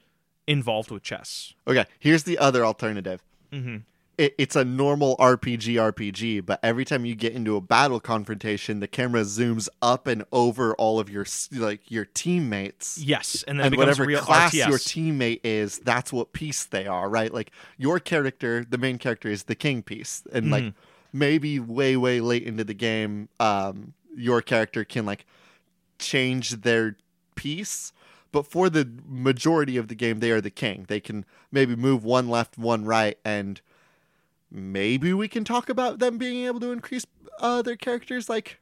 involved 0.46 0.92
with 0.92 1.02
chess. 1.02 1.56
Okay, 1.68 1.86
here's 2.00 2.22
the 2.22 2.38
other 2.38 2.64
alternative. 2.64 3.24
Mhm. 3.52 3.82
It, 4.16 4.36
it's 4.38 4.56
a 4.56 4.64
normal 4.64 5.16
RPG 5.18 5.74
RPG, 5.76 6.46
but 6.46 6.60
every 6.62 6.86
time 6.86 7.04
you 7.04 7.16
get 7.16 7.34
into 7.34 7.56
a 7.56 7.62
battle 7.62 8.00
confrontation, 8.00 8.80
the 8.80 8.88
camera 8.88 9.22
zooms 9.22 9.68
up 9.82 10.06
and 10.06 10.24
over 10.32 10.76
all 10.76 11.00
of 11.00 11.10
your 11.10 11.26
like 11.52 11.90
your 11.90 12.06
teammates. 12.06 13.00
Yes, 13.00 13.44
and 13.48 13.60
then 13.60 13.68
and 13.68 13.76
whatever 13.76 14.06
real 14.06 14.22
class 14.22 14.54
RTS. 14.54 14.68
your 14.68 14.78
teammate 14.78 15.40
is, 15.44 15.80
that's 15.80 16.14
what 16.14 16.32
piece 16.32 16.64
they 16.64 16.86
are, 16.86 17.10
right? 17.10 17.34
Like 17.34 17.50
your 17.76 18.00
character, 18.00 18.64
the 18.70 18.78
main 18.78 19.00
character 19.00 19.30
is 19.30 19.44
the 19.46 19.56
king 19.56 19.82
piece, 19.82 20.22
and 20.32 20.52
like 20.52 20.64
Mm-hmm. 20.64 20.80
Maybe 21.14 21.60
way 21.60 21.96
way 21.98 22.20
late 22.22 22.44
into 22.44 22.64
the 22.64 22.74
game, 22.74 23.30
um, 23.40 23.94
your 24.16 24.42
character 24.42 24.84
can 24.84 25.06
like 25.06 25.26
change 26.00 26.50
their 26.62 26.96
piece. 27.36 27.94
But 28.32 28.46
for 28.46 28.70
the 28.70 28.88
majority 29.08 29.78
of 29.78 29.88
the 29.88 29.96
game, 29.96 30.20
they 30.20 30.32
are 30.32 30.42
the 30.42 30.50
king. 30.52 30.86
They 30.90 31.00
can 31.00 31.26
maybe 31.52 31.76
move 31.76 32.04
one 32.04 32.28
left, 32.30 32.58
one 32.58 32.84
right, 32.86 33.18
and 33.24 33.62
maybe 34.52 35.14
we 35.14 35.28
can 35.28 35.44
talk 35.44 35.70
about 35.70 36.00
them 36.00 36.18
being 36.18 36.46
able 36.46 36.60
to 36.60 36.72
increase 36.72 37.06
uh, 37.40 37.62
their 37.62 37.76
characters 37.76 38.30
like 38.30 38.60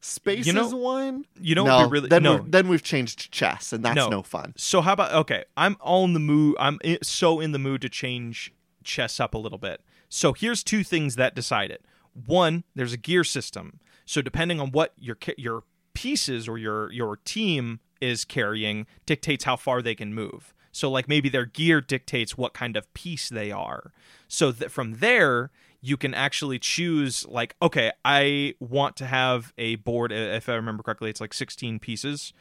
space 0.00 0.46
You 0.46 0.52
know- 0.54 0.66
is 0.66 0.74
one. 0.74 1.26
You 1.40 1.54
know, 1.54 1.64
no, 1.64 1.76
what 1.76 1.82
would 1.82 1.90
be 1.90 1.92
really 1.92 2.08
then 2.08 2.22
no. 2.22 2.44
then 2.48 2.68
we've 2.68 2.82
changed 2.82 3.30
chess, 3.30 3.72
and 3.72 3.84
that's 3.84 3.96
No. 3.96 4.08
no, 4.08 4.22
fun. 4.22 4.54
So 4.56 4.80
how 4.80 4.94
about 4.94 5.12
okay? 5.12 5.44
I'm 5.56 5.76
all 5.80 6.04
in 6.04 6.14
the 6.14 6.20
mood. 6.20 6.56
I'm 6.58 6.78
so 7.02 7.38
in 7.40 7.52
the 7.52 7.58
mood 7.58 7.82
to 7.82 7.88
change 7.88 8.52
chess 8.82 9.20
up 9.20 9.34
a 9.34 9.38
little 9.38 9.58
bit. 9.58 9.80
So 10.14 10.34
here's 10.34 10.62
two 10.62 10.84
things 10.84 11.16
that 11.16 11.34
decide 11.34 11.70
it. 11.70 11.86
One, 12.26 12.64
there's 12.74 12.92
a 12.92 12.98
gear 12.98 13.24
system. 13.24 13.80
So 14.04 14.20
depending 14.20 14.60
on 14.60 14.70
what 14.70 14.92
your 14.98 15.16
your 15.38 15.62
pieces 15.94 16.46
or 16.46 16.58
your 16.58 16.92
your 16.92 17.16
team 17.24 17.80
is 17.98 18.26
carrying 18.26 18.86
dictates 19.06 19.44
how 19.44 19.56
far 19.56 19.80
they 19.80 19.94
can 19.94 20.12
move. 20.12 20.52
So 20.70 20.90
like 20.90 21.08
maybe 21.08 21.30
their 21.30 21.46
gear 21.46 21.80
dictates 21.80 22.36
what 22.36 22.52
kind 22.52 22.76
of 22.76 22.92
piece 22.92 23.30
they 23.30 23.50
are. 23.50 23.94
So 24.28 24.52
that 24.52 24.70
from 24.70 24.98
there 24.98 25.50
you 25.80 25.96
can 25.96 26.12
actually 26.12 26.58
choose 26.58 27.26
like 27.26 27.56
okay, 27.62 27.90
I 28.04 28.54
want 28.60 28.96
to 28.96 29.06
have 29.06 29.54
a 29.56 29.76
board 29.76 30.12
if 30.12 30.46
I 30.46 30.54
remember 30.54 30.82
correctly 30.82 31.08
it's 31.08 31.22
like 31.22 31.32
16 31.32 31.78
pieces. 31.78 32.34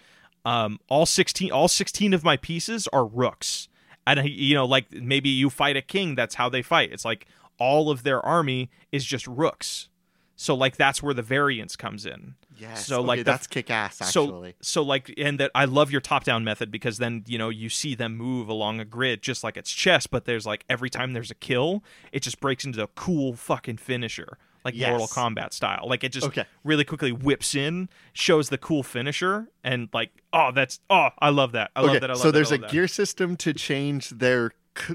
Um 0.44 0.78
all 0.90 1.06
16 1.06 1.54
all 1.54 1.70
16 1.70 2.14
of 2.14 2.26
my 2.26 2.36
pieces 2.36 2.90
are 2.90 3.06
rooks. 3.06 3.70
And 4.06 4.28
you 4.28 4.56
know 4.56 4.66
like 4.66 4.92
maybe 4.92 5.30
you 5.30 5.50
fight 5.50 5.78
a 5.78 5.82
king 5.82 6.16
that's 6.16 6.36
how 6.36 6.50
they 6.50 6.62
fight. 6.62 6.92
It's 6.92 7.06
like 7.06 7.28
all 7.62 7.90
of 7.92 8.02
their 8.04 8.20
army 8.26 8.70
is 8.92 9.06
just 9.06 9.28
rooks. 9.28 9.90
So 10.36 10.56
like 10.56 10.76
that's 10.76 11.04
where 11.04 11.14
the 11.14 11.22
variance 11.22 11.76
comes 11.76 12.04
in. 12.06 12.34
Yes. 12.58 12.86
So, 12.88 13.00
okay, 13.00 13.08
like, 13.08 13.20
the- 13.20 13.24
that's 13.26 13.46
kick 13.48 13.70
ass. 13.70 14.02
Actually, 14.02 14.56
So 14.62 14.82
so 14.82 14.82
like 14.84 15.14
and 15.18 15.40
that 15.40 15.52
I 15.54 15.66
love 15.66 15.92
your 15.92 16.02
top 16.02 16.24
down 16.24 16.44
method 16.44 16.72
because 16.72 16.98
then 16.98 17.24
you 17.28 17.38
know 17.38 17.50
you 17.50 17.70
see 17.70 17.94
them 17.96 18.18
move 18.18 18.50
along 18.50 18.80
a 18.80 18.86
grid 18.86 19.22
just 19.22 19.44
like 19.44 19.56
it's 19.58 19.72
chess, 19.72 20.08
but 20.08 20.26
there's 20.26 20.46
like 20.48 20.66
every 20.68 20.90
time 20.90 21.14
there's 21.14 21.30
a 21.32 21.36
kill, 21.36 21.84
it 22.12 22.22
just 22.24 22.40
breaks 22.40 22.66
into 22.66 22.82
a 22.82 22.88
cool 22.88 23.34
fucking 23.36 23.78
finisher. 23.78 24.38
Like 24.66 24.76
Yes. 24.76 24.90
Mortal 24.90 25.08
Kombat 25.08 25.54
style. 25.54 25.86
Like 25.88 26.04
it 26.04 26.12
just 26.12 26.28
Okay. 26.28 26.46
really 26.64 26.84
quickly 26.86 27.12
whips 27.12 27.56
in, 27.56 27.90
shows 28.14 28.50
the 28.50 28.60
cool 28.60 28.84
finisher, 28.84 29.48
and 29.64 29.90
like, 29.94 30.12
oh 30.34 30.52
that's 30.52 30.80
oh, 30.90 31.10
I 31.20 31.30
love 31.30 31.52
that. 31.54 31.70
I 31.76 31.82
love 31.82 31.90
okay. 31.92 32.00
that. 32.00 32.10
I 32.12 32.14
love 32.14 32.22
so 32.22 32.28
that, 32.30 32.34
there's 32.36 32.52
a 32.52 32.56
love 32.56 32.62
that. 32.62 32.72
gear 32.72 32.88
system 32.88 33.36
to 33.38 33.54
change 33.54 34.10
their 34.10 34.52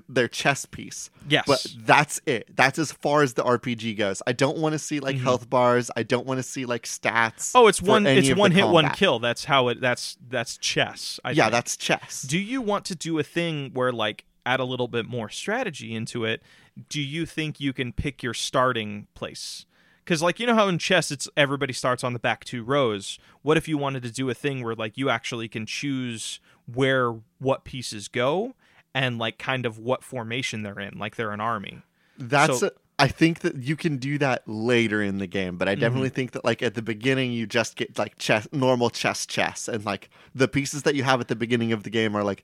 their 0.09 0.29
chess 0.29 0.65
piece. 0.67 1.11
Yes. 1.29 1.45
But 1.47 1.67
that's 1.85 2.21
it. 2.27 2.49
That's 2.55 2.79
as 2.79 2.93
far 2.93 3.23
as 3.23 3.35
the 3.35 3.43
RPG 3.43 3.97
goes. 3.97 4.23
I 4.27 4.33
don't 4.33 4.59
want 4.59 4.73
to 4.73 4.79
see 4.79 5.01
like 5.01 5.17
health 5.17 5.51
bars. 5.51 5.91
I 5.97 6.03
don't 6.03 6.27
want 6.27 6.39
to 6.39 6.43
see 6.43 6.65
like 6.65 6.85
stats. 6.85 7.51
Mm-hmm. 7.51 7.59
Oh, 7.59 7.67
it's 7.67 7.83
one 7.83 8.07
it's 8.07 8.35
one 8.35 8.53
hit, 8.53 8.67
one 8.67 8.91
kill. 8.91 9.19
That's 9.19 9.45
how 9.45 9.69
it 9.69 9.81
that's 9.81 10.17
that's 10.29 10.57
chess. 10.57 11.21
I 11.25 11.33
Yeah, 11.33 11.45
think. 11.45 11.53
that's 11.53 11.77
chess. 11.77 12.23
Do 12.23 12.39
you 12.39 12.61
want 12.61 12.85
to 12.87 12.95
do 12.95 13.19
a 13.19 13.23
thing 13.23 13.71
where 13.75 13.93
like 13.93 14.25
add 14.45 14.61
a 14.61 14.65
little 14.65 14.89
bit 14.89 15.07
more 15.07 15.29
strategy 15.29 15.95
into 15.95 16.25
it? 16.25 16.43
Do 16.89 17.01
you 17.01 17.27
think 17.27 17.61
you 17.61 17.73
can 17.73 17.93
pick 17.93 18.23
your 18.23 18.35
starting 18.35 19.07
place? 19.15 19.67
Cuz 20.05 20.23
like 20.23 20.39
you 20.41 20.47
know 20.47 20.55
how 20.55 20.69
in 20.69 20.79
chess 20.79 21.11
it's 21.11 21.29
everybody 21.37 21.73
starts 21.73 22.03
on 22.05 22.13
the 22.13 22.19
back 22.19 22.45
two 22.45 22.63
rows. 22.63 23.19
What 23.43 23.57
if 23.57 23.69
you 23.69 23.77
wanted 23.77 24.03
to 24.05 24.11
do 24.11 24.31
a 24.31 24.35
thing 24.35 24.63
where 24.63 24.75
like 24.75 24.97
you 24.97 25.11
actually 25.11 25.49
can 25.49 25.67
choose 25.67 26.41
where 26.73 27.15
what 27.39 27.65
pieces 27.65 28.09
go 28.09 28.55
and 28.97 29.19
like 29.19 29.37
kind 29.39 29.67
of 29.67 29.79
what 29.79 30.03
formation 30.03 30.63
they're 30.63 30.81
in, 30.81 30.99
like 30.99 31.17
they're 31.17 31.33
an 31.33 31.41
army. 31.41 31.83
That's. 32.19 32.61
So- 32.61 32.67
a- 32.69 32.71
I 32.99 33.09
think 33.09 33.41
that 33.41 33.57
you 33.57 33.77
can 33.77 33.99
do 33.99 34.17
that 34.17 34.43
later 34.49 35.03
in 35.03 35.19
the 35.19 35.27
game, 35.27 35.59
but 35.59 35.69
I 35.69 35.73
Mm-hmm. 35.75 35.81
definitely 35.83 36.09
think 36.09 36.31
that 36.33 36.47
like 36.47 36.63
at 36.63 36.73
the 36.75 36.81
beginning 36.81 37.31
you 37.31 37.47
just 37.47 37.77
get 37.77 37.99
like 37.99 38.17
chess, 38.17 38.49
normal 38.53 38.89
chess, 38.89 39.27
chess, 39.27 39.69
and 39.69 39.85
like 39.85 40.09
the 40.35 40.49
pieces 40.49 40.83
that 40.85 40.95
you 40.95 41.03
have 41.03 41.21
at 41.21 41.29
the 41.29 41.37
beginning 41.37 41.73
of 41.73 41.83
the 41.83 41.91
game 41.91 42.17
are 42.17 42.25
like 42.25 42.43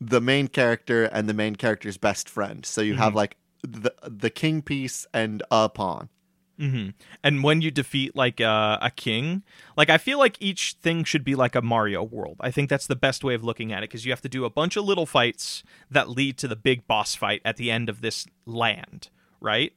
the 0.00 0.20
main 0.20 0.46
character 0.46 1.06
and 1.06 1.28
the 1.28 1.34
main 1.34 1.56
character's 1.56 1.96
best 1.96 2.28
friend. 2.30 2.64
So 2.64 2.80
you 2.80 2.92
Mm-hmm. 2.92 3.02
have 3.02 3.14
like 3.16 3.36
the 3.62 3.92
the 4.06 4.30
king 4.30 4.62
piece 4.62 5.04
and 5.12 5.42
a 5.50 5.68
pawn. 5.68 6.10
Hmm 6.58 6.88
And 7.22 7.44
when 7.44 7.60
you 7.60 7.70
defeat 7.70 8.16
like 8.16 8.40
uh, 8.40 8.78
a 8.82 8.90
king, 8.90 9.44
like 9.76 9.88
I 9.90 9.98
feel 9.98 10.18
like 10.18 10.36
each 10.40 10.76
thing 10.82 11.04
should 11.04 11.24
be 11.24 11.34
like 11.34 11.54
a 11.54 11.62
Mario 11.62 12.02
world. 12.02 12.36
I 12.40 12.50
think 12.50 12.68
that's 12.68 12.86
the 12.86 12.96
best 12.96 13.22
way 13.22 13.34
of 13.34 13.44
looking 13.44 13.72
at 13.72 13.82
it 13.82 13.90
because 13.90 14.04
you 14.04 14.12
have 14.12 14.20
to 14.22 14.28
do 14.28 14.44
a 14.44 14.50
bunch 14.50 14.76
of 14.76 14.84
little 14.84 15.06
fights 15.06 15.62
that 15.90 16.08
lead 16.08 16.36
to 16.38 16.48
the 16.48 16.56
big 16.56 16.86
boss 16.86 17.14
fight 17.14 17.40
at 17.44 17.56
the 17.56 17.70
end 17.70 17.88
of 17.88 18.00
this 18.00 18.26
land, 18.44 19.08
right? 19.40 19.72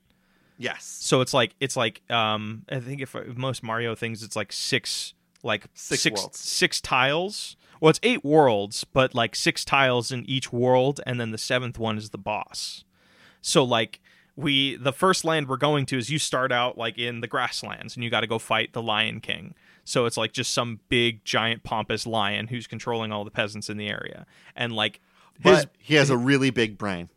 Yes. 0.58 0.84
So 0.86 1.22
it's 1.22 1.34
like 1.34 1.56
it's 1.60 1.78
like 1.78 2.02
um 2.10 2.64
I 2.70 2.80
think 2.80 3.02
if 3.02 3.16
most 3.36 3.64
Mario 3.64 3.96
things 3.96 4.24
it's 4.24 4.36
like 4.36 4.52
six 4.52 5.14
like 5.44 5.66
Six 5.74 6.02
six 6.04 6.20
worlds. 6.22 6.40
six 6.40 6.82
tiles. 6.82 7.56
Well, 7.80 7.90
it's 7.90 8.00
eight 8.04 8.24
worlds, 8.24 8.84
but 8.84 9.16
like 9.16 9.36
six 9.36 9.66
tiles 9.66 10.12
in 10.12 10.24
each 10.30 10.54
world, 10.54 11.02
and 11.06 11.20
then 11.20 11.32
the 11.32 11.40
seventh 11.40 11.80
one 11.80 11.98
is 11.98 12.12
the 12.12 12.20
boss. 12.20 12.84
So 13.42 13.64
like 13.64 14.01
we 14.36 14.76
the 14.78 14.94
first 14.94 15.26
land 15.26 15.48
we're 15.50 15.58
going 15.58 15.86
to 15.88 15.98
is 15.98 16.10
you 16.10 16.18
start 16.20 16.52
out 16.52 16.78
like 16.78 16.98
in 16.98 17.22
the 17.22 17.28
grasslands 17.28 17.96
and 17.96 18.04
you 18.04 18.10
got 18.10 18.22
to 18.22 18.28
go 18.28 18.40
fight 18.40 18.74
the 18.74 18.82
Lion 18.82 19.20
King. 19.20 19.54
So 19.84 20.06
it's 20.06 20.16
like 20.18 20.32
just 20.32 20.54
some 20.54 20.80
big 20.90 21.26
giant 21.26 21.64
pompous 21.64 22.06
lion 22.08 22.48
who's 22.48 22.68
controlling 22.68 23.12
all 23.12 23.24
the 23.26 23.32
peasants 23.32 23.70
in 23.70 23.78
the 23.78 23.88
area. 23.90 24.26
And 24.56 24.74
like 24.74 25.02
his 25.42 25.66
But 25.66 25.72
he 25.80 25.96
has 25.96 26.10
a 26.10 26.18
really 26.18 26.50
big 26.50 26.78
brain. 26.78 27.10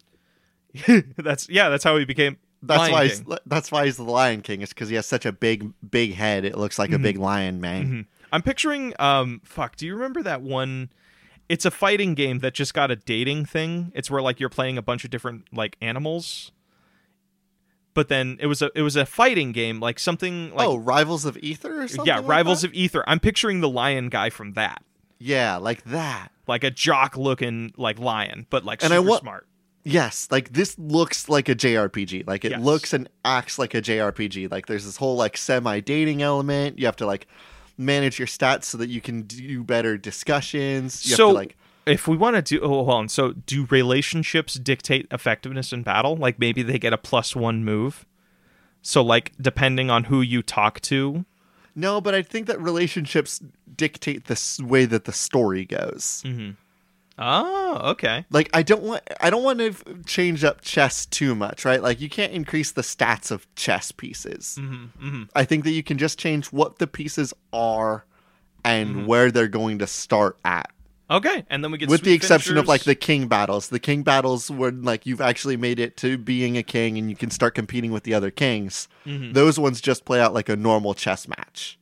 that's 1.16 1.48
yeah, 1.48 1.68
that's 1.68 1.85
how 1.85 1.96
he 1.98 2.05
became 2.05 2.37
That's 2.62 2.79
Lion 2.79 2.92
why 2.92 3.09
King. 3.09 3.24
he's, 3.29 3.38
that's 3.46 3.70
why 3.70 3.85
he's 3.85 3.96
the 3.96 4.03
Lion 4.03 4.42
King. 4.42 4.62
Is 4.62 4.70
because 4.70 4.88
he 4.88 4.96
has 4.96 5.07
such 5.07 5.24
a 5.27 5.33
big 5.33 5.72
big 5.88 6.14
head. 6.14 6.44
It 6.44 6.57
looks 6.59 6.79
like 6.79 6.90
Mm-hmm. 6.90 6.96
a 6.96 6.98
big 6.98 7.18
lion 7.18 7.61
man. 7.61 8.07
I'm 8.33 8.42
picturing 8.42 8.92
um 8.98 9.40
fuck, 9.44 9.77
do 9.77 9.87
you 9.87 9.94
remember 9.94 10.22
that 10.22 10.42
one 10.42 10.90
it's 11.49 11.66
a 11.66 11.70
fighting 11.70 12.14
game 12.14 12.39
that 12.39 12.55
just 12.55 12.72
got 12.72 12.91
a 12.91 12.97
dating 12.97 13.45
thing. 13.45 13.93
It's 13.95 14.11
where 14.11 14.22
like 14.22 14.41
you're 14.41 14.49
playing 14.49 14.78
a 14.78 14.82
bunch 14.82 15.05
of 15.05 15.11
different 15.11 15.45
like 15.53 15.76
animals. 15.82 16.51
But 17.95 18.09
then 18.09 18.36
it 18.40 18.47
was 18.47 18.61
a 18.61 18.70
it 18.74 18.82
was 18.82 18.97
a 18.97 19.07
fighting 19.07 19.53
game 19.53 19.78
like 19.80 19.99
something 19.99 20.53
like 20.55 20.66
oh, 20.68 20.76
Rivals 20.76 21.24
of 21.24 21.38
Aether 21.42 21.82
or 21.82 21.88
something. 21.88 22.07
yeah, 22.07 22.18
like 22.18 22.28
Rivals 22.28 22.62
that? 22.62 22.68
of 22.72 22.76
Aether. 22.76 23.05
I'm 23.09 23.20
picturing 23.20 23.61
the 23.61 23.68
lion 23.68 24.09
guy 24.09 24.30
from 24.30 24.53
that. 24.55 24.82
yeah, 25.18 25.57
like 25.57 25.84
that. 25.84 26.30
Like 26.47 26.64
a 26.64 26.70
jock 26.70 27.16
looking 27.16 27.72
like 27.76 27.99
lion, 27.99 28.47
but 28.51 28.64
like 28.64 28.82
And 28.84 28.92
I 28.92 28.97
super 28.97 29.09
want- 29.11 29.20
smart. 29.22 29.47
Yes, 29.86 30.28
like 30.30 30.53
this 30.53 30.78
looks 30.78 31.28
like 31.28 31.49
a 31.51 31.55
JRPG. 31.55 32.26
Like 32.26 32.45
it 32.45 32.53
Yes. 32.53 32.61
looks 32.62 32.92
and 32.95 33.09
acts 33.24 33.59
like 33.59 33.74
a 33.74 33.82
JRPG. 33.82 34.51
Like 34.51 34.66
there's 34.66 34.84
this 34.86 34.97
whole 34.97 35.14
like 35.16 35.36
semi 35.36 35.80
dating 35.80 36.22
element. 36.22 36.78
You 36.78 36.86
have 36.86 36.97
to 36.97 37.07
like 37.07 37.26
manage 37.76 38.18
your 38.18 38.26
stats 38.26 38.64
so 38.64 38.78
that 38.78 38.88
you 38.88 39.01
can 39.03 39.22
do 39.22 39.62
better 39.62 39.97
discussions. 39.99 41.07
You 41.07 41.16
so 41.16 41.26
have 41.28 41.32
to 41.34 41.38
like 41.38 41.57
if 41.87 42.09
we 42.09 42.16
want 42.16 42.37
to 42.37 42.43
do 42.43 42.61
oh 42.62 42.68
hold 42.68 42.91
on, 42.91 43.09
so 43.09 43.32
do 43.32 43.66
relationships 43.70 44.55
dictate 44.55 45.07
effectiveness 45.11 45.72
in 45.72 45.82
battle? 45.82 46.16
Like 46.16 46.39
maybe 46.39 46.62
they 46.62 46.78
get 46.78 46.93
a 46.93 46.99
plus 46.99 47.35
one 47.37 47.64
move. 47.64 48.07
So 48.82 49.03
like 49.03 49.32
depending 49.41 49.91
on 49.91 50.05
who 50.05 50.20
you 50.20 50.43
talk 50.43 50.80
to, 50.82 51.24
no, 51.74 52.01
but 52.01 52.14
I 52.14 52.22
think 52.22 52.47
that 52.47 52.61
relationships 52.61 53.41
dictate 53.76 54.26
the 54.26 54.64
way 54.64 54.85
that 54.85 55.05
the 55.05 55.12
story 55.12 55.64
goes. 55.64 56.22
Mm. 56.24 56.57
Oh, 57.16 57.80
okay. 57.93 58.24
Like 58.30 58.51
I 58.53 58.62
don't 58.62 58.82
want 58.82 59.03
I 59.20 59.30
don't 59.30 59.45
want 59.45 59.61
to 59.61 59.74
change 60.05 60.43
up 60.45 60.61
chess 60.62 61.07
too 61.07 61.35
much, 61.35 61.64
right? 61.64 61.80
Like 61.82 62.01
you 62.01 62.09
can't 62.09 62.32
increase 62.32 62.72
the 62.72 62.82
stats 62.82 63.30
of 63.30 63.47
chess 63.55 63.93
pieces. 63.93 64.59
Mm-hmm, 64.61 65.24
I 65.35 65.45
think 65.45 65.64
that 65.64 65.70
you 65.70 65.82
can 65.82 65.97
just 65.97 66.18
change 66.18 66.47
what 66.49 66.78
the 66.78 66.87
pieces 66.87 67.32
are 67.53 68.05
and 68.64 68.89
Mm-hmm. 68.97 69.07
where 69.07 69.30
they're 69.30 69.47
going 69.49 69.78
to 69.78 69.87
start 69.87 70.39
at. 70.45 70.70
Okay, 71.11 71.44
and 71.50 71.62
then 71.62 71.70
we 71.70 71.78
get 71.78 71.88
with 71.90 72.02
the 72.02 72.12
exception 72.14 72.57
of 72.57 72.66
like 72.66 72.84
the 72.84 72.94
king 72.94 73.28
battles. 73.28 73.68
The 73.68 73.78
king 73.78 74.02
battles 74.02 74.50
when 74.50 74.82
like 74.82 75.05
you've 75.05 75.20
actually 75.20 75.57
made 75.57 75.78
it 75.78 75.96
to 75.98 76.16
being 76.16 76.57
a 76.57 76.62
king 76.62 76.96
and 76.96 77.11
you 77.11 77.16
can 77.16 77.30
start 77.30 77.55
competing 77.55 77.92
with 77.92 78.05
the 78.05 78.14
other 78.14 78.30
kings. 78.30 78.88
Mm-hmm. 79.05 79.32
Those 79.32 79.59
ones 79.59 79.80
just 79.82 80.05
play 80.07 80.20
out 80.20 80.32
like 80.32 80.48
a 80.48 80.57
normal 80.57 80.94
chess 80.94 81.28
match. 81.28 81.78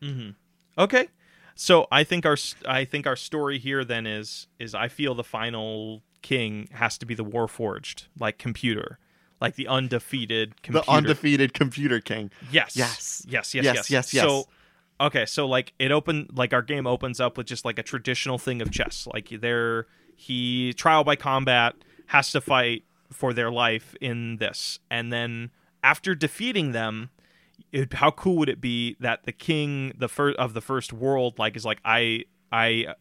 Okay. 0.76 1.08
So 1.54 1.86
I 1.92 2.02
think 2.02 2.26
our 2.26 2.36
I 2.66 2.84
think 2.84 3.06
our 3.06 3.14
story 3.16 3.58
here 3.58 3.84
then 3.84 4.06
is 4.06 4.48
is 4.58 4.74
I 4.74 4.88
feel 4.88 5.14
the 5.14 5.22
final 5.24 6.02
king 6.22 6.68
has 6.72 6.98
to 6.98 7.06
be 7.06 7.14
the 7.14 7.24
Warforged, 7.24 8.06
like 8.18 8.38
computer, 8.38 8.98
like 9.40 9.54
the 9.54 9.68
undefeated 9.68 10.62
computer. 10.62 10.84
The 10.86 10.92
undefeated 10.92 11.54
computer 11.54 12.00
king. 12.00 12.30
Yes. 12.50 12.76
Yes. 12.76 13.24
Yes. 13.28 13.54
Yes. 13.54 13.64
Yes, 13.64 13.74
Yes. 13.74 13.90
yes, 13.90 14.14
yes. 14.14 14.24
So, 14.24 14.48
okay, 15.02 15.26
so 15.26 15.46
like 15.46 15.72
it 15.78 15.92
opened, 15.92 16.30
like 16.34 16.52
our 16.54 16.62
game 16.62 16.86
opens 16.86 17.20
up 17.20 17.36
with 17.36 17.46
just 17.46 17.64
like 17.64 17.78
a 17.78 17.82
traditional 17.82 18.38
thing 18.38 18.62
of 18.62 18.70
chess. 18.70 19.06
Like 19.12 19.28
there, 19.28 19.86
he 20.16 20.72
trial 20.74 21.04
by 21.04 21.16
combat 21.16 21.74
has 22.06 22.32
to 22.32 22.40
fight 22.40 22.84
for 23.10 23.32
their 23.32 23.50
life 23.50 23.94
in 24.00 24.36
this, 24.36 24.78
and 24.90 25.12
then 25.12 25.50
after 25.82 26.14
defeating 26.14 26.72
them, 26.72 27.10
it, 27.72 27.92
how 27.94 28.10
cool 28.10 28.36
would 28.36 28.48
it 28.48 28.60
be 28.60 28.96
that 29.00 29.24
the 29.24 29.32
king, 29.32 29.92
the 29.98 30.08
first 30.08 30.38
of 30.38 30.54
the 30.54 30.60
first 30.60 30.92
world, 30.92 31.38
like 31.38 31.56
is 31.56 31.64
like 31.64 31.80
I, 31.84 32.24
I, 32.50 32.94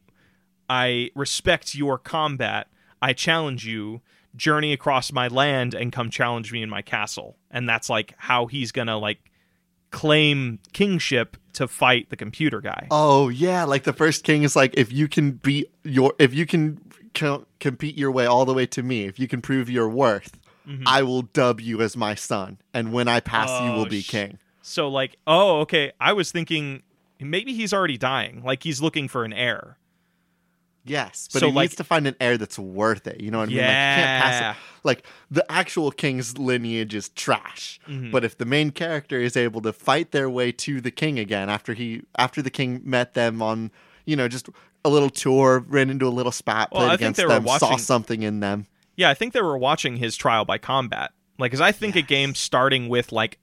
I 0.70 1.12
respect 1.16 1.76
your 1.76 1.98
combat. 1.98 2.68
I 3.02 3.14
challenge 3.14 3.66
you. 3.66 4.02
Journey 4.34 4.72
across 4.72 5.12
my 5.12 5.28
land 5.28 5.74
and 5.74 5.92
come 5.92 6.10
challenge 6.10 6.54
me 6.54 6.62
in 6.62 6.70
my 6.70 6.82
castle. 6.82 7.38
And 7.50 7.68
that's 7.68 7.90
like 7.90 8.14
how 8.18 8.46
he's 8.46 8.72
gonna 8.72 8.98
like 8.98 9.31
claim 9.92 10.60
kingship 10.74 11.38
to 11.54 11.68
fight 11.68 12.10
the 12.10 12.16
computer 12.16 12.62
guy. 12.62 12.88
Oh 12.90 13.30
yeah, 13.30 13.66
like 13.66 13.84
the 13.84 13.94
first 13.94 14.24
king 14.24 14.44
is 14.44 14.56
like 14.56 14.74
if 14.76 14.92
you 14.92 15.08
can 15.08 15.32
beat 15.32 15.70
your 15.84 16.14
if 16.18 16.34
you 16.34 16.46
can 16.46 16.80
co- 17.14 17.46
compete 17.60 17.98
your 17.98 18.12
way 18.12 18.26
all 18.26 18.46
the 18.46 18.54
way 18.54 18.66
to 18.68 18.82
me, 18.84 19.06
if 19.06 19.20
you 19.20 19.28
can 19.28 19.42
prove 19.42 19.70
your 19.70 19.90
worth, 19.90 20.38
I 20.86 21.04
will 21.04 21.24
dub 21.24 21.60
you 21.60 21.82
as 21.82 21.98
my 21.98 22.16
son, 22.16 22.58
and 22.74 22.94
when 22.94 23.08
I 23.10 23.20
pass, 23.20 23.50
you 23.50 23.56
Mm-hmm. 23.56 23.74
Oh, 23.74 23.78
will 23.78 23.86
be 23.88 24.02
sh- 24.02 24.10
king. 24.10 24.40
So 24.62 24.88
like, 24.88 25.18
oh, 25.28 25.60
okay. 25.62 25.92
I 26.00 26.14
was 26.14 26.32
thinking 26.32 26.84
maybe 27.20 27.54
he's 27.54 27.74
already 27.74 27.98
dying. 27.98 28.42
Like 28.44 28.64
he's 28.64 28.82
looking 28.82 29.08
for 29.10 29.26
an 29.26 29.34
heir. 29.34 29.78
Yes, 30.84 31.30
but 31.32 31.42
So, 31.42 31.48
he 31.48 31.54
like- 31.54 31.64
needs 31.66 31.76
to 31.76 31.84
find 31.84 32.08
an 32.08 32.16
heir 32.20 32.38
that's 32.38 32.58
worth 32.58 33.06
it. 33.06 33.22
You 33.22 33.30
know 33.30 33.38
what 33.40 33.50
I 33.50 33.52
mean? 33.52 33.58
Like, 33.58 33.66
you 33.68 33.72
can't 33.72 34.24
pass 34.24 34.42
Yeah. 34.42 34.52
it. 34.52 34.58
Like 34.84 35.04
the 35.30 35.52
actual 35.52 35.92
king's 35.92 36.38
lineage 36.40 36.96
is 36.96 37.10
trash. 37.10 37.80
Mm-hmm. 37.88 38.10
But 38.12 38.24
if 38.24 38.38
the 38.38 38.46
main 38.46 38.72
character 38.72 39.20
is 39.20 39.38
able 39.38 39.62
to 39.62 39.74
fight 39.74 40.12
their 40.12 40.28
way 40.30 40.52
to 40.54 40.82
the 40.82 40.90
king 40.90 41.20
again 41.20 41.50
after 41.50 41.74
he 41.76 42.02
after 42.18 42.42
the 42.42 42.50
king 42.50 42.82
met 42.84 43.14
them 43.14 43.42
on 43.44 43.70
you 44.06 44.16
know 44.16 44.28
just 44.28 44.50
a 44.84 44.90
little 44.90 45.12
tour, 45.12 45.64
ran 45.68 45.92
into 45.92 46.08
a 46.08 46.10
little 46.10 46.32
spat, 46.32 46.70
Well, 46.72 46.82
played 46.82 46.88
I 46.88 46.90
think 46.94 47.02
against 47.02 47.18
they 47.18 47.26
were 47.26 47.58
saw 47.60 47.68
watching- 47.68 47.78
something 47.78 48.24
in 48.24 48.40
them. 48.40 48.66
Yeah, 48.96 49.12
I 49.12 49.14
think 49.14 49.34
they 49.34 49.42
were 49.42 49.58
watching 49.58 49.98
his 49.98 50.16
trial 50.18 50.46
by 50.46 50.58
combat. 50.58 51.12
Like, 51.38 51.52
cause 51.52 51.62
I 51.62 51.72
think 51.72 51.96
a 51.96 52.02
game 52.02 52.34
starting 52.34 52.90
with 52.90 53.12
like 53.12 53.38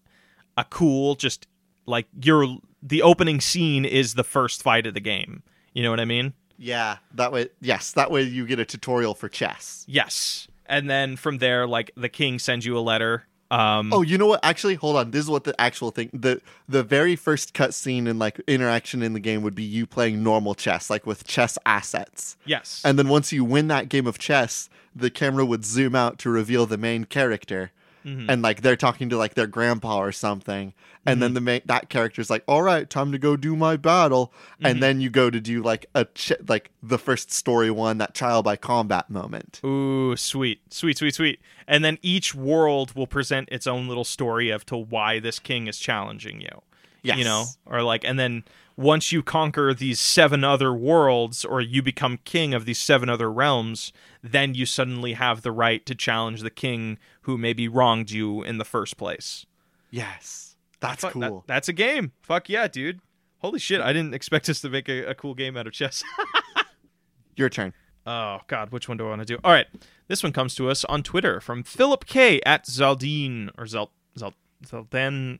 a 0.56 0.64
cool, 0.64 1.14
just 1.14 1.46
like 1.86 2.06
your 2.20 2.58
the 2.82 3.02
opening 3.02 3.40
scene 3.40 3.84
is 3.84 4.14
the 4.14 4.24
first 4.24 4.60
fight 4.62 4.86
of 4.88 4.94
the 4.94 5.00
game. 5.00 5.44
You 5.72 5.84
know 5.84 5.90
what 5.90 6.00
I 6.00 6.04
mean? 6.04 6.32
Yeah, 6.58 6.98
that 7.14 7.32
way. 7.32 7.48
Yes, 7.60 7.92
that 7.92 8.10
way 8.10 8.22
you 8.22 8.46
get 8.46 8.58
a 8.58 8.64
tutorial 8.64 9.14
for 9.14 9.28
chess. 9.28 9.84
Yes. 9.88 10.48
And 10.66 10.90
then 10.90 11.16
from 11.16 11.38
there, 11.38 11.66
like 11.66 11.92
the 11.96 12.08
king 12.08 12.38
sends 12.38 12.66
you 12.66 12.76
a 12.76 12.80
letter. 12.80 13.24
Um, 13.50 13.90
Oh, 13.94 14.02
you 14.02 14.18
know 14.18 14.26
what? 14.26 14.40
Actually, 14.42 14.74
hold 14.74 14.96
on. 14.96 15.10
This 15.10 15.24
is 15.24 15.30
what 15.30 15.44
the 15.44 15.58
actual 15.58 15.90
thing. 15.90 16.10
the 16.12 16.42
The 16.68 16.82
very 16.82 17.16
first 17.16 17.54
cutscene 17.54 18.06
and 18.06 18.18
like 18.18 18.38
interaction 18.46 19.02
in 19.02 19.14
the 19.14 19.20
game 19.20 19.40
would 19.42 19.54
be 19.54 19.62
you 19.62 19.86
playing 19.86 20.22
normal 20.22 20.54
chess, 20.54 20.90
like 20.90 21.06
with 21.06 21.24
chess 21.26 21.56
assets. 21.64 22.36
yes. 22.44 22.82
And 22.84 22.98
then 22.98 23.08
once 23.08 23.32
you 23.32 23.44
win 23.44 23.68
that 23.68 23.88
game 23.88 24.06
of 24.06 24.18
chess, 24.18 24.68
the 24.94 25.08
camera 25.10 25.46
would 25.46 25.64
zoom 25.64 25.94
out 25.94 26.18
to 26.18 26.28
reveal 26.30 26.66
the 26.66 26.76
main 26.76 27.04
character. 27.04 27.70
Mm-hmm. 28.08 28.30
And 28.30 28.42
like 28.42 28.62
they're 28.62 28.76
talking 28.76 29.08
to 29.10 29.16
like 29.16 29.34
their 29.34 29.46
grandpa 29.46 29.98
or 29.98 30.12
something, 30.12 30.72
and 31.04 31.14
Mm-hmm. 31.16 31.20
then 31.20 31.34
the 31.34 31.40
main 31.40 31.60
that 31.66 31.88
character's 31.88 32.30
like, 32.30 32.44
"All 32.48 32.62
right, 32.62 32.88
time 32.88 33.12
to 33.12 33.18
go 33.18 33.36
do 33.36 33.54
my 33.56 33.76
battle," 33.76 34.32
Mm-hmm. 34.54 34.66
and 34.66 34.82
then 34.82 35.00
you 35.00 35.10
go 35.10 35.30
to 35.30 35.40
do 35.40 35.62
like 35.62 35.86
a 35.94 36.04
ch- 36.06 36.32
like 36.48 36.70
the 36.82 36.98
first 36.98 37.30
story 37.32 37.70
one, 37.70 37.98
that 37.98 38.14
trial 38.14 38.42
by 38.42 38.56
combat 38.56 39.10
moment. 39.10 39.60
Ooh, 39.64 40.16
sweet, 40.16 40.60
sweet, 40.72 40.98
sweet, 40.98 41.14
sweet. 41.14 41.40
And 41.66 41.84
then 41.84 41.98
each 42.02 42.34
world 42.34 42.94
will 42.94 43.06
present 43.06 43.48
its 43.52 43.66
own 43.66 43.88
little 43.88 44.04
story 44.04 44.48
of 44.50 44.64
to 44.66 44.76
why 44.76 45.18
this 45.20 45.38
king 45.38 45.66
is 45.66 45.78
challenging 45.78 46.40
you. 46.40 46.62
Yes. 47.02 47.18
You 47.18 47.24
know, 47.24 47.44
or 47.66 47.82
like, 47.82 48.04
and 48.04 48.18
then 48.18 48.44
once 48.76 49.12
you 49.12 49.22
conquer 49.22 49.72
these 49.74 49.98
seven 50.00 50.44
other 50.44 50.72
worlds, 50.72 51.44
or 51.44 51.60
you 51.60 51.82
become 51.82 52.18
king 52.24 52.54
of 52.54 52.64
these 52.64 52.78
seven 52.78 53.08
other 53.08 53.30
realms, 53.30 53.92
then 54.22 54.54
you 54.54 54.66
suddenly 54.66 55.12
have 55.14 55.42
the 55.42 55.52
right 55.52 55.84
to 55.86 55.94
challenge 55.94 56.42
the 56.42 56.50
king 56.50 56.98
who 57.22 57.36
maybe 57.38 57.66
wronged 57.68 58.10
you 58.10 58.42
in 58.42 58.58
the 58.58 58.64
first 58.64 58.96
place. 58.96 59.46
Yes, 59.90 60.56
that's 60.80 61.02
Fuck, 61.02 61.14
that- 61.14 61.28
cool. 61.30 61.44
that's 61.46 61.68
a 61.68 61.72
game. 61.72 62.12
Fuck 62.22 62.48
yeah, 62.48 62.68
dude. 62.68 63.00
Holy 63.38 63.58
shit! 63.60 63.80
I 63.80 63.92
didn't 63.92 64.14
expect 64.14 64.48
us 64.48 64.60
to 64.62 64.68
make 64.68 64.88
a, 64.88 65.04
a 65.10 65.14
cool 65.14 65.34
game 65.34 65.56
out 65.56 65.66
of 65.68 65.72
chess. 65.72 66.02
Your 67.36 67.48
turn. 67.48 67.72
Oh 68.06 68.38
God, 68.48 68.70
which 68.70 68.88
one 68.88 68.96
do 68.96 69.06
I 69.06 69.10
want 69.10 69.20
to 69.20 69.24
do? 69.24 69.38
All 69.44 69.52
right, 69.52 69.66
this 70.08 70.22
one 70.22 70.32
comes 70.32 70.54
to 70.56 70.68
us 70.70 70.84
on 70.86 71.02
Twitter 71.02 71.40
from 71.40 71.62
Philip 71.62 72.04
K 72.06 72.40
at 72.44 72.64
Zaldine 72.66 73.50
or 73.56 73.66
Zel 73.66 73.92
Zel 74.18 74.34
Zaldan. 74.64 75.38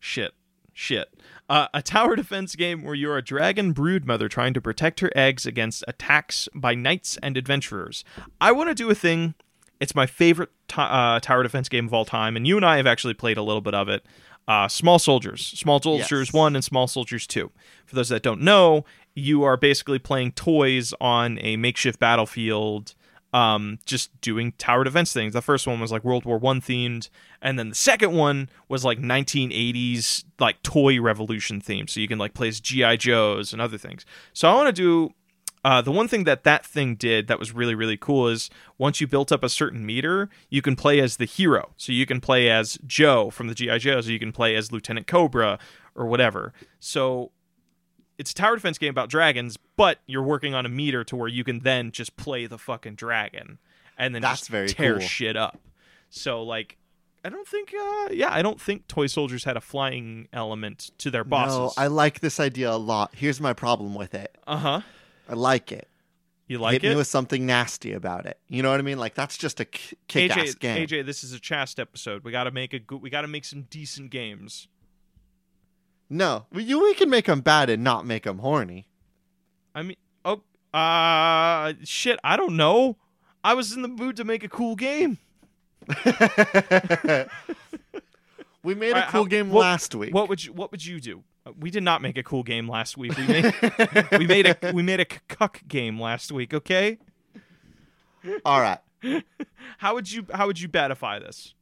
Shit, 0.00 0.32
shit. 0.80 1.12
Uh, 1.48 1.66
a 1.74 1.82
tower 1.82 2.16
defense 2.16 2.54
game 2.56 2.82
where 2.84 2.94
you're 2.94 3.18
a 3.18 3.22
dragon 3.22 3.72
brood 3.72 4.06
mother 4.06 4.28
trying 4.28 4.54
to 4.54 4.60
protect 4.60 5.00
her 5.00 5.10
eggs 5.14 5.44
against 5.44 5.84
attacks 5.86 6.48
by 6.54 6.74
knights 6.74 7.18
and 7.22 7.36
adventurers. 7.36 8.04
I 8.40 8.52
want 8.52 8.70
to 8.70 8.74
do 8.74 8.88
a 8.88 8.94
thing. 8.94 9.34
It's 9.80 9.94
my 9.94 10.06
favorite 10.06 10.50
to- 10.68 10.80
uh, 10.80 11.20
tower 11.20 11.42
defense 11.42 11.68
game 11.68 11.86
of 11.86 11.92
all 11.94 12.04
time, 12.04 12.36
and 12.36 12.46
you 12.46 12.56
and 12.56 12.64
I 12.64 12.76
have 12.76 12.86
actually 12.86 13.14
played 13.14 13.36
a 13.36 13.42
little 13.42 13.60
bit 13.60 13.74
of 13.74 13.88
it. 13.88 14.04
Uh, 14.48 14.68
Small 14.68 14.98
Soldiers, 14.98 15.46
Small 15.46 15.80
Soldiers 15.80 16.28
Yes. 16.28 16.32
1 16.32 16.54
and 16.54 16.64
Small 16.64 16.86
Soldiers 16.86 17.26
2. 17.26 17.50
For 17.86 17.94
those 17.94 18.08
that 18.08 18.22
don't 18.22 18.40
know, 18.40 18.84
you 19.14 19.42
are 19.42 19.56
basically 19.56 19.98
playing 19.98 20.32
toys 20.32 20.94
on 21.00 21.38
a 21.42 21.56
makeshift 21.56 21.98
battlefield, 22.00 22.94
um, 23.32 23.78
just 23.86 24.20
doing 24.20 24.52
tower 24.52 24.84
defense 24.84 25.12
things. 25.12 25.32
The 25.32 25.42
first 25.42 25.66
one 25.66 25.80
was 25.80 25.92
like 25.92 26.04
World 26.04 26.24
War 26.24 26.38
One 26.38 26.60
themed, 26.60 27.08
and 27.40 27.58
then 27.58 27.70
the 27.70 27.74
second 27.74 28.12
one 28.12 28.48
was 28.68 28.84
like 28.84 28.98
1980s 28.98 30.24
like 30.38 30.62
toy 30.62 31.00
revolution 31.00 31.60
themed. 31.60 31.90
So 31.90 32.00
you 32.00 32.08
can 32.08 32.18
like 32.18 32.34
play 32.34 32.48
as 32.48 32.60
GI 32.60 32.96
Joes 32.96 33.52
and 33.52 33.62
other 33.62 33.78
things. 33.78 34.04
So 34.32 34.48
I 34.48 34.54
want 34.54 34.66
to 34.68 34.72
do 34.72 35.14
uh, 35.64 35.82
the 35.82 35.92
one 35.92 36.08
thing 36.08 36.24
that 36.24 36.44
that 36.44 36.64
thing 36.64 36.96
did 36.96 37.28
that 37.28 37.38
was 37.38 37.52
really 37.52 37.74
really 37.74 37.96
cool 37.96 38.28
is 38.28 38.50
once 38.78 39.00
you 39.00 39.06
built 39.06 39.30
up 39.30 39.44
a 39.44 39.48
certain 39.48 39.86
meter, 39.86 40.28
you 40.48 40.62
can 40.62 40.74
play 40.74 41.00
as 41.00 41.16
the 41.16 41.26
hero. 41.26 41.70
So 41.76 41.92
you 41.92 42.06
can 42.06 42.20
play 42.20 42.48
as 42.50 42.78
Joe 42.86 43.30
from 43.30 43.48
the 43.48 43.54
GI 43.54 43.78
Joes, 43.78 44.08
or 44.08 44.12
you 44.12 44.18
can 44.18 44.32
play 44.32 44.56
as 44.56 44.72
Lieutenant 44.72 45.06
Cobra 45.06 45.58
or 45.94 46.06
whatever. 46.06 46.52
So 46.78 47.32
it's 48.20 48.30
a 48.32 48.34
tower 48.34 48.54
defense 48.54 48.78
game 48.78 48.90
about 48.90 49.08
dragons, 49.08 49.56
but 49.76 49.98
you're 50.06 50.22
working 50.22 50.54
on 50.54 50.66
a 50.66 50.68
meter 50.68 51.02
to 51.04 51.16
where 51.16 51.28
you 51.28 51.42
can 51.42 51.60
then 51.60 51.90
just 51.90 52.16
play 52.16 52.46
the 52.46 52.58
fucking 52.58 52.94
dragon 52.94 53.58
and 53.98 54.14
then 54.14 54.22
That's 54.22 54.40
just 54.40 54.50
very 54.50 54.68
tear 54.68 54.98
cool. 54.98 55.06
shit 55.06 55.36
up. 55.36 55.58
So 56.10 56.42
like. 56.42 56.76
I 57.22 57.28
don't 57.28 57.46
think, 57.46 57.74
uh, 57.78 58.08
yeah, 58.12 58.32
I 58.32 58.40
don't 58.40 58.58
think 58.58 58.88
toy 58.88 59.06
soldiers 59.06 59.44
had 59.44 59.54
a 59.54 59.60
flying 59.60 60.26
element 60.32 60.90
to 60.98 61.10
their 61.10 61.22
bosses. 61.22 61.58
No, 61.58 61.72
I 61.76 61.88
like 61.88 62.20
this 62.20 62.40
idea 62.40 62.70
a 62.70 62.78
lot. 62.78 63.10
Here's 63.14 63.42
my 63.42 63.52
problem 63.52 63.94
with 63.94 64.14
it. 64.14 64.38
uh 64.46 64.56
huh. 64.56 64.80
I 65.28 65.34
like 65.34 65.70
it. 65.70 65.86
You 66.48 66.58
like 66.58 66.72
Hit 66.80 66.84
it? 66.84 66.88
me 66.90 66.96
with 66.96 67.06
something 67.06 67.44
nasty 67.44 67.92
about 67.92 68.24
it. 68.24 68.38
You 68.48 68.62
know 68.62 68.70
what 68.70 68.80
I 68.80 68.82
mean? 68.82 68.98
Like 68.98 69.14
that's 69.14 69.36
just 69.36 69.60
a 69.60 69.66
kick-ass 69.66 70.54
AJ, 70.54 70.58
game. 70.60 70.86
AJ, 70.88 71.04
this 71.06 71.22
is 71.22 71.34
a 71.34 71.38
chast 71.38 71.78
episode. 71.78 72.24
We 72.24 72.32
got 72.32 72.44
to 72.44 72.50
make 72.50 72.72
a 72.72 72.78
good. 72.78 73.02
We 73.02 73.10
got 73.10 73.20
to 73.20 73.28
make 73.28 73.44
some 73.44 73.66
decent 73.70 74.10
games. 74.10 74.66
No, 76.10 76.46
we, 76.52 76.64
you, 76.64 76.82
we 76.82 76.92
can 76.94 77.08
make 77.08 77.26
them 77.26 77.40
bad 77.40 77.70
and 77.70 77.84
not 77.84 78.04
make 78.04 78.24
them 78.24 78.38
horny. 78.38 78.88
I 79.74 79.82
mean, 79.82 79.96
oh, 80.24 80.42
uh, 80.76 81.72
shit. 81.84 82.18
I 82.24 82.36
don't 82.36 82.56
know. 82.56 82.96
I 83.44 83.54
was 83.54 83.72
in 83.72 83.82
the 83.82 83.88
mood 83.88 84.16
to 84.16 84.24
make 84.24 84.42
a 84.42 84.48
cool 84.48 84.74
game. 84.74 85.18
we 88.62 88.74
made 88.74 88.92
a 88.96 89.02
cool 89.02 89.22
how- 89.22 89.24
game 89.24 89.50
what- 89.50 89.60
last 89.62 89.94
week. 89.94 90.12
What 90.14 90.28
would 90.28 90.44
you 90.44 90.52
What 90.52 90.70
would 90.72 90.84
you 90.84 91.00
do? 91.00 91.22
Uh, 91.46 91.52
We 91.58 91.70
did 91.70 91.82
not 91.82 92.02
make 92.02 92.18
a 92.18 92.22
cool 92.22 92.42
game 92.42 92.68
last 92.68 92.96
week. 92.98 93.16
We 93.16 93.26
made 93.26 93.54
we 94.18 94.26
made 94.26 94.46
a 94.46 94.72
we 94.74 94.82
made 94.82 95.00
a 95.00 95.04
cuck 95.06 95.62
game 95.68 95.98
last 96.00 96.30
week. 96.32 96.52
Okay. 96.52 96.98
All 98.44 98.60
right. 98.60 98.78
How 99.78 99.94
would 99.94 100.10
you 100.12 100.26
How 100.34 100.46
would 100.46 100.60
you 100.60 100.68
batify 100.68 101.20
this? 101.20 101.54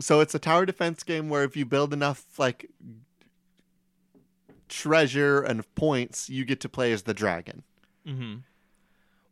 So 0.00 0.20
it's 0.20 0.34
a 0.34 0.38
tower 0.40 0.66
defense 0.66 1.02
game 1.04 1.28
where 1.28 1.44
if 1.44 1.56
you 1.56 1.64
build 1.64 1.92
enough 1.92 2.24
like 2.38 2.68
treasure 4.72 5.40
and 5.40 5.62
points, 5.74 6.28
you 6.28 6.44
get 6.44 6.60
to 6.60 6.68
play 6.68 6.92
as 6.92 7.02
the 7.02 7.14
dragon. 7.14 7.62
Mm-hmm. 8.06 8.38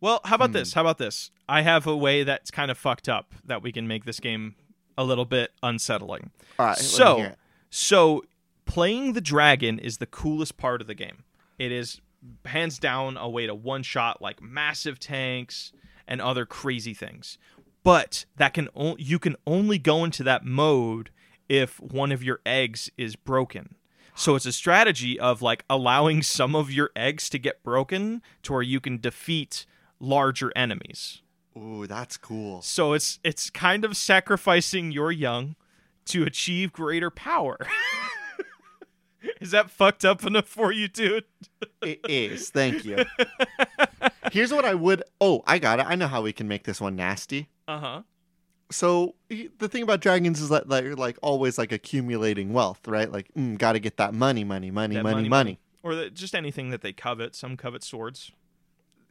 Well, 0.01 0.21
how 0.25 0.37
about 0.37 0.53
this? 0.53 0.75
How 0.75 0.81
about 0.83 0.99
this? 0.99 1.31
I 1.49 1.63
have 1.63 1.87
a 1.87 1.97
way 1.97 2.23
that's 2.23 2.51
kind 2.51 2.71
of 2.71 2.79
fucked 2.79 3.09
up 3.09 3.35
that 3.45 3.63
we 3.63 3.73
can 3.73 3.87
make 3.89 4.05
this 4.05 4.21
game 4.21 4.55
a 4.97 5.05
little 5.05 5.25
bit 5.25 5.51
unsettling. 5.63 6.31
All 6.59 6.67
right. 6.67 6.77
so 6.79 7.33
so 7.71 8.23
playing 8.65 9.15
the 9.15 9.21
dragon 9.21 9.79
is 9.79 9.99
the 9.99 10.07
coolest 10.07 10.57
part 10.57 10.81
of 10.81 10.87
the 10.87 10.95
game 10.95 11.25
it 11.61 11.71
is 11.71 12.01
hands 12.47 12.79
down 12.79 13.17
a 13.17 13.29
way 13.29 13.47
to 13.47 13.55
one 13.55 13.83
shot 13.83 14.21
like 14.21 14.43
massive 14.43 14.99
tanks 14.99 15.73
and 16.09 16.21
other 16.21 16.45
crazy 16.47 16.95
things. 16.95 17.39
But 17.85 18.25
that 18.37 18.55
can 18.55 18.69
o- 18.75 18.97
you 18.99 19.19
can 19.19 19.37
only 19.47 19.79
go 19.79 20.05
into 20.05 20.25
that 20.25 20.45
mode 20.45 21.11
if 21.49 21.79
one 21.81 22.11
of 22.13 22.25
your 22.25 22.41
eggs 22.45 22.91
is 22.97 23.15
broken. 23.15 23.77
So 24.21 24.35
it's 24.35 24.45
a 24.45 24.53
strategy 24.53 25.19
of 25.19 25.41
like 25.41 25.65
allowing 25.71 26.23
some 26.39 26.55
of 26.55 26.71
your 26.71 26.91
eggs 26.95 27.31
to 27.31 27.39
get 27.39 27.63
broken 27.63 28.21
to 28.43 28.53
where 28.53 28.61
you 28.61 28.79
can 28.79 28.99
defeat 28.99 29.65
larger 29.99 30.53
enemies. 30.55 31.23
Ooh, 31.57 31.87
that's 31.87 32.19
cool. 32.19 32.61
So 32.61 32.93
it's 32.93 33.19
it's 33.25 33.49
kind 33.49 33.83
of 33.83 33.97
sacrificing 33.97 34.93
your 34.93 35.11
young 35.11 35.57
to 36.07 36.25
achieve 36.25 36.71
greater 36.71 37.11
power. 37.11 37.57
Is 39.41 39.53
that 39.53 39.71
fucked 39.71 40.05
up 40.05 40.25
enough 40.27 40.47
for 40.47 40.71
you, 40.71 40.87
dude? 40.87 41.25
It 41.81 42.01
is. 42.07 42.51
Thank 42.51 42.85
you. 42.85 43.05
Here's 44.33 44.53
what 44.53 44.67
I 44.67 44.75
would. 44.75 45.03
Oh, 45.19 45.43
I 45.47 45.59
got 45.59 45.81
it. 45.81 45.87
I 45.89 45.95
know 45.95 46.09
how 46.09 46.21
we 46.21 46.35
can 46.35 46.47
make 46.47 46.65
this 46.65 46.81
one 46.81 46.95
nasty. 46.95 47.49
Uh 47.67 47.79
huh. 47.79 48.03
So 48.71 49.15
the 49.29 49.69
thing 49.69 49.83
about 49.83 50.01
dragons 50.01 50.41
is 50.41 50.49
that 50.51 50.69
they're 50.69 50.95
like 50.95 51.19
always 51.23 51.59
like 51.59 51.73
accumulating 51.73 52.53
wealth, 52.53 52.87
right? 52.87 53.11
Like, 53.11 53.29
mm, 53.37 53.59
got 53.59 53.73
to 53.73 53.81
get 53.81 53.97
that 53.97 54.15
money, 54.15 54.45
money, 54.45 54.71
money, 54.71 54.95
That 54.95 55.03
money, 55.03 55.15
money, 55.17 55.29
money, 55.29 55.59
Or 55.83 55.95
the, 55.95 56.11
just 56.11 56.35
anything 56.35 56.71
that 56.71 56.81
they 56.83 56.93
covet. 56.93 57.35
Some 57.35 57.57
covet 57.57 57.83
swords. 57.83 58.31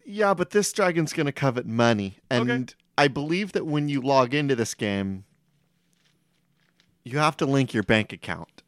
Yeah, 0.05 0.33
but 0.33 0.51
this 0.51 0.71
dragon's 0.73 1.13
gonna 1.13 1.31
covet 1.31 1.65
money, 1.67 2.17
and 2.31 2.49
Okay. 2.49 2.73
I 2.97 3.07
believe 3.09 3.51
that 3.51 3.65
when 3.65 3.89
you 3.89 4.01
log 4.01 4.33
into 4.33 4.55
this 4.55 4.73
game, 4.73 5.25
you 7.03 7.19
have 7.19 7.37
to 7.37 7.45
link 7.45 7.73
your 7.73 7.83
bank 7.83 8.11
account. 8.11 8.63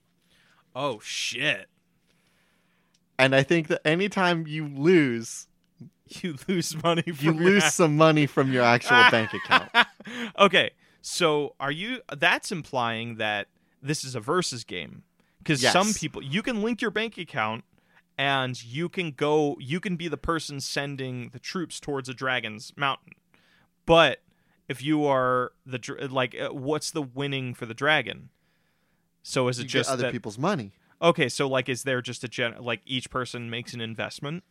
Oh 0.76 1.00
shit! 1.00 1.68
And 3.18 3.34
I 3.36 3.44
think 3.44 3.68
that 3.70 3.82
anytime 3.88 4.46
you 4.46 4.68
lose, 4.68 5.48
You 6.22 6.36
lose 6.48 6.76
money. 6.84 7.04
From 7.04 7.16
you 7.26 7.34
lose 7.34 7.74
some 7.74 7.96
money 7.96 8.26
from 8.26 8.52
your 8.52 8.64
actual 8.64 9.04
bank 9.10 9.34
account. 9.46 9.70
okay, 10.38 10.72
so 11.02 11.56
are 11.60 11.72
you? 11.72 12.02
That's 12.16 12.52
implying 12.52 13.16
that 13.16 13.48
this 13.82 14.04
is 14.04 14.16
a 14.16 14.20
versus 14.20 14.64
game 14.64 15.04
because 15.40 15.62
Yes. 15.64 15.74
some 15.74 15.94
people 15.94 16.22
you 16.22 16.42
can 16.42 16.62
link 16.62 16.82
your 16.82 16.92
bank 16.92 17.18
account 17.18 17.64
and 18.18 18.64
you 18.64 18.90
can 18.90 19.12
go. 19.12 19.58
You 19.60 19.80
can 19.80 19.96
be 19.96 20.08
the 20.08 20.18
person 20.18 20.60
sending 20.62 21.30
the 21.30 21.40
troops 21.40 21.80
towards 21.80 22.08
a 22.10 22.14
dragon's 22.14 22.72
mountain, 22.76 23.14
but 23.86 24.22
if 24.68 24.82
you 24.82 25.06
are 25.06 25.52
the 25.66 25.80
like, 26.10 26.36
uh, 26.40 26.50
what's 26.50 26.92
the 26.92 27.02
winning 27.02 27.54
for 27.54 27.66
the 27.66 27.74
dragon? 27.74 28.30
So 29.24 29.48
is 29.48 29.60
it 29.60 29.64
You 29.64 29.70
just 29.70 29.90
other 29.90 30.04
that, 30.04 30.12
people's 30.12 30.38
money. 30.38 30.72
Okay, 31.02 31.30
so 31.30 31.48
like, 31.48 31.68
is 31.68 31.84
there 31.84 32.02
just 32.02 32.24
a 32.24 32.28
gen 32.28 32.56
like 32.60 32.82
each 32.86 33.10
person 33.10 33.50
makes 33.50 33.74
an 33.74 33.82
investment? 33.82 34.44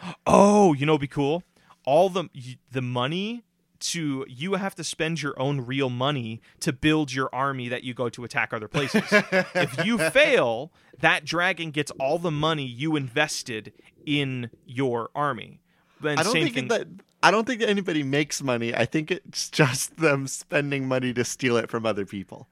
Oh, 0.26 0.72
you 0.74 0.86
know, 0.86 0.96
be 0.96 1.06
cool. 1.08 1.42
All 1.84 2.08
the 2.08 2.28
the 2.70 2.82
money 2.82 3.44
to 3.80 4.24
you 4.28 4.54
have 4.54 4.74
to 4.76 4.84
spend 4.84 5.22
your 5.22 5.38
own 5.40 5.60
real 5.62 5.90
money 5.90 6.40
to 6.60 6.72
build 6.72 7.12
your 7.12 7.28
army 7.32 7.68
that 7.68 7.84
you 7.84 7.94
go 7.94 8.08
to 8.08 8.24
attack 8.24 8.52
other 8.52 8.68
places. 8.68 9.02
if 9.10 9.84
you 9.84 9.98
fail, 9.98 10.72
that 11.00 11.24
dragon 11.24 11.70
gets 11.70 11.90
all 11.92 12.18
the 12.18 12.30
money 12.30 12.64
you 12.64 12.96
invested 12.96 13.72
in 14.04 14.50
your 14.66 15.10
army. 15.14 15.60
Then 16.00 16.18
I 16.18 16.22
don't 16.22 16.32
think 16.32 16.54
thing. 16.54 16.68
that 16.68 16.86
I 17.22 17.30
don't 17.30 17.46
think 17.46 17.62
anybody 17.62 18.02
makes 18.02 18.42
money. 18.42 18.74
I 18.74 18.84
think 18.84 19.10
it's 19.10 19.50
just 19.50 19.96
them 19.96 20.26
spending 20.26 20.86
money 20.86 21.12
to 21.14 21.24
steal 21.24 21.56
it 21.56 21.70
from 21.70 21.84
other 21.84 22.06
people. 22.06 22.48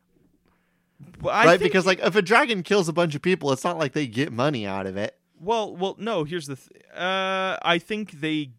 Well, 1.21 1.35
I 1.35 1.45
right? 1.45 1.61
Because 1.61 1.87
like 1.87 2.01
if 2.01 2.17
a 2.17 2.23
dragon 2.23 2.63
kills 2.63 2.89
a 2.89 2.93
bunch 2.93 3.15
of 3.15 3.23
people, 3.23 3.53
it's 3.53 3.65
not 3.65 3.79
like 3.79 3.93
they 3.93 4.07
get 4.07 4.33
money 4.33 4.67
out 4.67 4.87
of 4.87 4.97
it. 4.97 5.17
Well, 5.41 5.77
well, 5.77 5.97
no. 5.99 6.25
Here's 6.25 6.47
the. 6.47 6.57
Th- 6.57 6.83
uh, 6.95 7.59
I 7.63 7.79
think 7.79 8.13
they. 8.13 8.51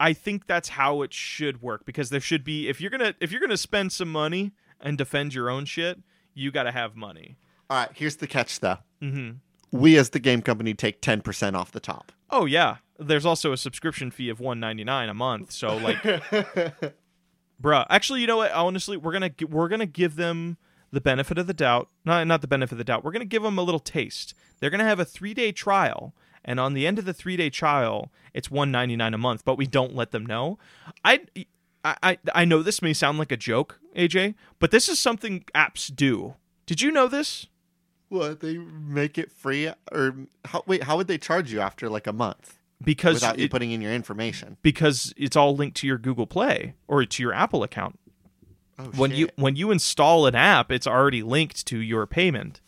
I 0.00 0.12
think 0.12 0.46
that's 0.46 0.70
how 0.70 1.02
it 1.02 1.12
should 1.12 1.60
work 1.62 1.84
because 1.84 2.10
there 2.10 2.20
should 2.20 2.44
be 2.44 2.68
if 2.68 2.80
you're 2.80 2.90
gonna 2.90 3.14
if 3.20 3.32
you're 3.32 3.40
gonna 3.40 3.56
spend 3.56 3.92
some 3.92 4.10
money 4.10 4.52
and 4.80 4.96
defend 4.96 5.34
your 5.34 5.50
own 5.50 5.64
shit, 5.64 5.98
you 6.34 6.50
got 6.52 6.62
to 6.64 6.72
have 6.72 6.94
money. 6.94 7.36
All 7.68 7.78
right, 7.78 7.90
here's 7.94 8.16
the 8.16 8.26
catch 8.26 8.60
though. 8.60 8.78
hmm 9.00 9.30
We 9.72 9.96
as 9.98 10.10
the 10.10 10.20
game 10.20 10.40
company 10.42 10.72
take 10.74 11.02
10% 11.02 11.54
off 11.54 11.72
the 11.72 11.80
top. 11.80 12.12
Oh 12.30 12.44
yeah, 12.44 12.76
there's 12.98 13.26
also 13.26 13.52
a 13.52 13.56
subscription 13.56 14.10
fee 14.10 14.28
of 14.28 14.38
one 14.40 14.60
ninety 14.60 14.84
nine 14.84 15.08
a 15.08 15.14
month. 15.14 15.50
So 15.50 15.76
like, 15.76 15.96
bruh. 17.62 17.86
Actually, 17.90 18.20
you 18.20 18.26
know 18.26 18.36
what? 18.38 18.52
Honestly, 18.52 18.96
we're 18.96 19.12
gonna 19.12 19.30
we're 19.48 19.68
gonna 19.68 19.86
give 19.86 20.16
them 20.16 20.58
the 20.90 21.00
benefit 21.00 21.38
of 21.38 21.46
the 21.46 21.54
doubt. 21.54 21.88
Not 22.04 22.26
not 22.26 22.40
the 22.40 22.48
benefit 22.48 22.72
of 22.72 22.78
the 22.78 22.84
doubt. 22.84 23.04
We're 23.04 23.12
gonna 23.12 23.24
give 23.24 23.42
them 23.42 23.58
a 23.58 23.62
little 23.62 23.80
taste. 23.80 24.34
They're 24.60 24.70
gonna 24.70 24.84
have 24.84 25.00
a 25.00 25.04
three 25.04 25.34
day 25.34 25.52
trial, 25.52 26.14
and 26.48 26.58
on 26.58 26.72
the 26.74 26.86
end 26.86 26.98
of 26.98 27.04
the 27.04 27.12
three 27.14 27.36
day 27.36 27.50
trial, 27.50 28.10
it's 28.34 28.50
one 28.50 28.72
ninety 28.72 28.96
nine 28.96 29.14
a 29.14 29.18
month. 29.18 29.44
But 29.44 29.56
we 29.56 29.66
don't 29.66 29.94
let 29.94 30.10
them 30.10 30.26
know. 30.26 30.58
I. 31.04 31.20
I, 31.84 31.96
I 32.02 32.18
I 32.34 32.44
know 32.44 32.60
this 32.60 32.82
may 32.82 32.92
sound 32.92 33.18
like 33.18 33.30
a 33.30 33.36
joke, 33.36 33.78
AJ, 33.94 34.34
but 34.58 34.72
this 34.72 34.88
is 34.88 34.98
something 34.98 35.44
apps 35.54 35.94
do. 35.94 36.34
Did 36.66 36.80
you 36.80 36.90
know 36.90 37.06
this? 37.06 37.46
What, 38.08 38.40
they 38.40 38.58
make 38.58 39.16
it 39.16 39.30
free 39.30 39.70
or 39.92 40.16
how, 40.46 40.64
wait, 40.66 40.82
how 40.82 40.96
would 40.96 41.06
they 41.06 41.18
charge 41.18 41.52
you 41.52 41.60
after 41.60 41.88
like 41.88 42.08
a 42.08 42.12
month 42.12 42.58
Because 42.82 43.14
without 43.14 43.38
you 43.38 43.48
putting 43.48 43.70
in 43.70 43.80
your 43.80 43.92
information? 43.92 44.56
because 44.60 45.14
it's 45.16 45.36
all 45.36 45.54
linked 45.54 45.76
to 45.78 45.86
your 45.86 45.98
Google 45.98 46.26
Play 46.26 46.74
or 46.88 47.04
to 47.04 47.22
your 47.22 47.32
Apple 47.32 47.62
account. 47.62 47.98
Oh, 48.76 48.84
when 48.96 49.12
you 49.12 49.28
when 49.36 49.54
you 49.54 49.70
install 49.70 50.26
an 50.26 50.34
app, 50.34 50.72
it's 50.72 50.86
already 50.86 51.22
linked 51.22 51.64
to 51.66 51.78
your 51.78 52.06
payment. 52.06 52.60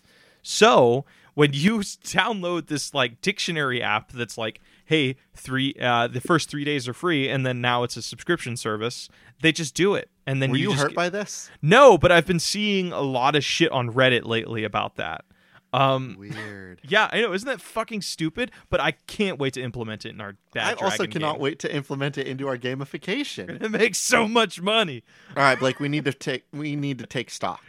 So 0.42 1.04
when 1.34 1.52
you 1.52 1.78
download 1.78 2.66
this 2.66 2.92
like 2.94 3.20
dictionary 3.20 3.82
app 3.82 4.12
that's 4.12 4.36
like, 4.38 4.60
hey, 4.86 5.16
three 5.34 5.74
uh, 5.80 6.06
the 6.08 6.20
first 6.20 6.50
three 6.50 6.64
days 6.64 6.88
are 6.88 6.94
free, 6.94 7.28
and 7.28 7.44
then 7.46 7.60
now 7.60 7.82
it's 7.82 7.96
a 7.96 8.02
subscription 8.02 8.56
service, 8.56 9.08
they 9.42 9.52
just 9.52 9.74
do 9.74 9.94
it, 9.94 10.10
and 10.26 10.42
then 10.42 10.50
Were 10.50 10.56
you 10.56 10.70
just 10.70 10.80
hurt 10.82 10.88
get- 10.90 10.96
by 10.96 11.08
this? 11.08 11.50
no, 11.62 11.96
but 11.98 12.10
I've 12.12 12.26
been 12.26 12.40
seeing 12.40 12.92
a 12.92 13.00
lot 13.00 13.34
of 13.36 13.44
shit 13.44 13.70
on 13.72 13.92
Reddit 13.92 14.24
lately 14.26 14.64
about 14.64 14.96
that. 14.96 15.24
Um, 15.72 16.16
Weird. 16.18 16.80
yeah, 16.82 17.08
I 17.12 17.20
know, 17.20 17.32
isn't 17.32 17.46
that 17.46 17.60
fucking 17.60 18.02
stupid? 18.02 18.50
But 18.70 18.80
I 18.80 18.90
can't 19.06 19.38
wait 19.38 19.54
to 19.54 19.62
implement 19.62 20.04
it 20.04 20.08
in 20.08 20.20
our. 20.20 20.34
Bad 20.52 20.78
I 20.82 20.84
also 20.84 21.06
cannot 21.06 21.34
game. 21.34 21.42
wait 21.42 21.58
to 21.60 21.72
implement 21.72 22.18
it 22.18 22.26
into 22.26 22.48
our 22.48 22.58
gamification. 22.58 23.62
It 23.62 23.70
makes 23.70 23.98
so 23.98 24.26
much 24.26 24.60
money. 24.60 25.04
All 25.36 25.44
right, 25.44 25.56
Blake, 25.56 25.78
we 25.78 25.88
need 25.88 26.06
to 26.06 26.12
take 26.12 26.42
we 26.52 26.74
need 26.74 26.98
to 26.98 27.06
take 27.06 27.30
stock. 27.30 27.62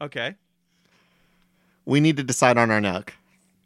Okay. 0.00 0.36
We 1.88 2.00
need 2.00 2.18
to 2.18 2.22
decide 2.22 2.58
on 2.58 2.70
our 2.70 2.80
nug. 2.80 3.08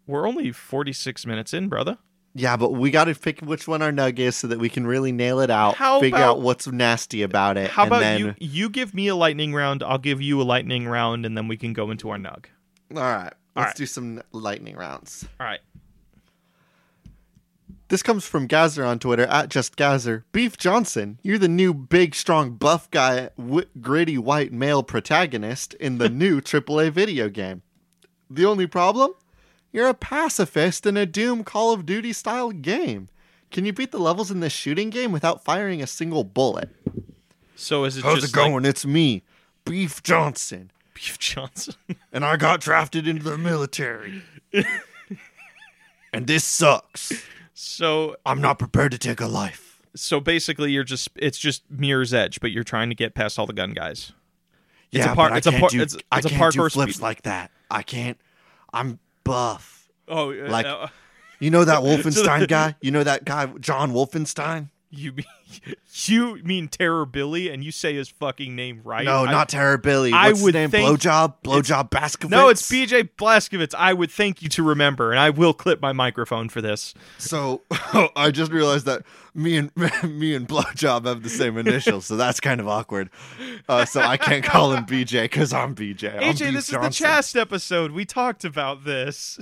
We're 0.07 0.29
only 0.29 0.53
46 0.53 1.27
minutes 1.27 1.53
in, 1.53 1.69
brother. 1.69 1.99
Yeah, 2.37 2.57
but 2.57 2.71
we 2.73 2.93
got 2.93 3.05
to 3.07 3.15
pick 3.17 3.41
which 3.41 3.67
one 3.67 3.83
our 3.83 3.91
nug 3.91 4.21
is 4.21 4.37
so 4.37 4.47
that 4.47 4.61
we 4.61 4.69
can 4.69 4.87
really 4.87 5.11
nail 5.11 5.41
it 5.41 5.51
out. 5.51 5.75
How 5.75 5.99
figure 5.99 6.19
about- 6.19 6.29
out 6.37 6.41
what's 6.41 6.69
nasty 6.69 7.23
about 7.23 7.57
it. 7.57 7.71
How 7.73 7.85
about 7.87 7.99
then, 7.99 8.21
you 8.21 8.35
you 8.39 8.69
give 8.71 8.95
me 8.95 9.09
a 9.09 9.17
lightning 9.17 9.53
round, 9.53 9.83
I'll 9.83 9.99
give 9.99 10.23
you 10.23 10.41
a 10.41 10.45
lightning 10.45 10.87
round 10.87 11.27
and 11.27 11.37
then 11.37 11.49
we 11.49 11.57
can 11.57 11.73
go 11.73 11.91
into 11.91 12.11
our 12.11 12.17
nug. 12.17 12.45
All 12.95 13.03
right, 13.03 13.33
All 13.57 13.63
let's 13.65 13.69
right. 13.71 13.77
do 13.77 13.87
some 13.87 14.23
lightning 14.31 14.77
rounds. 14.77 15.27
All 15.41 15.47
right. 15.47 15.61
This 17.89 18.03
comes 18.03 18.25
from 18.27 18.47
Gazer 18.47 18.85
on 18.85 18.99
Twitter 18.99 19.25
at 19.27 19.51
just 19.51 19.77
Gazer. 19.77 20.25
Beef 20.33 20.57
Johnson, 20.57 21.19
you're 21.23 21.39
the 21.39 21.49
new 21.49 21.75
big, 21.75 22.15
strong, 22.15 22.53
buff 22.53 22.91
guy, 22.91 23.31
w- 23.37 23.67
gritty 23.81 24.17
white 24.17 24.53
male 24.53 24.83
protagonist 24.83 25.75
in 25.75 25.99
the 25.99 26.09
new 26.23 26.41
AAA 26.41 26.91
video 26.93 27.29
game. 27.29 27.63
The 28.35 28.45
only 28.47 28.67
problem? 28.67 29.13
You're 29.73 29.89
a 29.89 29.95
pacifist 29.95 30.87
in 30.87 30.97
a 30.97 31.07
Doom 31.07 31.45
Call 31.45 31.73
of 31.73 31.87
Duty 31.87 32.13
style 32.13 32.51
game. 32.51 33.09
Can 33.51 33.65
you 33.65 33.73
beat 33.73 33.91
the 33.93 33.99
levels 33.99 34.31
in 34.31 34.41
this 34.41 34.53
shooting 34.53 34.91
game 34.91 35.13
without 35.13 35.45
firing 35.45 35.83
a 35.83 35.87
single 35.87 36.25
bullet? 36.25 36.71
So 37.57 37.85
is 37.85 37.97
it 37.97 38.05
How's 38.05 38.21
just 38.23 38.33
it 38.33 38.37
going? 38.37 38.65
It's 38.65 38.85
me, 38.87 39.23
Beef 39.65 40.03
Johnson, 40.03 40.71
Beef 40.95 41.19
Johnson? 41.19 41.75
and 42.13 42.25
I 42.25 42.37
got 42.37 42.61
drafted 42.61 43.07
into 43.07 43.23
the 43.23 43.37
military. 43.39 44.23
and 46.13 46.27
this 46.27 46.45
sucks. 46.45 47.13
so 47.55 48.17
I'm 48.27 48.41
not 48.41 48.59
prepared 48.59 48.93
to 48.93 48.99
take 48.99 49.21
a 49.21 49.27
life. 49.27 49.81
so 49.95 50.21
basically 50.21 50.73
you're 50.73 50.85
just 50.85 51.11
it's 51.17 51.39
just 51.39 51.63
Mirror's 51.71 52.13
Edge, 52.15 52.41
but 52.41 52.51
you're 52.51 52.65
trying 52.65 52.89
to 52.89 52.95
get 52.95 53.15
past 53.15 53.39
all 53.39 53.47
the 53.47 53.53
gun 53.53 53.73
guys. 53.73 54.13
It's 54.91 55.05
a 55.05 55.09
yeah, 55.09 55.15
par- 55.15 55.29
but 55.29 55.35
I 55.35 55.37
it's 55.39 55.47
can't 55.49 55.61
par- 55.61 55.69
do, 55.71 55.81
it's- 55.83 55.97
I 56.11 56.19
it's 56.19 56.27
a 56.27 56.31
can't 56.31 56.53
do 56.55 56.69
flips 56.69 56.95
speed- 56.95 57.03
like 57.03 57.23
that. 57.23 57.51
I 57.73 57.83
can't. 57.83 58.19
I'm 58.73 58.99
buff. 59.25 59.89
Oh, 60.07 60.27
Like- 60.29 60.67
uh, 60.67 60.89
You 61.41 61.51
know 61.51 61.65
that 61.65 61.83
Wolfenstein 61.83 62.47
guy? 62.47 62.77
You 62.83 62.91
know 62.91 63.03
that 63.03 63.25
guy, 63.25 63.47
John 63.59 63.93
Wolfenstein? 63.93 64.69
You 64.95 65.13
mean 65.13 65.25
you 66.05 66.37
mean 66.45 66.69
Terror 66.69 67.07
Billy 67.07 67.49
and 67.49 67.65
you 67.65 67.73
say 67.73 67.95
his 67.95 68.09
fucking 68.09 68.55
name 68.55 68.83
right? 68.85 69.05
No, 69.05 69.25
I- 69.25 69.33
not 69.33 69.49
Terror 69.49 69.79
Billy. 69.79 70.13
I 70.13 70.27
What's 70.29 70.39
his 70.39 70.45
would 70.45 70.55
name? 70.55 70.71
think- 70.71 70.89
Blowjob? 70.89 71.35
Blowjob 71.43 71.91
Baskovitz? 71.91 72.31
No, 72.31 72.49
it's 72.51 72.63
BJ 72.71 73.09
Blazkowicz. 73.17 73.75
I 73.77 73.93
would 73.95 74.11
thank 74.11 74.43
you 74.43 74.49
to 74.51 74.63
remember, 74.63 75.11
and 75.11 75.19
I 75.19 75.31
will 75.31 75.55
clip 75.55 75.81
my 75.81 75.93
microphone 75.93 76.49
for 76.49 76.61
this. 76.61 76.95
So 77.19 77.63
I 78.17 78.31
just 78.31 78.53
realized 78.53 78.85
that 78.87 79.03
me 79.35 79.57
and 79.57 79.71
me 80.05 80.35
and 80.35 80.47
Blowjob 80.47 81.07
have 81.07 81.23
the 81.23 81.31
same 81.31 81.57
initials, 81.57 82.07
so 82.07 82.17
that's 82.17 82.39
kind 82.41 82.61
of 82.61 82.69
awkward. 82.69 83.09
Uh, 83.69 83.85
so 83.87 84.01
I 84.03 84.19
can't 84.19 84.45
call 84.45 84.73
him 84.73 84.85
BJ 84.85 85.23
because 85.25 85.53
I'm 85.53 85.75
BJ. 85.75 86.15
I'm 86.15 86.35
AJ, 86.35 86.53
this 86.53 86.67
is 86.69 86.71
the 86.71 86.79
Chast 86.79 87.41
episode. 87.41 87.93
We 87.93 88.05
talked 88.05 88.45
about 88.45 88.85
this. 88.85 89.39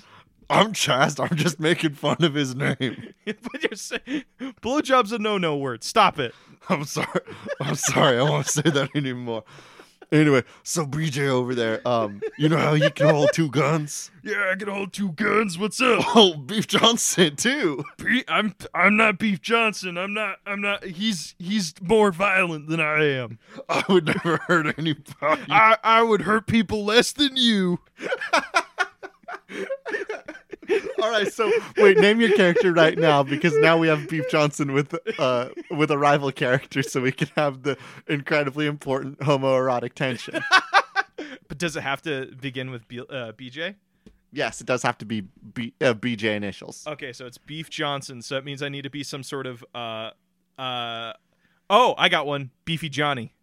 I'm 0.51 0.72
Chast. 0.72 1.20
I'm 1.30 1.36
just 1.36 1.61
making 1.61 1.94
fun 1.94 2.16
of 2.20 2.34
his 2.34 2.55
name. 2.57 3.14
but 3.24 3.62
you're 3.62 3.74
saying 3.74 4.24
blowjob's 4.61 5.12
a 5.12 5.18
no-no 5.18 5.57
word. 5.57 5.84
Stop 5.84 6.18
it. 6.18 6.34
I'm 6.68 6.84
sorry. 6.84 7.20
I'm 7.61 7.74
sorry. 7.76 8.18
I 8.18 8.22
won't 8.22 8.46
say 8.46 8.62
that 8.62 8.90
anymore. 8.94 9.44
Anyway, 10.12 10.42
so 10.64 10.84
BJ 10.84 11.28
over 11.28 11.55
there, 11.55 11.86
um, 11.86 12.20
you 12.36 12.48
know 12.48 12.57
how 12.57 12.74
he 12.74 12.90
can 12.90 13.11
hold 13.11 13.30
two 13.32 13.48
guns? 13.48 14.11
Yeah, 14.24 14.51
I 14.53 14.57
can 14.57 14.66
hold 14.66 14.92
two 14.92 15.12
guns. 15.12 15.57
What's 15.57 15.80
up? 15.80 16.03
Oh, 16.16 16.34
Beef 16.36 16.66
Johnson 16.66 17.36
too. 17.36 17.84
Be- 17.96 18.24
I'm 18.26 18.57
I'm 18.74 18.96
not 18.96 19.20
Beef 19.20 19.40
Johnson. 19.40 19.96
I'm 19.96 20.12
not 20.12 20.38
I'm 20.46 20.61
not 20.61 20.82
he's 20.82 21.36
he's 21.38 21.74
more 21.80 22.11
violent 22.11 22.66
than 22.68 22.80
I 22.80 23.05
am. 23.05 23.38
I 23.68 23.84
would 23.88 24.07
never 24.07 24.38
hurt 24.48 24.76
anybody. 24.78 25.42
I 25.48 25.76
I 25.84 26.03
would 26.03 26.22
hurt 26.22 26.48
people 26.48 26.84
less 26.84 27.12
than 27.12 27.36
you. 27.36 27.78
All 31.03 31.11
right, 31.11 31.32
so 31.32 31.51
wait, 31.76 31.98
name 31.98 32.20
your 32.20 32.32
character 32.36 32.72
right 32.72 32.96
now 32.96 33.22
because 33.22 33.57
now 33.57 33.76
we 33.76 33.88
have 33.88 34.09
Beef 34.09 34.28
Johnson 34.30 34.72
with 34.72 34.94
uh 35.18 35.48
with 35.70 35.90
a 35.90 35.98
rival 35.98 36.30
character, 36.30 36.82
so 36.82 37.01
we 37.01 37.11
can 37.12 37.28
have 37.36 37.62
the 37.62 37.76
incredibly 38.07 38.66
important 38.66 39.18
homoerotic 39.20 39.94
tension. 39.94 40.40
But 41.48 41.59
does 41.59 41.74
it 41.76 41.82
have 41.82 42.01
to 42.03 42.30
begin 42.40 42.70
with 42.70 42.86
B- 42.86 43.01
uh, 43.01 43.32
BJ? 43.32 43.74
yes, 44.32 44.61
it 44.61 44.66
does 44.68 44.84
have 44.84 44.96
to 44.98 45.05
be 45.05 45.22
B- 45.22 45.74
uh, 45.80 45.94
BJ 45.94 46.36
initials. 46.36 46.86
Okay, 46.86 47.12
so 47.12 47.26
it's 47.26 47.38
Beef 47.38 47.68
Johnson. 47.68 48.22
So 48.22 48.36
that 48.36 48.44
means 48.44 48.62
I 48.62 48.68
need 48.68 48.82
to 48.82 48.90
be 48.90 49.03
some 49.03 49.24
sort 49.24 49.46
of 49.48 49.64
uh 49.74 50.11
uh 50.59 51.12
Oh, 51.68 51.94
I 51.98 52.09
got 52.09 52.26
one. 52.26 52.51
Beefy 52.64 52.88
Johnny. 52.88 53.34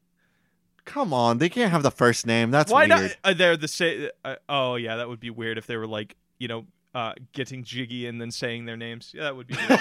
Come 0.87 1.13
on, 1.13 1.37
they 1.37 1.49
can't 1.49 1.69
have 1.69 1.83
the 1.83 1.91
first 1.91 2.25
name. 2.25 2.49
That's 2.49 2.71
Why 2.71 2.87
weird. 2.87 2.89
not? 2.89 3.17
Uh, 3.23 3.33
they're 3.33 3.57
the 3.57 3.67
same. 3.67 4.07
Uh, 4.23 4.35
oh 4.47 4.75
yeah, 4.75 4.95
that 4.95 5.09
would 5.09 5.19
be 5.19 5.29
weird 5.29 5.57
if 5.57 5.67
they 5.67 5.75
were 5.75 5.85
like 5.85 6.15
you 6.39 6.47
know 6.47 6.65
uh, 6.95 7.11
getting 7.33 7.65
jiggy 7.65 8.07
and 8.07 8.21
then 8.21 8.31
saying 8.31 8.65
their 8.65 8.77
names. 8.77 9.11
Yeah, 9.13 9.23
that 9.23 9.35
would 9.35 9.47
be. 9.47 9.55
Weird. 9.55 9.69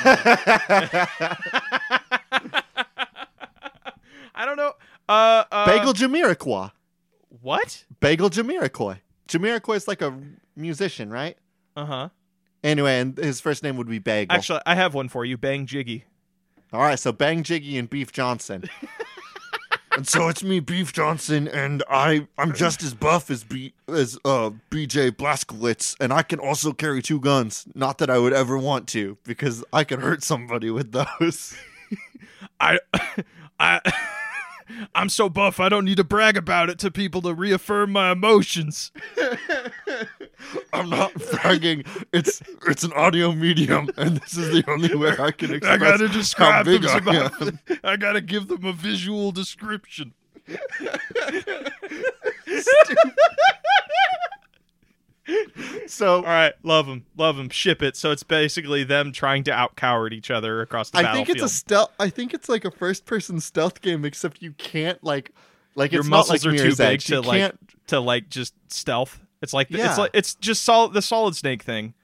I 4.35 4.45
don't 4.45 4.57
know. 4.57 4.73
Uh, 5.09 5.45
uh, 5.53 5.67
Bagel 5.67 5.95
Jamiroquai. 5.95 6.73
What? 7.41 7.85
Bagel 8.01 8.29
Jamiroquai. 8.29 8.99
Jamiroquai 9.29 9.77
is 9.77 9.87
like 9.87 10.03
a 10.03 10.13
musician, 10.57 11.11
right? 11.11 11.39
Uh 11.77 11.87
huh. 11.87 12.09
Anyway, 12.65 12.99
and 12.99 13.17
his 13.17 13.41
first 13.41 13.63
name 13.63 13.77
would 13.77 13.89
be 13.89 14.01
Bagel. 14.01 14.37
Actually, 14.37 14.61
I 14.67 14.75
have 14.75 14.93
one 14.93 15.09
for 15.09 15.25
you. 15.25 15.37
Bang 15.37 15.67
Jiggy. 15.67 16.05
All 16.73 16.81
right, 16.81 16.99
so 16.99 17.13
Bang 17.13 17.45
Jiggy 17.45 17.79
and 17.79 17.89
Beef 17.89 18.11
Johnson. 18.11 18.65
and 19.97 20.07
so 20.07 20.29
it's 20.29 20.43
me, 20.43 20.61
Beef 20.61 20.93
Johnson, 20.93 21.49
and 21.49 21.83
I 21.89 22.29
I'm 22.37 22.53
just 22.53 22.83
as 22.83 22.95
buff 22.95 23.31
as 23.31 23.45
B 23.45 23.73
as 23.89 24.19
uh 24.25 24.51
BJ 24.71 25.11
Blazkowicz, 25.11 25.97
and 25.99 26.13
I 26.13 26.23
can 26.23 26.39
also 26.39 26.73
carry 26.73 27.03
two 27.03 27.19
guns. 27.19 27.67
Not 27.75 27.99
that 27.99 28.11
I 28.11 28.19
would 28.19 28.33
ever 28.33 28.59
want 28.59 28.87
to, 28.89 29.17
because 29.25 29.65
I 29.73 29.85
could 29.85 30.01
hurt 30.01 30.23
somebody 30.23 30.71
with 30.71 30.93
those. 30.93 31.57
I, 32.61 32.79
I, 33.59 33.81
I'm 34.95 35.09
so 35.09 35.29
buff. 35.29 35.61
I 35.61 35.69
don't 35.69 35.85
need 35.85 35.97
to 35.97 36.05
brag 36.05 36.37
about 36.37 36.71
it 36.71 36.79
to 36.81 36.91
people 36.91 37.23
to 37.23 37.35
reaffirm 37.35 37.93
my 37.93 38.13
emotions. 38.13 38.93
I'm 40.73 40.89
not 40.91 41.13
bragging. 41.15 41.85
It's 42.13 42.43
it's 42.69 42.85
an 42.85 42.93
audio 42.93 43.33
medium, 43.33 43.89
and 43.97 44.17
this 44.19 44.37
is 44.37 44.53
the 44.53 44.65
only 44.71 44.95
way 44.95 45.11
I 45.19 45.31
can 45.31 45.55
express 45.55 45.65
I 45.65 45.77
gotta 45.79 46.09
how 46.37 46.63
big 46.63 46.83
them. 46.83 47.09
I 47.09 47.17
am. 47.17 47.59
I 47.85 47.97
gotta 47.97 48.21
give 48.21 48.49
them 48.49 48.65
a 48.65 48.73
visual 48.73 49.33
description. 49.33 50.13
So 55.89 56.17
All 56.17 56.23
right, 56.23 56.53
love 56.63 56.87
them, 56.87 57.05
love 57.17 57.37
them. 57.37 57.49
Ship 57.49 57.83
it. 57.83 57.97
So 57.97 58.13
it's 58.13 58.23
basically 58.23 58.85
them 58.85 59.11
trying 59.13 59.43
to 59.45 59.53
out 59.53 59.75
coward 59.75 60.13
each 60.13 60.31
other 60.31 60.61
across 60.61 60.91
the 60.91 60.99
I 60.99 61.03
battlefield. 61.03 61.27
think 61.27 61.39
it's 61.39 61.53
a 61.53 61.55
stealth. 61.55 61.91
I 61.99 62.11
think 62.11 62.33
it's 62.35 62.49
like 62.49 62.65
a 62.65 62.71
first-person 62.71 63.41
stealth 63.41 63.81
game, 63.81 64.05
except 64.05 64.41
you 64.41 64.53
can't 64.53 65.03
like 65.03 65.33
like 65.75 65.91
Your 65.93 66.01
it's 66.03 66.09
not 66.09 66.19
muscles 66.29 66.45
like 66.45 66.55
are 66.55 66.57
too 66.59 66.77
big 66.77 66.81
Edge. 66.81 67.07
to 67.07 67.15
You 67.17 67.21
like 67.23 67.41
can't- 67.41 67.59
to 67.89 68.01
like 68.01 68.29
just 68.31 68.55
stealth. 68.69 69.21
It's 69.47 69.53
like 69.53 69.71
Yeah. 69.71 69.89
it's 69.89 69.99
like 69.99 70.11
it's 70.13 70.35
just 70.35 70.65
solid 70.65 70.93
the 70.93 71.03
solid 71.03 71.37
snake 71.37 71.63
thing. 71.63 71.95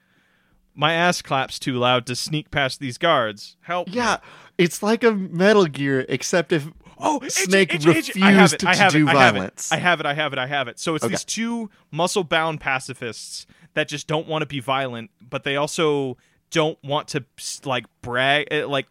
My 0.75 0.93
ass 0.93 1.21
claps 1.21 1.59
too 1.59 1.73
loud 1.73 2.05
to 2.07 2.15
sneak 2.15 2.49
past 2.49 2.79
these 2.79 2.97
guards. 2.97 3.57
Help! 3.61 3.89
me. 3.89 3.93
Yeah, 3.95 4.17
it's 4.57 4.81
like 4.81 5.03
a 5.03 5.11
Metal 5.11 5.65
Gear, 5.65 6.05
except 6.09 6.51
if 6.51 6.67
Oh, 7.05 7.19
Snake 7.27 7.69
AJ, 7.71 7.79
AJ. 7.79 7.85
refused 7.95 8.23
I 8.23 8.31
have 8.31 8.53
it, 8.53 8.59
to 8.59 8.69
I 8.69 8.75
have 8.75 8.91
do 8.93 9.07
it, 9.07 9.15
I 9.15 9.21
have 9.23 9.33
violence. 9.33 9.71
I 9.71 9.75
have 9.77 9.99
it. 9.99 10.05
I 10.05 10.13
have 10.13 10.31
it. 10.33 10.39
I 10.39 10.47
have 10.47 10.67
it. 10.69 10.79
So 10.79 10.95
it's 10.95 11.03
Okay. 11.03 11.11
these 11.11 11.25
two 11.25 11.69
muscle-bound 11.91 12.61
pacifists 12.61 13.45
that 13.73 13.87
just 13.89 14.07
don't 14.07 14.27
want 14.27 14.41
to 14.41 14.45
be 14.45 14.59
violent, 14.61 15.11
but 15.21 15.43
they 15.43 15.55
also 15.57 16.17
don't 16.49 16.77
want 16.83 17.07
to 17.09 17.25
like 17.65 17.85
brag. 18.01 18.47
eh, 18.51 18.63
Like 18.65 18.87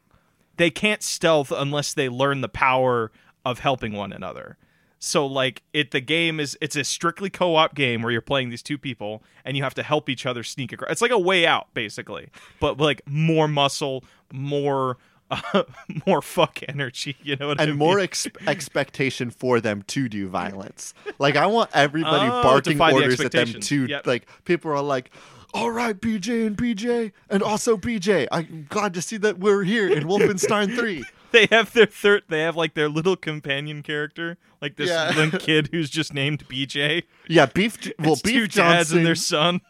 they 0.56 0.68
can't 0.70 1.02
stealth 1.02 1.50
unless 1.50 1.94
they 1.94 2.08
learn 2.08 2.42
the 2.42 2.48
power 2.48 3.10
of 3.44 3.60
helping 3.60 3.92
one 3.94 4.12
another. 4.12 4.56
So 5.04 5.26
like 5.26 5.62
it, 5.72 5.90
the 5.90 6.00
game 6.00 6.38
is 6.38 6.56
it's 6.60 6.76
a 6.76 6.84
strictly 6.84 7.28
co-op 7.28 7.74
game 7.74 8.02
where 8.02 8.12
you're 8.12 8.20
playing 8.20 8.50
these 8.50 8.62
two 8.62 8.78
people 8.78 9.20
and 9.44 9.56
you 9.56 9.64
have 9.64 9.74
to 9.74 9.82
help 9.82 10.08
each 10.08 10.26
other 10.26 10.44
sneak 10.44 10.72
across. 10.72 10.92
It's 10.92 11.02
like 11.02 11.10
a 11.10 11.18
way 11.18 11.44
out 11.44 11.66
basically, 11.74 12.28
but 12.60 12.78
like 12.78 13.02
more 13.06 13.48
muscle, 13.48 14.04
more. 14.32 14.98
Uh, 15.28 15.62
more 16.06 16.20
fuck 16.20 16.58
energy, 16.68 17.16
you 17.22 17.36
know 17.36 17.48
what 17.48 17.58
I 17.58 17.62
and 17.64 17.72
mean? 17.72 17.78
more 17.78 17.98
ex- 17.98 18.26
expectation 18.46 19.30
for 19.30 19.62
them 19.62 19.80
to 19.86 20.06
do 20.06 20.28
violence. 20.28 20.92
Like 21.18 21.36
I 21.36 21.46
want 21.46 21.70
everybody 21.72 22.26
Oh, 22.30 22.42
barking 22.42 22.74
defy 22.74 22.90
the 22.90 22.96
orders 22.96 23.18
at 23.20 23.32
them 23.32 23.46
to 23.50 23.86
Yep. 23.86 24.06
like 24.06 24.26
people 24.44 24.70
are 24.72 24.82
like, 24.82 25.10
"All 25.54 25.70
right, 25.70 25.98
BJ 25.98 26.46
and 26.46 26.54
BJ, 26.54 27.12
and 27.30 27.42
also 27.42 27.78
BJ. 27.78 28.28
I'm 28.30 28.66
glad 28.68 28.92
to 28.92 29.00
see 29.00 29.16
that 29.16 29.38
we're 29.38 29.62
here 29.64 29.88
in 29.88 30.04
Wolfenstein 30.06 30.76
3." 30.76 31.02
they 31.46 31.46
have 31.50 31.72
their 31.72 31.86
third 31.86 32.22
they 32.28 32.40
have 32.40 32.56
like 32.56 32.74
their 32.74 32.88
little 32.88 33.16
companion 33.16 33.82
character 33.82 34.36
like 34.60 34.76
this 34.76 34.88
Yeah. 34.90 35.10
little 35.16 35.38
kid 35.48 35.68
who's 35.72 35.90
just 35.90 36.12
named 36.14 36.46
bj 36.48 37.02
Yeah, 37.28 37.46
beef. 37.46 37.78
Well, 37.98 38.12
It's 38.12 38.22
beef 38.22 38.48
Johnson. 38.48 38.98
and 38.98 39.06
their 39.06 39.14
son 39.14 39.60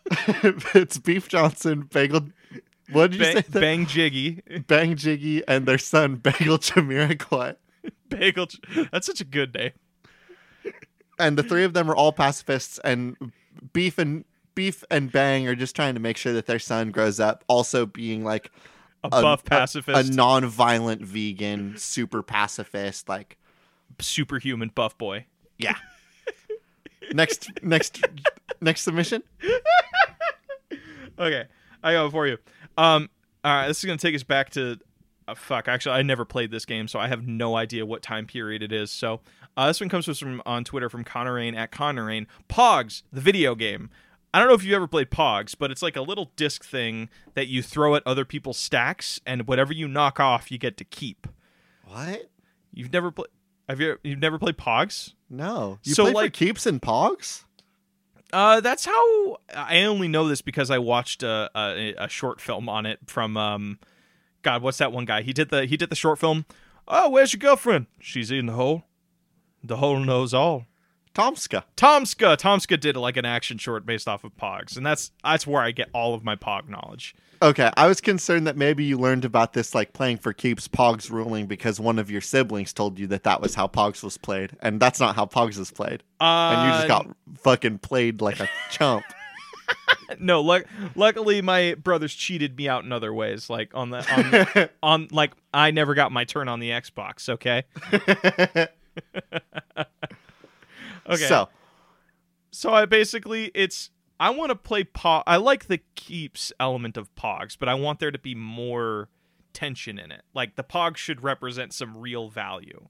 it's 0.75 0.99
beef 0.99 1.29
Johnson, 1.29 1.89
bagel. 1.93 2.29
What 2.91 3.13
did 3.13 3.21
you 3.21 3.27
Ba- 3.27 3.33
say? 3.33 3.41
that- 3.49 3.61
bang 3.61 3.87
jiggy 3.87 4.43
Bang 4.67 4.97
Jiggy 4.97 5.43
and 5.49 5.67
their 5.67 5.79
son 5.79 6.17
Bagel 6.17 6.59
Jamiroquai. 6.59 7.57
bagel 8.09 8.49
that's 8.93 9.07
such 9.07 9.21
a 9.21 9.25
good 9.25 9.55
name 9.55 9.73
and 11.19 11.37
the 11.39 11.43
three 11.43 11.65
of 11.65 11.73
them 11.75 11.91
are 11.91 11.97
all 11.97 12.13
pacifists 12.13 12.79
and 12.85 13.17
beef 13.73 13.99
and 13.99 14.25
beef 14.55 14.85
and 14.91 15.11
bang 15.11 15.47
are 15.49 15.55
just 15.55 15.75
trying 15.75 15.95
to 15.95 16.01
make 16.01 16.17
sure 16.17 16.33
that 16.33 16.47
their 16.47 16.59
son 16.59 16.91
grows 16.91 17.19
up 17.21 17.45
also 17.49 17.87
being 17.87 18.23
like 18.25 18.51
a 19.11 19.37
pacifist 19.39 20.11
a, 20.11 20.15
non-violent 20.15 21.03
vegan 21.03 21.75
super 21.77 22.23
pacifist 22.23 23.09
like 23.09 23.37
superhuman 24.01 24.71
buff 24.75 24.97
boy. 24.99 25.27
yeah. 25.59 25.77
Next 27.13 27.51
next 27.63 28.05
next 28.61 28.83
submission? 28.83 29.23
Okay 31.19 31.45
i 31.83 31.93
got 31.93 32.07
it 32.07 32.11
for 32.11 32.27
you. 32.27 32.39
Um 32.79 33.11
all 33.45 33.53
right 33.55 33.69
this 33.69 33.79
is 33.79 33.85
gonna 33.85 33.99
take 33.99 34.15
us 34.15 34.23
back 34.23 34.51
to 34.51 34.79
uh, 35.29 35.35
fuck 35.35 35.69
actually 35.69 35.95
i 35.95 36.03
never 36.03 36.25
played 36.25 36.51
this 36.51 36.65
game 36.65 36.89
so 36.89 36.99
i 36.99 37.07
have 37.09 37.27
no 37.27 37.55
idea 37.55 37.85
what 37.85 38.03
time 38.03 38.27
period 38.27 38.63
it 38.63 38.73
is. 38.73 38.91
So 38.91 39.21
uh, 39.57 39.67
this 39.67 39.81
one 39.81 39.89
comes 39.91 40.07
from 40.19 40.41
on 40.47 40.65
twitter 40.65 40.89
from 40.89 41.05
connor 41.05 41.35
rain 41.35 41.55
at 41.55 41.71
connor 41.71 42.07
rain. 42.07 42.27
Pogs 42.49 43.03
the 43.13 43.21
video 43.21 43.55
game 43.55 43.91
i 44.35 44.39
don't 44.39 44.49
know 44.49 44.55
if 44.55 44.65
you've 44.65 44.75
ever 44.75 44.87
played 44.87 45.11
pogs 45.11 45.55
but 45.59 45.71
it's 45.71 45.83
like 45.83 45.97
a 45.97 46.03
little 46.03 46.31
disc 46.37 46.65
thing 46.65 47.09
that 47.35 47.47
you 47.49 47.63
throw 47.63 47.95
at 47.95 48.03
other 48.07 48.25
people's 48.25 48.59
stacks 48.59 49.21
and 49.27 49.47
whatever 49.47 49.73
you 49.73 49.87
knock 49.89 50.19
off 50.21 50.51
you 50.51 50.59
get 50.59 50.77
to 50.77 50.85
keep 50.85 51.27
what 51.85 52.31
you've 52.73 52.93
never 52.93 53.11
played 53.11 53.29
have 53.69 53.81
you 53.81 53.99
you've 54.03 54.19
never 54.21 54.39
played 54.39 54.57
pogs 54.57 55.15
no 55.31 55.79
you 55.85 55.95
So, 55.95 56.05
play 56.05 56.13
like- 56.13 56.33
for 56.33 56.39
keeps 56.39 56.67
and 56.67 56.81
pogs 56.81 57.45
Uh, 58.33 58.61
that's 58.61 58.87
how 58.87 59.37
I 59.55 59.83
only 59.85 60.09
know 60.09 60.27
this 60.27 60.41
because 60.41 60.71
I 60.71 60.79
watched 60.79 61.23
a, 61.23 61.51
a 61.55 61.95
a 61.99 62.09
short 62.09 62.41
film 62.41 62.67
on 62.67 62.87
it 62.87 62.99
from 63.07 63.37
um, 63.37 63.79
God, 64.41 64.63
what's 64.63 64.79
that 64.79 64.91
one 64.91 65.05
guy? 65.05 65.21
He 65.21 65.35
did 65.35 65.51
the 65.51 65.67
he 65.67 65.77
did 65.77 65.91
the 65.91 65.97
short 65.97 66.19
film. 66.19 66.47
Oh, 66.89 67.11
where's 67.11 67.35
your 67.35 67.41
girlfriend? 67.41 67.87
She's 68.01 68.31
in 68.31 68.47
the 68.47 68.55
hole. 68.55 68.85
The 69.63 69.77
hole 69.77 70.01
knows 70.01 70.33
all. 70.33 70.65
Tomska 71.15 71.65
Tomska, 71.77 72.37
Tomska 72.37 72.79
did 72.81 72.97
like 72.97 73.17
an 73.17 73.25
action 73.25 73.59
short 73.59 73.85
based 73.87 74.09
off 74.09 74.25
of 74.25 74.37
Pogs, 74.37 74.77
and 74.77 74.85
that's 74.87 75.11
that's 75.23 75.47
where 75.47 75.63
I 75.63 75.71
get 75.71 75.89
all 75.93 76.15
of 76.15 76.25
my 76.25 76.37
Pog 76.37 76.69
knowledge. 76.69 77.15
okay 77.43 77.71
i 77.77 77.87
was 77.89 78.01
concerned 78.01 78.47
that 78.47 78.57
maybe 78.57 78.85
you 78.85 78.97
learned 78.97 79.25
about 79.25 79.53
this 79.53 79.75
like 79.75 79.93
playing 79.93 80.17
for 80.17 80.33
keeps 80.33 80.69
pogs 80.69 81.11
ruling 81.11 81.47
because 81.47 81.81
one 81.81 81.99
of 81.99 82.09
your 82.11 82.21
siblings 82.21 82.73
told 82.73 82.99
you 82.99 83.07
that 83.09 83.25
that 83.25 83.41
was 83.41 83.55
how 83.57 83.67
pogs 83.67 84.03
was 84.03 84.17
played 84.17 84.57
and 84.61 84.79
that's 84.81 85.01
not 85.01 85.17
how 85.17 85.27
pogs 85.27 85.59
is 85.59 85.71
played 85.71 86.03
Uh, 86.21 86.25
and 86.55 86.67
you 86.67 86.73
just 86.79 86.89
got 86.89 87.07
fucking 87.39 87.79
played 87.79 88.21
like 88.21 88.39
a 88.41 88.49
chump 88.71 89.05
no. 90.19 90.43
Luck, 90.43 90.65
luckily, 90.95 91.41
my 91.41 91.75
brothers 91.75 92.13
cheated 92.13 92.57
me 92.59 92.69
out 92.69 92.85
in 92.85 92.93
other 92.93 93.15
ways, 93.15 93.49
like 93.49 93.71
on 93.75 93.89
the 93.91 94.05
on, 94.53 94.69
on 94.83 95.09
like 95.11 95.33
I 95.55 95.71
never 95.71 95.95
got 95.95 96.13
my 96.13 96.25
turn 96.25 96.49
on 96.49 96.61
the 96.61 96.71
Xbox. 96.71 97.29
Okay. 97.31 97.65
Okay. 101.09 101.27
so 101.27 101.49
So 102.51 102.73
I 102.73 102.85
basically 102.87 103.51
it's 103.55 103.91
I 104.21 104.31
want 104.31 104.51
to 104.51 104.57
play 104.57 104.85
Pog. 104.85 105.25
I 105.27 105.37
like 105.37 105.67
the 105.67 105.81
keeps 105.95 106.53
element 106.61 106.97
of 106.97 107.13
Pogs, 107.17 107.57
but 107.59 107.69
I 107.69 107.75
want 107.75 107.99
there 107.99 108.13
to 108.13 108.19
be 108.19 108.35
more 108.35 109.09
tension 109.53 109.99
in 109.99 110.13
it. 110.13 110.23
Like 110.35 110.55
the 110.57 110.65
Pogs 110.65 110.97
should 110.99 111.23
represent 111.23 111.73
some 111.73 111.97
real 111.97 112.29
value. 112.29 112.89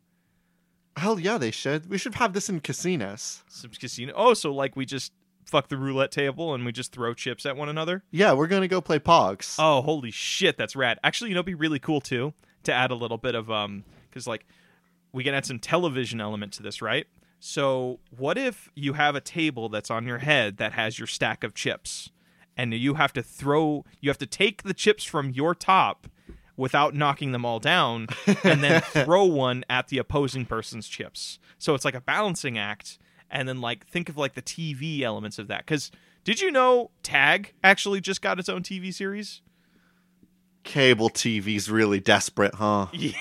Hell 0.97 1.19
yeah, 1.19 1.39
they 1.39 1.51
should. 1.51 1.89
We 1.89 1.97
should 1.97 2.17
have 2.17 2.35
this 2.35 2.51
in 2.51 2.61
casinos. 2.61 3.43
Some 3.49 3.71
casino. 3.71 4.13
Oh, 4.15 4.35
so 4.35 4.53
like 4.53 4.77
we 4.77 4.85
just 4.85 5.13
fuck 5.47 5.69
the 5.69 5.77
roulette 5.77 6.11
table 6.11 6.55
and 6.55 6.65
we 6.65 6.73
just 6.73 6.93
throw 6.93 7.15
chips 7.15 7.47
at 7.47 7.57
one 7.57 7.69
another. 7.69 8.05
Yeah, 8.11 8.33
we're 8.35 8.47
gonna 8.47 8.69
go 8.69 8.81
play 8.81 8.99
Pogs. 8.99 9.57
Oh, 9.59 9.81
holy 9.83 10.11
shit, 10.11 10.57
that's 10.59 10.77
rad. 10.77 10.99
Actually, 11.03 11.31
you 11.31 11.35
know, 11.35 11.41
it'd 11.41 11.47
be 11.47 11.55
really 11.55 11.79
cool 11.79 12.01
too 12.01 12.35
to 12.65 12.73
add 12.73 12.91
a 12.91 12.95
little 12.95 13.19
bit 13.19 13.35
of 13.35 13.51
um, 13.51 13.85
because 14.09 14.27
like 14.27 14.47
we 15.13 15.25
can 15.25 15.35
add 15.35 15.47
some 15.47 15.59
television 15.59 16.21
element 16.21 16.53
to 16.55 16.63
this, 16.63 16.83
right? 16.83 17.07
So, 17.45 17.99
what 18.17 18.39
if 18.39 18.71
you 18.77 18.93
have 18.93 19.17
a 19.17 19.21
table 19.21 19.69
that's 19.69 19.91
on 19.91 20.07
your 20.07 20.19
head 20.19 20.59
that 20.59 20.75
has 20.75 21.01
your 21.01 21.09
stack 21.09 21.43
of 21.43 21.55
chips, 21.55 22.09
and 22.57 22.73
you 22.73 22.95
have 22.95 23.13
to 23.15 23.23
throw, 23.23 23.85
you 24.01 24.11
have 24.11 24.19
to 24.19 24.27
take 24.27 24.63
the 24.63 24.73
chips 24.73 25.03
from 25.03 25.31
your 25.31 25.53
top 25.53 26.07
without 26.57 26.95
knocking 26.95 27.33
them 27.33 27.45
all 27.45 27.59
down, 27.59 28.07
and 28.45 28.63
then 28.63 28.81
throw 28.81 29.25
one 29.25 29.65
at 29.69 29.89
the 29.89 29.99
opposing 29.99 30.47
person's 30.47 30.87
chips. 30.87 31.41
So 31.59 31.75
it's 31.75 31.85
like 31.85 31.97
a 31.97 32.01
balancing 32.01 32.59
act, 32.59 33.01
and 33.29 33.49
then 33.49 33.61
like 33.61 33.89
think 33.89 34.09
of 34.09 34.17
like 34.17 34.35
the 34.35 34.43
TV 34.43 35.01
elements 35.01 35.41
of 35.41 35.49
that. 35.49 35.67
Because 35.67 35.91
did 36.23 36.41
you 36.41 36.53
know 36.53 36.93
Tag 37.03 37.55
actually 37.65 38.01
just 38.01 38.23
got 38.23 38.39
its 38.39 38.49
own 38.49 38.63
TV 38.63 38.95
series? 38.95 39.43
Cable 40.65 41.11
TV's 41.11 41.69
really 41.71 42.01
desperate, 42.01 42.55
huh? 42.55 42.87
Yeah, 42.93 43.13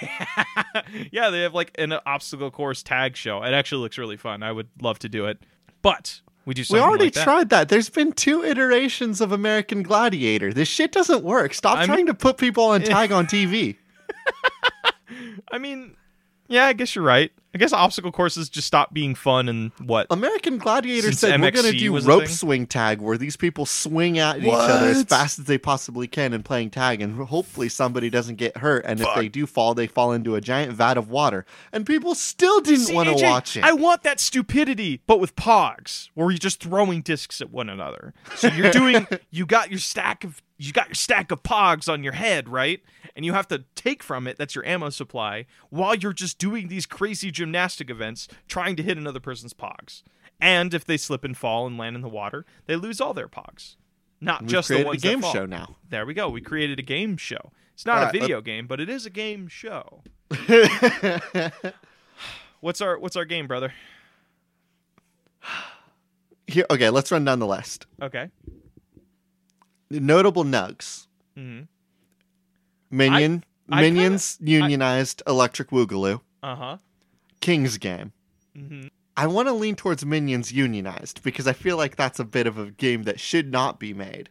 yeah. 1.11 1.29
They 1.29 1.41
have 1.41 1.53
like 1.53 1.71
an 1.79 1.93
obstacle 2.05 2.51
course 2.51 2.83
tag 2.83 3.15
show. 3.15 3.41
It 3.43 3.53
actually 3.53 3.81
looks 3.81 3.97
really 3.97 4.17
fun. 4.17 4.43
I 4.43 4.51
would 4.51 4.69
love 4.81 4.99
to 4.99 5.09
do 5.09 5.25
it, 5.25 5.39
but 5.81 6.21
we 6.45 6.53
do. 6.53 6.63
We 6.69 6.79
already 6.79 7.05
like 7.05 7.13
that. 7.13 7.23
tried 7.23 7.49
that. 7.49 7.69
There's 7.69 7.89
been 7.89 8.13
two 8.13 8.43
iterations 8.43 9.21
of 9.21 9.31
American 9.31 9.83
Gladiator. 9.83 10.53
This 10.53 10.67
shit 10.67 10.91
doesn't 10.91 11.23
work. 11.23 11.53
Stop 11.53 11.77
I'm- 11.79 11.87
trying 11.87 12.05
to 12.07 12.13
put 12.13 12.37
people 12.37 12.65
on 12.65 12.81
tag 12.83 13.11
on 13.11 13.25
TV. 13.27 13.77
I 15.51 15.57
mean, 15.57 15.95
yeah, 16.51 16.65
I 16.65 16.73
guess 16.73 16.95
you're 16.95 17.05
right. 17.05 17.31
I 17.53 17.57
guess 17.57 17.73
obstacle 17.73 18.13
courses 18.13 18.47
just 18.47 18.65
stop 18.65 18.93
being 18.93 19.13
fun 19.13 19.49
and 19.49 19.71
what? 19.83 20.07
American 20.09 20.57
Gladiator 20.57 21.07
Since 21.07 21.19
said 21.19 21.41
we're 21.41 21.51
going 21.51 21.69
to 21.69 21.77
do 21.77 21.99
rope 21.99 22.27
swing 22.27 22.65
tag 22.65 23.01
where 23.01 23.17
these 23.17 23.35
people 23.35 23.65
swing 23.65 24.19
at 24.19 24.37
each 24.41 24.53
other 24.53 24.87
as 24.87 25.03
fast 25.03 25.37
as 25.37 25.45
they 25.45 25.57
possibly 25.57 26.07
can 26.07 26.33
and 26.33 26.45
playing 26.45 26.69
tag 26.69 27.01
and 27.01 27.15
hopefully 27.27 27.67
somebody 27.67 28.09
doesn't 28.09 28.35
get 28.35 28.55
hurt 28.57 28.85
and 28.85 29.01
if 29.01 29.07
they 29.15 29.27
do 29.27 29.45
fall 29.45 29.73
they 29.73 29.85
fall 29.87 30.13
into 30.13 30.35
a 30.35 30.41
giant 30.41 30.71
vat 30.71 30.97
of 30.97 31.09
water 31.09 31.45
and 31.73 31.85
people 31.85 32.15
still 32.15 32.61
didn't 32.61 32.95
want 32.95 33.09
to 33.09 33.21
watch 33.21 33.57
it. 33.57 33.65
I 33.65 33.73
want 33.73 34.03
that 34.03 34.21
stupidity, 34.21 35.01
but 35.05 35.19
with 35.19 35.35
pogs, 35.35 36.07
where 36.13 36.31
you're 36.31 36.37
just 36.37 36.61
throwing 36.61 37.01
discs 37.01 37.41
at 37.41 37.51
one 37.51 37.69
another. 37.69 38.13
So 38.35 38.47
you're 38.47 38.71
doing, 38.71 39.07
you 39.29 39.45
got 39.45 39.69
your 39.69 39.79
stack 39.79 40.23
of, 40.23 40.41
you 40.61 40.71
got 40.71 40.89
your 40.89 40.95
stack 40.95 41.31
of 41.31 41.41
pogs 41.41 41.91
on 41.91 42.03
your 42.03 42.13
head, 42.13 42.47
right? 42.47 42.81
And 43.15 43.25
you 43.25 43.33
have 43.33 43.47
to 43.47 43.63
take 43.75 44.03
from 44.03 44.27
it. 44.27 44.37
That's 44.37 44.53
your 44.53 44.65
ammo 44.65 44.89
supply 44.89 45.47
while 45.69 45.95
you're 45.95 46.13
just 46.13 46.37
doing 46.37 46.67
these 46.67 46.85
crazy 46.85 47.31
gymnastic 47.31 47.89
events, 47.89 48.27
trying 48.47 48.75
to 48.75 48.83
hit 48.83 48.97
another 48.97 49.19
person's 49.19 49.53
pogs. 49.53 50.03
And 50.39 50.73
if 50.73 50.85
they 50.85 50.97
slip 50.97 51.23
and 51.23 51.35
fall 51.35 51.65
and 51.65 51.77
land 51.77 51.95
in 51.95 52.01
the 52.01 52.09
water, 52.09 52.45
they 52.67 52.75
lose 52.75 53.01
all 53.01 53.13
their 53.13 53.27
pogs. 53.27 53.75
Not 54.19 54.41
We've 54.41 54.51
just 54.51 54.67
the 54.67 54.83
created 54.83 54.93
a 54.93 54.97
game 54.97 55.21
show 55.21 55.47
now. 55.47 55.77
There 55.89 56.05
we 56.05 56.13
go. 56.13 56.29
We 56.29 56.41
created 56.41 56.77
a 56.77 56.83
game 56.83 57.17
show. 57.17 57.51
It's 57.73 57.85
not 57.85 57.97
All 57.97 58.03
a 58.03 58.05
right, 58.05 58.13
video 58.13 58.41
game, 58.41 58.67
but 58.67 58.79
it 58.79 58.89
is 58.89 59.07
a 59.07 59.09
game 59.09 59.47
show. 59.47 60.03
What's 62.59 62.81
our 62.81 62.99
What's 62.99 63.15
our 63.15 63.25
game, 63.25 63.47
brother? 63.47 63.73
Here, 66.45 66.65
okay, 66.69 66.91
let's 66.91 67.11
run 67.11 67.25
down 67.25 67.39
the 67.39 67.47
list. 67.47 67.87
Okay. 68.01 68.29
Notable 69.99 70.43
nugs. 70.43 71.07
hmm 71.35 71.61
Minion, 72.89 73.43
I 73.69 73.81
Minions, 73.81 74.37
unionized, 74.41 75.23
Electric 75.27 75.69
Woogaloo, 75.69 76.21
Uh 76.43 76.55
huh. 76.55 76.77
King's 77.39 77.77
Game. 77.77 78.11
hmm 78.55 78.87
I 79.17 79.27
want 79.27 79.49
to 79.49 79.53
lean 79.53 79.75
towards 79.75 80.05
Minions 80.05 80.51
unionized 80.53 81.21
because 81.21 81.45
I 81.45 81.53
feel 81.53 81.75
like 81.77 81.95
that's 81.97 82.19
a 82.19 82.23
bit 82.23 82.47
of 82.47 82.57
a 82.57 82.71
game 82.71 83.03
that 83.03 83.19
should 83.19 83.51
not 83.51 83.77
be 83.79 83.93
made. 83.93 84.29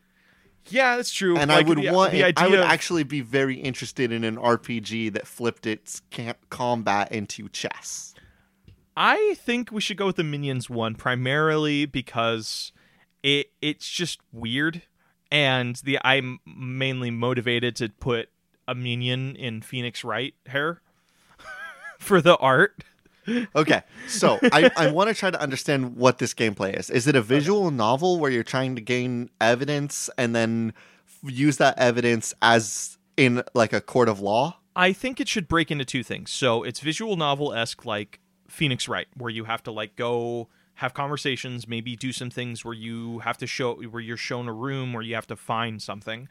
Yeah, 0.69 0.97
that's 0.97 1.13
true. 1.13 1.37
And 1.37 1.51
Like, 1.51 1.65
I 1.67 1.69
would 1.69 1.79
the, 1.79 1.91
want 1.93 2.13
the. 2.13 2.25
I 2.37 2.49
would 2.49 2.59
of- 2.59 2.65
actually 2.65 3.05
be 3.05 3.21
very 3.21 3.57
interested 3.57 4.11
in 4.11 4.25
an 4.25 4.37
RPG 4.37 5.13
that 5.13 5.27
flipped 5.27 5.67
its 5.67 6.01
camp 6.11 6.39
combat 6.49 7.13
into 7.13 7.49
chess. 7.51 8.15
I 8.97 9.35
think 9.39 9.71
we 9.71 9.81
should 9.81 9.97
go 9.97 10.07
with 10.07 10.17
the 10.17 10.25
Minions 10.25 10.69
one 10.71 10.95
primarily 10.95 11.85
because 11.87 12.73
it 13.23 13.53
it's 13.63 13.89
just 13.89 14.21
weird, 14.33 14.83
and 15.31 15.77
the 15.77 15.99
I'm 16.05 16.41
mainly 16.47 17.11
motivated 17.11 17.77
to 17.77 17.89
put 17.89 18.29
a 18.67 18.75
minion 18.75 19.37
in 19.37 19.63
Phoenix 19.63 20.05
Wright 20.05 20.35
hair 20.47 20.81
for 21.99 22.21
the 22.21 22.37
art. 22.37 22.85
Okay, 23.55 23.83
so 24.09 24.39
I, 24.53 24.71
I 24.77 24.91
want 24.91 25.09
to 25.09 25.15
try 25.15 25.31
to 25.31 25.41
understand 25.41 25.97
what 25.97 26.19
this 26.19 26.35
gameplay 26.35 26.79
is. 26.79 26.91
Is 26.91 27.07
it 27.07 27.15
a 27.15 27.23
visual 27.23 27.71
novel 27.71 28.19
where 28.19 28.31
you're 28.31 28.43
trying 28.43 28.75
to 28.77 28.81
gain 28.81 29.31
evidence 29.41 30.11
and 30.17 30.35
then 30.35 30.73
f- 31.07 31.31
use 31.33 31.59
that 31.59 31.79
evidence 31.79 32.35
as 32.43 32.99
in 33.17 33.43
like 33.55 33.73
a 33.73 33.81
court 33.81 34.09
of 34.09 34.21
law? 34.21 34.57
I 34.75 34.93
think 34.93 35.21
it 35.21 35.29
should 35.29 35.49
break 35.49 35.71
into 35.71 35.85
two 35.85 36.03
things. 36.03 36.31
So 36.31 36.63
it's 36.63 36.81
visual 36.81 37.17
novel 37.17 37.53
esque, 37.53 37.85
like 37.85 38.21
Phoenix 38.49 38.89
Wright, 38.89 39.09
where 39.17 39.31
you 39.31 39.45
have 39.45 39.63
to 39.65 39.71
like 39.73 39.97
go 39.97 40.49
have 40.81 40.95
conversations, 40.95 41.69
maybe 41.69 41.95
do 41.95 42.11
some 42.11 42.31
things 42.31 42.65
where 42.65 42.73
you 42.73 43.19
have 43.19 43.37
to 43.37 43.47
show 43.47 43.75
where 43.75 44.01
you're 44.01 44.17
shown 44.17 44.49
a 44.49 44.53
room 44.53 44.95
where 44.95 45.03
you 45.03 45.15
have 45.15 45.27
to 45.27 45.37
find 45.37 45.83
something. 45.83 46.27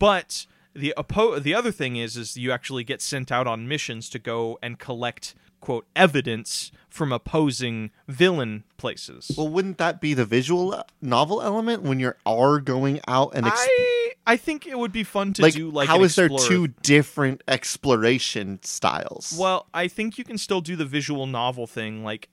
But 0.00 0.46
the 0.74 0.92
oppo- 0.98 1.40
the 1.40 1.54
other 1.54 1.70
thing 1.70 1.94
is 1.94 2.16
is 2.16 2.36
you 2.36 2.50
actually 2.50 2.82
get 2.82 3.00
sent 3.00 3.30
out 3.30 3.46
on 3.46 3.68
missions 3.68 4.10
to 4.10 4.18
go 4.18 4.58
and 4.60 4.80
collect 4.80 5.36
quote 5.60 5.86
evidence 5.94 6.72
from 6.88 7.12
opposing 7.12 7.92
villain 8.08 8.64
places. 8.76 9.30
Well, 9.36 9.48
wouldn't 9.48 9.78
that 9.78 10.00
be 10.00 10.14
the 10.14 10.24
visual 10.24 10.74
uh, 10.74 10.82
novel 11.00 11.40
element 11.40 11.82
when 11.82 12.00
you 12.00 12.12
are 12.26 12.58
going 12.58 13.00
out 13.06 13.36
and 13.36 13.46
ex- 13.46 13.56
I 13.56 14.12
I 14.26 14.36
think 14.36 14.66
it 14.66 14.76
would 14.76 14.92
be 14.92 15.04
fun 15.04 15.32
to 15.34 15.42
like, 15.42 15.54
do 15.54 15.70
like 15.70 15.88
how 15.88 16.02
is 16.02 16.16
there 16.16 16.28
two 16.28 16.66
different 16.82 17.44
exploration 17.46 18.58
styles? 18.64 19.36
Well, 19.38 19.68
I 19.72 19.86
think 19.86 20.18
you 20.18 20.24
can 20.24 20.38
still 20.38 20.60
do 20.60 20.74
the 20.74 20.84
visual 20.84 21.28
novel 21.28 21.68
thing. 21.68 22.02
Like, 22.02 22.28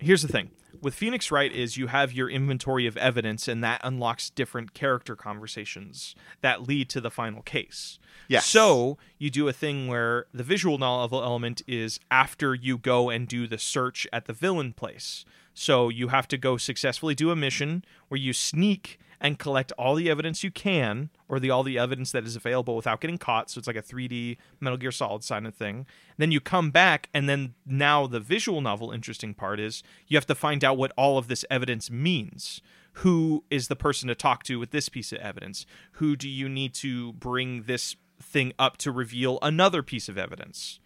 here's 0.00 0.22
the 0.22 0.28
thing 0.28 0.50
with 0.82 0.94
Phoenix 0.94 1.30
Wright 1.30 1.52
is 1.52 1.76
you 1.76 1.88
have 1.88 2.12
your 2.12 2.28
inventory 2.28 2.86
of 2.86 2.96
evidence, 2.96 3.48
and 3.48 3.62
that 3.64 3.80
unlocks 3.84 4.30
different 4.30 4.74
character 4.74 5.16
conversations 5.16 6.14
that 6.40 6.66
lead 6.66 6.88
to 6.90 7.00
the 7.00 7.10
final 7.10 7.42
case. 7.42 7.98
Yes. 8.28 8.46
So 8.46 8.98
you 9.18 9.30
do 9.30 9.48
a 9.48 9.52
thing 9.52 9.88
where 9.88 10.26
the 10.32 10.42
visual 10.42 10.78
novel 10.78 11.22
element 11.22 11.62
is 11.66 12.00
after 12.10 12.54
you 12.54 12.78
go 12.78 13.10
and 13.10 13.28
do 13.28 13.46
the 13.46 13.58
search 13.58 14.06
at 14.12 14.26
the 14.26 14.32
villain 14.32 14.72
place. 14.72 15.24
So 15.54 15.88
you 15.88 16.08
have 16.08 16.28
to 16.28 16.36
go 16.36 16.56
successfully 16.56 17.14
do 17.14 17.30
a 17.30 17.36
mission 17.36 17.84
where 18.08 18.18
you 18.18 18.32
sneak 18.32 18.98
and 19.20 19.38
collect 19.38 19.72
all 19.72 19.94
the 19.94 20.10
evidence 20.10 20.42
you 20.44 20.50
can, 20.50 21.10
or 21.28 21.38
the 21.40 21.50
all 21.50 21.62
the 21.62 21.78
evidence 21.78 22.12
that 22.12 22.24
is 22.24 22.36
available 22.36 22.76
without 22.76 23.00
getting 23.00 23.18
caught. 23.18 23.50
So 23.50 23.58
it's 23.58 23.66
like 23.66 23.76
a 23.76 23.82
3D 23.82 24.36
Metal 24.60 24.76
Gear 24.76 24.92
Solid 24.92 25.26
kind 25.26 25.46
of 25.46 25.54
thing. 25.54 25.86
Then 26.16 26.32
you 26.32 26.40
come 26.40 26.70
back, 26.70 27.08
and 27.14 27.28
then 27.28 27.54
now 27.64 28.06
the 28.06 28.20
visual 28.20 28.60
novel 28.60 28.90
interesting 28.92 29.34
part 29.34 29.60
is 29.60 29.82
you 30.06 30.16
have 30.16 30.26
to 30.26 30.34
find 30.34 30.64
out 30.64 30.76
what 30.76 30.92
all 30.96 31.18
of 31.18 31.28
this 31.28 31.44
evidence 31.50 31.90
means. 31.90 32.60
Who 33.00 33.44
is 33.50 33.68
the 33.68 33.76
person 33.76 34.08
to 34.08 34.14
talk 34.14 34.42
to 34.44 34.58
with 34.58 34.70
this 34.70 34.88
piece 34.88 35.12
of 35.12 35.18
evidence? 35.18 35.66
Who 35.92 36.16
do 36.16 36.28
you 36.28 36.48
need 36.48 36.72
to 36.74 37.12
bring 37.14 37.64
this 37.64 37.96
thing 38.22 38.54
up 38.58 38.78
to 38.78 38.90
reveal 38.90 39.38
another 39.42 39.82
piece 39.82 40.08
of 40.08 40.16
evidence? 40.16 40.80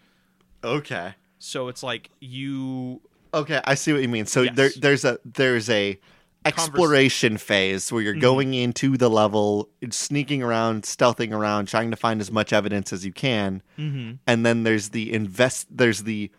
okay. 0.65 1.15
So 1.39 1.69
it's 1.69 1.83
like 1.83 2.11
you 2.21 3.01
Okay, 3.33 3.61
I 3.65 3.75
see 3.75 3.93
what 3.93 4.03
you 4.03 4.09
mean. 4.09 4.27
So 4.27 4.43
Yes. 4.43 4.57
there, 4.57 4.71
there's 4.79 5.05
a 5.05 5.19
there's 5.25 5.71
a 5.71 5.99
exploration 6.45 7.37
phase 7.37 7.93
where 7.93 8.03
you're 8.03 8.13
Mm-hmm. 8.15 8.21
going 8.21 8.55
into 8.55 8.97
the 8.97 9.11
level, 9.11 9.69
sneaking 9.91 10.43
around, 10.43 10.85
stealthing 10.85 11.33
around, 11.33 11.67
trying 11.69 11.91
to 11.91 11.97
find 11.97 12.21
as 12.21 12.31
much 12.33 12.53
evidence 12.53 12.93
as 12.93 13.05
you 13.05 13.13
can, 13.13 13.63
Mhm. 13.79 14.19
and 14.27 14.47
then 14.47 14.63
there's 14.63 14.91
the 14.91 15.13
invest. 15.13 15.67
There's 15.71 16.05
the 16.05 16.31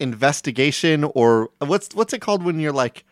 investigation, 0.00 1.04
or 1.04 1.50
what's 1.58 1.94
what's 1.94 2.12
it 2.12 2.20
called 2.20 2.42
when 2.42 2.58
you're 2.60 2.72
like 2.72 3.04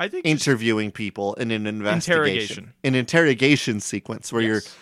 I 0.00 0.06
think 0.08 0.24
interviewing 0.24 0.92
people 0.92 1.34
in 1.34 1.50
an 1.50 1.66
investigation, 1.66 2.14
Interrogation. 2.14 2.74
an 2.84 2.94
interrogation 2.94 3.80
sequence 3.80 4.32
where 4.32 4.42
you're 4.42 4.54
Yes. 4.56 4.76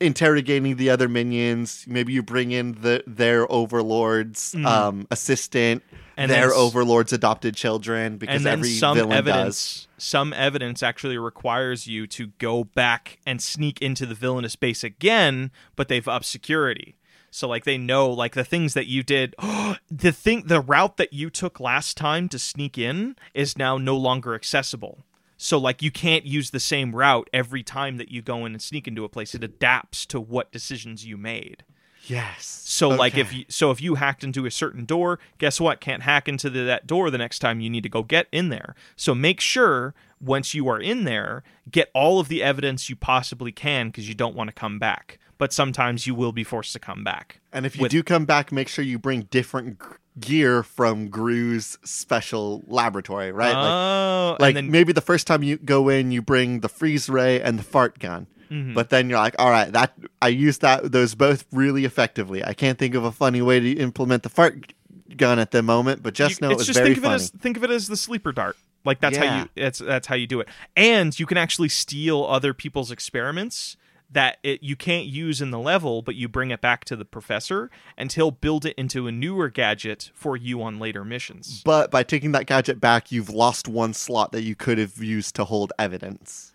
Interrogating 0.00 0.76
the 0.76 0.90
other 0.90 1.08
minions. 1.08 1.84
Maybe 1.88 2.12
you 2.12 2.22
bring 2.22 2.50
in 2.52 2.72
the 2.80 3.02
their 3.06 3.50
overlord's 3.50 4.52
Mhm. 4.54 4.66
um, 4.66 5.06
assistant, 5.10 5.82
And 6.18 6.30
their 6.30 6.48
then 6.48 6.56
overlord's 6.56 7.12
adopted 7.12 7.56
children, 7.56 8.16
because 8.18 8.36
and 8.36 8.46
then 8.46 8.52
every 8.58 8.70
some 8.70 8.96
villain 8.96 9.12
evidence 9.16 9.88
some 9.98 10.32
evidence 10.32 10.82
actually 10.82 11.16
requires 11.18 11.86
you 11.86 12.06
to 12.06 12.28
go 12.38 12.64
back 12.64 13.18
and 13.26 13.40
sneak 13.42 13.80
into 13.80 14.04
the 14.06 14.14
villainous 14.14 14.54
base 14.56 14.84
again 14.84 15.50
but 15.74 15.88
they've 15.88 16.06
upped 16.06 16.26
security 16.26 16.96
so 17.30 17.48
like 17.48 17.64
they 17.64 17.78
know 17.78 18.10
like 18.10 18.34
the 18.34 18.44
things 18.44 18.74
that 18.74 18.86
you 18.86 19.02
did 19.02 19.34
the 19.90 20.12
thing 20.12 20.42
the 20.46 20.60
route 20.60 20.98
that 20.98 21.14
you 21.14 21.30
took 21.30 21.58
last 21.60 21.96
time 21.96 22.28
to 22.28 22.38
sneak 22.38 22.76
in 22.76 23.16
is 23.32 23.56
now 23.56 23.78
no 23.78 23.96
longer 23.96 24.34
accessible 24.34 25.04
So 25.36 25.58
like 25.58 25.82
you 25.82 25.90
can't 25.90 26.24
use 26.24 26.50
the 26.50 26.60
same 26.60 26.94
route 26.94 27.28
every 27.32 27.62
time 27.62 27.96
that 27.98 28.10
you 28.10 28.22
go 28.22 28.44
in 28.46 28.52
and 28.52 28.62
sneak 28.62 28.88
into 28.88 29.04
a 29.04 29.08
place. 29.08 29.34
It 29.34 29.44
adapts 29.44 30.06
to 30.06 30.20
what 30.20 30.52
decisions 30.52 31.04
you 31.04 31.16
made. 31.16 31.64
Yes. 32.06 32.44
So 32.64 32.88
like 32.88 33.16
if 33.16 33.32
you 33.32 33.44
so 33.48 33.70
if 33.70 33.80
you 33.80 33.96
hacked 33.96 34.22
into 34.22 34.46
a 34.46 34.50
certain 34.50 34.84
door, 34.84 35.18
guess 35.38 35.60
what? 35.60 35.80
Can't 35.80 36.02
hack 36.02 36.28
into 36.28 36.48
the, 36.48 36.60
that 36.60 36.86
door 36.86 37.10
the 37.10 37.18
next 37.18 37.40
time 37.40 37.60
you 37.60 37.68
need 37.68 37.82
to 37.82 37.88
go 37.88 38.02
get 38.02 38.28
in 38.30 38.48
there. 38.48 38.74
So 38.94 39.14
make 39.14 39.40
sure 39.40 39.94
once 40.20 40.54
you 40.54 40.68
are 40.68 40.80
in 40.80 41.04
there, 41.04 41.42
get 41.70 41.90
all 41.94 42.20
of 42.20 42.28
the 42.28 42.42
evidence 42.42 42.88
you 42.88 42.96
possibly 42.96 43.52
can 43.52 43.88
because 43.88 44.08
you 44.08 44.14
don't 44.14 44.36
want 44.36 44.48
to 44.48 44.54
come 44.54 44.78
back. 44.78 45.18
But 45.38 45.52
sometimes 45.52 46.06
you 46.06 46.14
will 46.14 46.32
be 46.32 46.44
forced 46.44 46.72
to 46.72 46.78
come 46.78 47.04
back. 47.04 47.40
And 47.52 47.66
if 47.66 47.76
you 47.76 47.82
with- 47.82 47.90
do 47.90 48.02
come 48.02 48.24
back, 48.24 48.52
make 48.52 48.68
sure 48.68 48.84
you 48.84 48.98
bring 48.98 49.22
different 49.22 49.78
gear 50.18 50.62
from 50.62 51.08
Gru's 51.08 51.78
special 51.84 52.64
laboratory, 52.66 53.32
right? 53.32 53.52
like, 53.54 53.56
Oh, 53.56 54.36
like 54.40 54.48
and 54.50 54.56
then 54.56 54.70
maybe 54.70 54.92
the 54.92 55.00
first 55.00 55.26
time 55.26 55.42
you 55.42 55.56
go 55.58 55.88
in, 55.88 56.10
you 56.10 56.22
bring 56.22 56.60
the 56.60 56.68
freeze 56.68 57.08
ray 57.08 57.40
and 57.40 57.58
the 57.58 57.62
fart 57.62 57.98
gun. 57.98 58.26
Mm-hmm. 58.50 58.74
But 58.74 58.90
then 58.90 59.10
you're 59.10 59.18
like, 59.18 59.34
all 59.38 59.50
right, 59.50 59.72
that 59.72 59.92
I 60.22 60.28
used 60.28 60.60
that 60.60 60.92
those 60.92 61.14
both 61.14 61.44
really 61.52 61.84
effectively. 61.84 62.44
I 62.44 62.54
can't 62.54 62.78
think 62.78 62.94
of 62.94 63.04
a 63.04 63.10
funny 63.12 63.42
way 63.42 63.58
to 63.60 63.72
implement 63.72 64.22
the 64.22 64.28
fart 64.28 64.72
gun 65.16 65.38
at 65.38 65.50
the 65.50 65.62
moment, 65.62 66.02
but 66.02 66.14
just 66.14 66.40
you- 66.40 66.46
know 66.46 66.50
it 66.50 66.52
it's 66.54 66.60
was 66.60 66.66
just 66.68 66.78
very 66.78 66.90
think 66.90 66.98
of 66.98 67.02
funny. 67.04 67.14
it 67.14 67.22
as 67.22 67.30
think 67.30 67.56
of 67.56 67.64
it 67.64 67.70
as 67.70 67.88
the 67.88 67.96
sleeper 67.96 68.32
dart. 68.32 68.56
Like 68.84 69.00
that's 69.00 69.16
how 69.16 69.38
you 69.40 69.48
that's 69.56 69.80
that's 69.80 70.06
how 70.06 70.14
you 70.14 70.28
do 70.28 70.38
it. 70.40 70.48
And 70.76 71.18
you 71.18 71.26
can 71.26 71.36
actually 71.38 71.68
steal 71.70 72.24
other 72.24 72.54
people's 72.54 72.92
experiments 72.92 73.76
that 74.10 74.38
it, 74.42 74.62
you 74.62 74.76
can't 74.76 75.06
use 75.06 75.42
in 75.42 75.50
the 75.50 75.58
level, 75.58 76.00
but 76.00 76.14
you 76.14 76.28
bring 76.28 76.50
it 76.50 76.60
back 76.60 76.84
to 76.86 76.96
the 76.96 77.04
professor, 77.04 77.70
and 77.96 78.12
he'll 78.12 78.30
build 78.30 78.64
it 78.64 78.74
into 78.78 79.06
a 79.06 79.12
newer 79.12 79.48
gadget 79.48 80.10
for 80.14 80.36
you 80.36 80.62
on 80.62 80.78
later 80.78 81.04
missions. 81.04 81.62
but 81.64 81.90
by 81.90 82.02
taking 82.02 82.32
that 82.32 82.46
gadget 82.46 82.80
back, 82.80 83.10
you've 83.10 83.30
lost 83.30 83.66
one 83.66 83.92
slot 83.92 84.30
that 84.32 84.42
you 84.42 84.54
could 84.54 84.78
have 84.78 84.98
used 84.98 85.34
to 85.34 85.44
hold 85.44 85.72
evidence. 85.78 86.52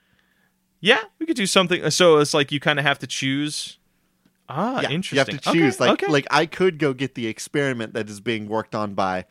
Yeah, 0.79 1.01
we 1.19 1.25
could 1.25 1.35
do 1.35 1.45
something. 1.45 1.89
So 1.91 2.17
it's 2.17 2.33
like 2.33 2.51
you 2.51 2.59
kind 2.59 2.79
of 2.79 2.85
have 2.85 2.97
to 2.99 3.07
choose. 3.07 3.77
Ah, 4.49 4.81
Yeah, 4.81 4.89
interesting. 4.89 5.15
You 5.15 5.19
have 5.19 5.43
to 5.43 5.49
Okay, 5.49 5.59
choose. 5.59 5.79
like, 5.79 5.91
okay. 5.91 6.07
like 6.11 6.27
I 6.31 6.45
could 6.45 6.79
go 6.79 6.93
get 6.93 7.15
the 7.15 7.27
experiment 7.27 7.93
that 7.93 8.09
is 8.09 8.19
being 8.19 8.47
worked 8.47 8.73
on 8.73 8.93
by. 8.95 9.25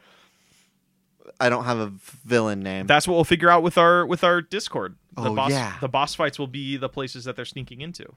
I 1.39 1.49
don't 1.49 1.65
have 1.65 1.79
a 1.79 1.93
villain 2.25 2.61
name. 2.61 2.87
that's 2.87 3.07
what 3.07 3.15
we'll 3.15 3.25
figure 3.25 3.51
out 3.51 3.63
with 3.63 3.77
our 3.79 4.05
with 4.07 4.25
our 4.25 4.41
Discord. 4.43 4.97
The 5.17 5.31
Oh, 5.31 5.35
boss, 5.35 5.51
yeah. 5.51 5.77
the 5.81 5.89
boss 5.89 6.15
fights 6.15 6.39
will 6.39 6.47
be 6.47 6.77
the 6.77 6.89
places 6.89 7.25
that 7.25 7.37
they're 7.37 7.45
sneaking 7.45 7.81
into. 7.81 8.15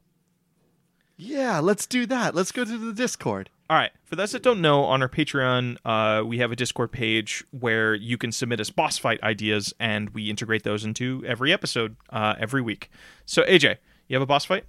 yeah, 1.17 1.59
let's 1.59 1.85
do 1.85 2.05
that. 2.07 2.33
Let's 2.35 2.51
go 2.51 2.63
to 2.65 2.77
the 2.77 2.93
Discord. 2.93 3.49
All 3.69 3.77
right. 3.77 3.91
For 4.03 4.15
those 4.15 4.31
that 4.33 4.43
don't 4.43 4.61
know, 4.61 4.83
on 4.83 5.01
our 5.01 5.09
Patreon, 5.09 5.77
uh, 5.85 6.23
we 6.25 6.37
have 6.39 6.51
a 6.51 6.55
Discord 6.55 6.91
page 6.91 7.43
where 7.51 7.93
you 7.95 8.17
can 8.17 8.31
submit 8.31 8.59
us 8.59 8.69
boss 8.69 8.97
fight 8.97 9.21
ideas, 9.23 9.73
and 9.79 10.09
we 10.11 10.29
integrate 10.29 10.63
those 10.63 10.83
into 10.85 11.23
every 11.25 11.51
episode 11.53 11.95
uh, 12.09 12.35
every 12.39 12.61
week. 12.61 12.89
So, 13.25 13.43
AJ, 13.43 13.77
you 14.07 14.15
have 14.15 14.21
a 14.21 14.25
boss 14.27 14.45
fight? 14.45 14.65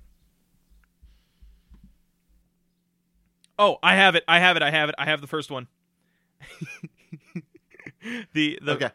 Oh, 3.58 3.78
I 3.82 3.94
have 3.96 4.14
it. 4.14 4.24
I 4.26 4.38
have 4.40 4.56
it. 4.56 4.62
I 4.62 4.70
have 4.70 4.88
it. 4.88 4.94
I 4.98 5.04
have 5.06 5.20
the 5.20 5.26
first 5.26 5.50
one. 5.50 5.66
the 8.32 8.58
the 8.62 8.72
Okay, 8.72 8.90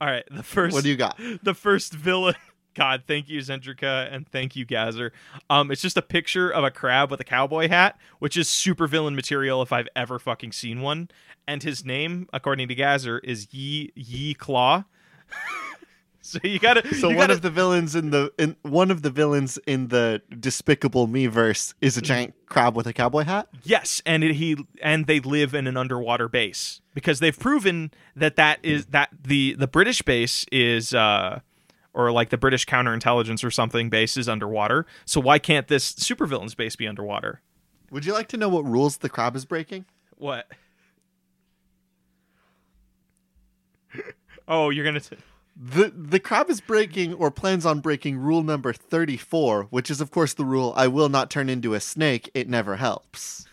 all 0.00 0.08
right. 0.08 0.24
The 0.30 0.42
first 0.42 0.74
what 0.74 0.84
do 0.84 0.90
you 0.90 0.96
got? 0.96 1.18
the 1.42 1.54
first 1.54 1.92
villain. 1.92 2.34
God, 2.74 3.04
thank 3.06 3.28
you, 3.28 3.38
Zendrika, 3.38 4.12
and 4.12 4.28
thank 4.28 4.56
you, 4.56 4.64
Gazer. 4.64 5.12
Um, 5.48 5.70
it's 5.70 5.80
just 5.80 5.96
a 5.96 6.02
picture 6.02 6.50
of 6.50 6.64
a 6.64 6.72
crab 6.72 7.08
with 7.08 7.20
a 7.20 7.24
cowboy 7.24 7.68
hat, 7.68 7.96
which 8.18 8.36
is 8.36 8.48
super 8.48 8.88
villain 8.88 9.14
material 9.14 9.62
if 9.62 9.72
I've 9.72 9.86
ever 9.94 10.18
fucking 10.18 10.50
seen 10.50 10.80
one. 10.80 11.08
And 11.46 11.62
his 11.62 11.84
name, 11.84 12.28
according 12.32 12.66
to 12.68 12.74
Gazer, 12.74 13.20
is 13.20 13.46
Yi 13.52 13.92
Yi 13.94 14.34
Claw. 14.34 14.84
so 16.26 16.38
you 16.42 16.58
gotta. 16.58 16.82
So 16.94 17.10
you 17.10 17.16
one 17.16 17.24
gotta, 17.24 17.32
of 17.34 17.42
the 17.42 17.50
villains 17.50 17.94
in 17.94 18.08
the 18.10 18.32
in 18.38 18.56
one 18.62 18.90
of 18.90 19.02
the 19.02 19.10
villains 19.10 19.58
in 19.66 19.88
the 19.88 20.22
Despicable 20.40 21.06
Me 21.06 21.26
verse 21.26 21.74
is 21.82 21.96
a 21.96 22.00
Mm-hmm. 22.00 22.06
giant 22.06 22.34
crab 22.46 22.74
with 22.76 22.86
a 22.86 22.92
cowboy 22.94 23.24
hat. 23.24 23.48
Yes, 23.62 24.00
and 24.06 24.24
it, 24.24 24.34
he 24.34 24.56
and 24.82 25.06
they 25.06 25.20
live 25.20 25.54
in 25.54 25.66
an 25.66 25.76
underwater 25.76 26.28
base 26.28 26.80
because 26.94 27.20
they've 27.20 27.38
proven 27.38 27.90
that 28.16 28.36
that 28.36 28.58
is 28.62 28.86
that 28.86 29.10
the 29.22 29.54
the 29.58 29.68
British 29.68 30.00
base 30.02 30.46
is 30.50 30.94
uh 30.94 31.40
or 31.92 32.10
like 32.10 32.30
the 32.30 32.38
British 32.38 32.64
counterintelligence 32.66 33.44
or 33.44 33.50
something 33.50 33.90
base 33.90 34.16
is 34.16 34.28
underwater. 34.28 34.86
So 35.04 35.20
why 35.20 35.38
can't 35.38 35.68
this 35.68 35.92
supervillain's 35.92 36.54
base 36.54 36.74
be 36.74 36.88
underwater? 36.88 37.42
Would 37.90 38.04
you 38.06 38.12
like 38.14 38.28
to 38.28 38.36
know 38.36 38.48
what 38.48 38.64
rules 38.64 38.96
the 38.96 39.08
crab 39.10 39.36
is 39.36 39.44
breaking? 39.44 39.84
What? 40.16 40.48
oh, 44.48 44.70
you're 44.70 44.84
gonna. 44.84 45.00
T- 45.00 45.16
The 45.56 45.92
the 45.94 46.18
crab 46.18 46.50
is 46.50 46.60
breaking 46.60 47.14
or 47.14 47.30
plans 47.30 47.64
on 47.64 47.80
breaking 47.80 48.18
rule 48.18 48.42
number 48.42 48.72
34, 48.72 49.64
which 49.70 49.90
is 49.90 50.00
of 50.00 50.10
course 50.10 50.34
the 50.34 50.44
rule 50.44 50.72
I 50.76 50.88
will 50.88 51.08
not 51.08 51.30
turn 51.30 51.48
into 51.48 51.74
a 51.74 51.80
snake, 51.80 52.28
it 52.34 52.48
never 52.48 52.76
helps. 52.76 53.46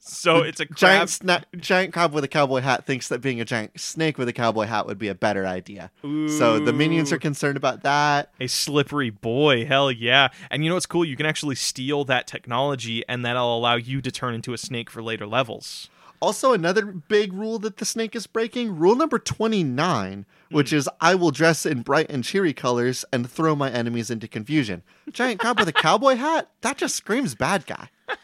so 0.00 0.38
it's 0.38 0.58
a 0.58 0.64
crab. 0.64 0.78
Giant 0.78 1.10
sna- 1.10 1.60
giant 1.60 1.92
crab 1.92 2.14
with 2.14 2.24
a 2.24 2.28
cowboy 2.28 2.60
hat 2.60 2.86
thinks 2.86 3.08
that 3.08 3.20
being 3.20 3.42
a 3.42 3.44
giant 3.44 3.78
snake 3.78 4.16
with 4.16 4.26
a 4.28 4.32
cowboy 4.32 4.64
hat 4.64 4.86
would 4.86 4.96
be 4.98 5.08
a 5.08 5.14
better 5.14 5.46
idea. 5.46 5.90
So 6.02 6.58
the 6.60 6.72
minions 6.72 7.12
are 7.12 7.18
concerned 7.18 7.58
about 7.58 7.82
that. 7.82 8.32
a 8.40 8.46
slippery 8.46 9.10
boy. 9.10 9.66
Hell 9.66 9.92
yeah! 9.92 10.28
And 10.50 10.64
you 10.64 10.70
know 10.70 10.76
what's 10.76 10.86
cool? 10.86 11.04
You 11.04 11.16
can 11.16 11.26
actually 11.26 11.56
steal 11.56 12.04
that 12.06 12.26
technology, 12.26 13.04
and 13.06 13.22
that'll 13.22 13.54
allow 13.58 13.74
you 13.76 14.00
to 14.00 14.10
turn 14.10 14.34
into 14.34 14.54
a 14.54 14.58
snake 14.58 14.88
for 14.88 15.02
later 15.02 15.26
levels. 15.26 15.90
Also, 16.20 16.52
another 16.52 16.84
big 16.84 17.32
rule 17.32 17.58
that 17.60 17.76
the 17.76 17.84
snake 17.84 18.16
is 18.16 18.26
breaking 18.26 18.76
rule 18.76 18.96
number 18.96 19.18
29, 19.18 20.26
which 20.50 20.72
is 20.72 20.88
I 21.00 21.14
will 21.14 21.30
dress 21.30 21.64
in 21.64 21.82
bright 21.82 22.10
and 22.10 22.24
cheery 22.24 22.52
colors 22.52 23.04
and 23.12 23.30
throw 23.30 23.54
my 23.54 23.70
enemies 23.70 24.10
into 24.10 24.26
confusion. 24.26 24.82
Giant 25.12 25.40
crab 25.40 25.58
with 25.58 25.68
a 25.68 25.72
cowboy 25.72 26.16
hat? 26.16 26.50
That 26.62 26.78
just 26.78 26.96
screams 26.96 27.34
bad 27.34 27.66
guy. 27.66 27.88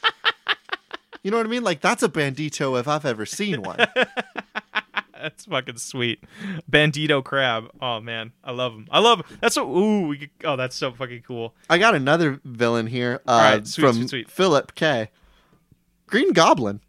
You 1.24 1.30
know 1.30 1.38
what 1.38 1.47
I 1.47 1.49
mean? 1.49 1.64
Like, 1.64 1.80
that's 1.80 2.03
a 2.03 2.09
bandito 2.09 2.78
if 2.78 2.86
I've 2.86 3.07
ever 3.07 3.24
seen 3.24 3.62
one. 3.62 3.78
That's 5.24 5.47
fucking 5.47 5.78
sweet. 5.78 6.22
Bandito 6.70 7.24
crab. 7.24 7.70
Oh 7.80 7.99
man, 7.99 8.32
I 8.45 8.53
love 8.53 8.74
him. 8.74 8.86
I 8.90 8.99
love 8.99 9.20
him. 9.20 9.38
That's 9.40 9.55
so. 9.55 9.66
Ooh, 9.66 10.09
we 10.09 10.18
could, 10.18 10.30
oh, 10.45 10.57
that's 10.57 10.76
so 10.76 10.92
fucking 10.92 11.22
cool. 11.26 11.55
I 11.70 11.78
got 11.78 11.95
another 11.95 12.40
villain 12.45 12.86
here 12.86 13.22
uh, 13.26 13.53
right, 13.55 13.66
sweet, 13.66 13.86
from 13.86 13.97
sweet, 13.97 14.11
sweet. 14.11 14.30
Philip 14.30 14.74
K. 14.74 15.09
Green 16.07 16.34
Goblin. 16.34 16.80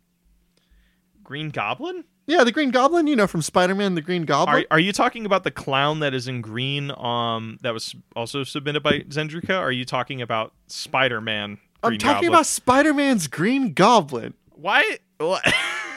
Green 1.25 1.49
Goblin. 1.49 2.05
Yeah, 2.27 2.43
the 2.45 2.51
Green 2.53 2.71
Goblin, 2.71 3.07
you 3.07 3.15
know, 3.17 3.27
from 3.27 3.41
Spider 3.41 3.75
Man, 3.75 3.95
the 3.95 4.01
Green 4.01 4.23
Goblin. 4.23 4.65
Are, 4.71 4.75
are 4.75 4.79
you 4.79 4.93
talking 4.93 5.25
about 5.25 5.43
the 5.43 5.51
clown 5.51 5.99
that 5.99 6.13
is 6.13 6.27
in 6.29 6.39
green? 6.41 6.91
Um, 6.97 7.57
that 7.61 7.73
was 7.73 7.93
also 8.15 8.43
submitted 8.45 8.81
by 8.81 8.99
Zendrika. 9.01 9.59
Are 9.59 9.71
you 9.71 9.83
talking 9.85 10.21
about 10.21 10.53
Spider 10.67 11.19
Man? 11.19 11.57
I'm 11.83 11.97
talking 11.97 12.29
about 12.29 12.45
Spider 12.45 12.93
Man's 12.93 13.27
Green 13.27 13.73
Goblin. 13.73 14.33
why. 14.55 14.99
What? 15.17 15.45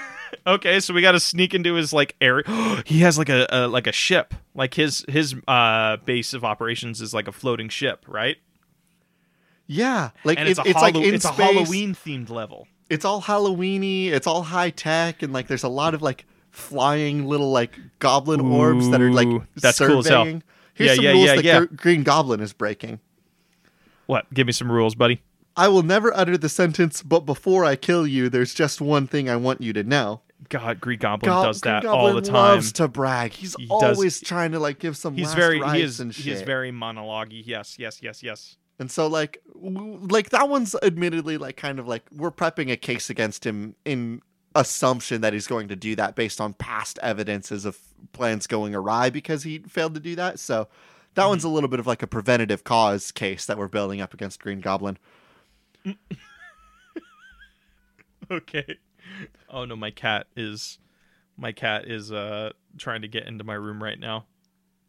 okay, 0.46 0.80
so 0.80 0.92
we 0.92 1.00
got 1.00 1.12
to 1.12 1.20
sneak 1.20 1.54
into 1.54 1.74
his 1.74 1.92
like 1.92 2.14
area. 2.20 2.44
he 2.86 3.00
has 3.00 3.16
like 3.16 3.28
a, 3.28 3.46
a 3.50 3.68
like 3.68 3.86
a 3.86 3.92
ship. 3.92 4.34
Like 4.54 4.74
his 4.74 5.04
his 5.08 5.34
uh 5.46 5.96
base 6.04 6.34
of 6.34 6.44
operations 6.44 7.00
is 7.00 7.14
like 7.14 7.28
a 7.28 7.32
floating 7.32 7.68
ship, 7.68 8.04
right? 8.06 8.36
Yeah, 9.66 10.10
like 10.24 10.38
And 10.38 10.48
it's, 10.48 10.58
a 10.58 10.62
it's 10.62 10.72
Hallow- 10.72 10.82
like 10.82 10.96
it's 10.96 11.24
a. 11.24 11.32
Halloween 11.32 11.94
themed 11.94 12.30
level. 12.30 12.66
It's 12.90 13.04
all 13.04 13.20
Halloweeny. 13.22 14.06
It's 14.08 14.26
all 14.26 14.42
high 14.42 14.70
tech, 14.70 15.22
and 15.22 15.32
like 15.32 15.46
there's 15.46 15.62
a 15.64 15.68
lot 15.68 15.94
of 15.94 16.02
like 16.02 16.24
flying 16.50 17.26
little 17.26 17.50
like 17.50 17.78
goblin 17.98 18.40
orbs 18.40 18.88
that 18.90 19.00
are 19.00 19.10
like 19.12 19.28
that's 19.56 19.76
surveying. 19.78 19.92
cool 19.94 19.98
as 20.00 20.08
hell. 20.08 20.24
Here's 20.74 20.90
Yeah, 20.90 20.94
some 20.94 21.04
yeah, 21.04 21.10
rules 21.12 21.24
yeah, 21.26 21.34
that 21.36 21.44
yeah. 21.44 21.58
Gr- 21.60 21.74
Green 21.74 22.02
Goblin 22.02 22.40
is 22.40 22.52
breaking. 22.52 23.00
What? 24.06 24.32
Give 24.32 24.46
me 24.46 24.52
some 24.52 24.70
rules, 24.70 24.94
buddy. 24.94 25.20
I 25.56 25.68
will 25.68 25.82
never 25.82 26.16
utter 26.16 26.38
the 26.38 26.48
sentence, 26.48 27.02
but 27.02 27.20
before 27.26 27.64
I 27.64 27.74
kill 27.76 28.06
you, 28.06 28.28
there's 28.28 28.54
just 28.54 28.80
one 28.80 29.06
thing 29.08 29.28
I 29.28 29.36
want 29.36 29.60
you 29.60 29.72
to 29.72 29.82
know. 29.82 30.20
God, 30.48 30.80
Green 30.80 31.00
Goblin 31.00 31.30
Go- 31.32 31.42
does 31.42 31.60
Green 31.60 31.74
that 31.74 31.82
Goblin 31.82 32.14
all 32.14 32.14
the 32.14 32.22
time. 32.22 32.32
Loves 32.34 32.72
to 32.74 32.86
brag. 32.86 33.32
He's 33.32 33.56
He 33.56 33.66
does- 33.66 33.96
always 33.98 34.20
trying 34.20 34.52
to 34.52 34.60
like 34.60 34.78
give 34.78 34.96
some. 34.96 35.14
He's 35.16 35.26
last 35.26 35.36
very 35.36 35.60
he 35.60 35.82
is 35.82 35.98
and 36.00 36.12
he's 36.12 36.38
shit. 36.38 36.46
very 36.46 36.70
monologue 36.70 37.32
Yes, 37.32 37.76
yes, 37.78 38.00
yes, 38.02 38.22
yes. 38.22 38.56
And 38.78 38.90
so 38.90 39.06
like 39.06 39.42
w- 39.54 39.98
like 40.08 40.30
that 40.30 40.48
one's 40.48 40.74
admittedly 40.82 41.36
like 41.38 41.56
kind 41.56 41.78
of 41.78 41.88
like 41.88 42.04
we're 42.12 42.30
prepping 42.30 42.70
a 42.70 42.76
case 42.76 43.10
against 43.10 43.44
him 43.44 43.74
in 43.84 44.22
assumption 44.54 45.20
that 45.20 45.32
he's 45.32 45.46
going 45.46 45.68
to 45.68 45.76
do 45.76 45.94
that 45.96 46.14
based 46.14 46.40
on 46.40 46.54
past 46.54 46.98
evidences 47.02 47.64
of 47.64 47.78
plans 48.12 48.46
going 48.46 48.74
awry 48.74 49.10
because 49.10 49.42
he 49.42 49.58
failed 49.60 49.94
to 49.94 50.00
do 50.00 50.14
that. 50.16 50.38
So 50.38 50.68
that 51.14 51.24
Mm-hmm. 51.24 51.26
one's 51.26 51.44
a 51.44 51.48
little 51.48 51.68
bit 51.68 51.80
of 51.80 51.86
like 51.86 52.02
a 52.02 52.06
preventative 52.06 52.64
cause 52.64 53.10
case 53.12 53.46
that 53.46 53.58
we're 53.58 53.68
building 53.68 54.00
up 54.00 54.14
against 54.14 54.40
Green 54.40 54.60
Goblin. 54.60 54.98
Okay. 58.30 58.76
Oh 59.48 59.64
no, 59.64 59.76
my 59.76 59.90
cat 59.90 60.26
is 60.36 60.78
my 61.36 61.52
cat 61.52 61.86
is 61.88 62.12
uh 62.12 62.52
trying 62.78 63.02
to 63.02 63.08
get 63.08 63.26
into 63.26 63.44
my 63.44 63.54
room 63.54 63.82
right 63.82 63.98
now. 63.98 64.26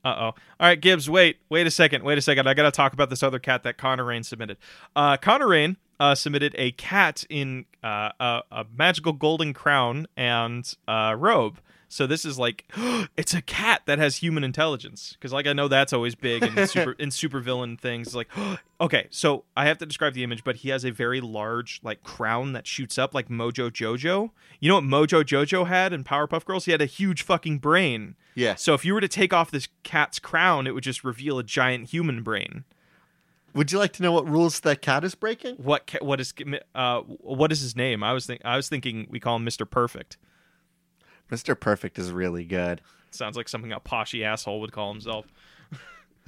Uh 0.03 0.15
oh. 0.17 0.23
All 0.25 0.35
right, 0.61 0.79
Gibbs, 0.79 1.09
wait, 1.09 1.37
wait 1.49 1.67
a 1.67 1.71
second, 1.71 2.03
wait 2.03 2.17
a 2.17 2.21
second. 2.21 2.47
I 2.47 2.53
gotta 2.53 2.71
talk 2.71 2.93
about 2.93 3.09
this 3.09 3.21
other 3.21 3.39
cat 3.39 3.63
that 3.63 3.77
Connor 3.77 4.05
Rain 4.05 4.23
submitted. 4.23 4.57
Uh, 4.95 5.17
Connor 5.17 5.47
Rain 5.47 5.77
uh, 5.99 6.15
submitted 6.15 6.55
a 6.57 6.71
cat 6.73 7.25
in 7.29 7.65
uh, 7.83 8.11
a, 8.19 8.41
a 8.51 8.65
magical 8.75 9.13
golden 9.13 9.53
crown 9.53 10.07
and 10.15 10.73
uh, 10.87 11.15
robe. 11.17 11.59
So 11.91 12.05
this 12.05 12.23
is 12.23 12.39
like 12.39 12.71
it's 13.17 13.33
a 13.33 13.41
cat 13.41 13.81
that 13.85 13.99
has 13.99 14.17
human 14.17 14.43
intelligence 14.43 15.13
because 15.13 15.33
like 15.33 15.47
I 15.47 15.53
know 15.53 15.67
that's 15.67 15.91
always 15.91 16.15
big 16.15 16.43
in 16.43 16.67
super 16.67 16.93
in 16.93 17.09
supervillain 17.09 17.79
things. 17.79 18.15
Like 18.15 18.29
okay, 18.81 19.07
so 19.09 19.43
I 19.57 19.65
have 19.65 19.79
to 19.79 19.85
describe 19.85 20.13
the 20.13 20.23
image, 20.23 20.43
but 20.43 20.57
he 20.57 20.69
has 20.69 20.85
a 20.85 20.91
very 20.91 21.19
large 21.19 21.81
like 21.83 22.03
crown 22.03 22.53
that 22.53 22.67
shoots 22.67 22.97
up 22.97 23.13
like 23.13 23.27
Mojo 23.27 23.69
Jojo. 23.69 24.29
You 24.59 24.69
know 24.69 24.75
what 24.75 24.83
Mojo 24.83 25.23
Jojo 25.23 25.67
had 25.67 25.91
in 25.91 26.03
Powerpuff 26.03 26.45
Girls? 26.45 26.65
He 26.65 26.71
had 26.71 26.81
a 26.81 26.85
huge 26.85 27.23
fucking 27.23 27.57
brain. 27.57 28.15
Yeah. 28.35 28.55
So 28.55 28.73
if 28.73 28.85
you 28.85 28.93
were 28.93 29.01
to 29.01 29.07
take 29.07 29.33
off 29.33 29.51
this 29.51 29.67
cat's 29.83 30.19
crown, 30.19 30.67
it 30.67 30.73
would 30.73 30.83
just 30.83 31.03
reveal 31.03 31.39
a 31.39 31.43
giant 31.43 31.89
human 31.89 32.21
brain. 32.23 32.63
Would 33.55 33.71
you 33.71 33.79
like 33.79 33.93
to 33.93 34.03
know 34.03 34.11
what 34.11 34.29
rules 34.29 34.59
that 34.59 34.83
cat 34.83 35.03
is 35.03 35.15
breaking? 35.15 35.55
What 35.55 35.87
ca- 35.87 36.03
what 36.03 36.21
is 36.21 36.33
uh 36.75 37.01
what 37.01 37.51
is 37.51 37.61
his 37.61 37.75
name? 37.75 38.03
I 38.03 38.13
was 38.13 38.27
think 38.27 38.41
I 38.45 38.55
was 38.55 38.69
thinking 38.69 39.07
we 39.09 39.19
call 39.19 39.37
him 39.37 39.45
Mr. 39.45 39.67
Perfect. 39.67 40.17
Mr. 41.31 41.59
Perfect 41.59 41.99
is 41.99 42.11
really 42.11 42.45
good. 42.45 42.81
Sounds 43.11 43.35
like 43.35 43.49
something 43.49 43.71
a 43.71 43.79
poshy 43.79 44.23
asshole 44.23 44.61
would 44.61 44.71
call 44.71 44.91
himself. 44.91 45.25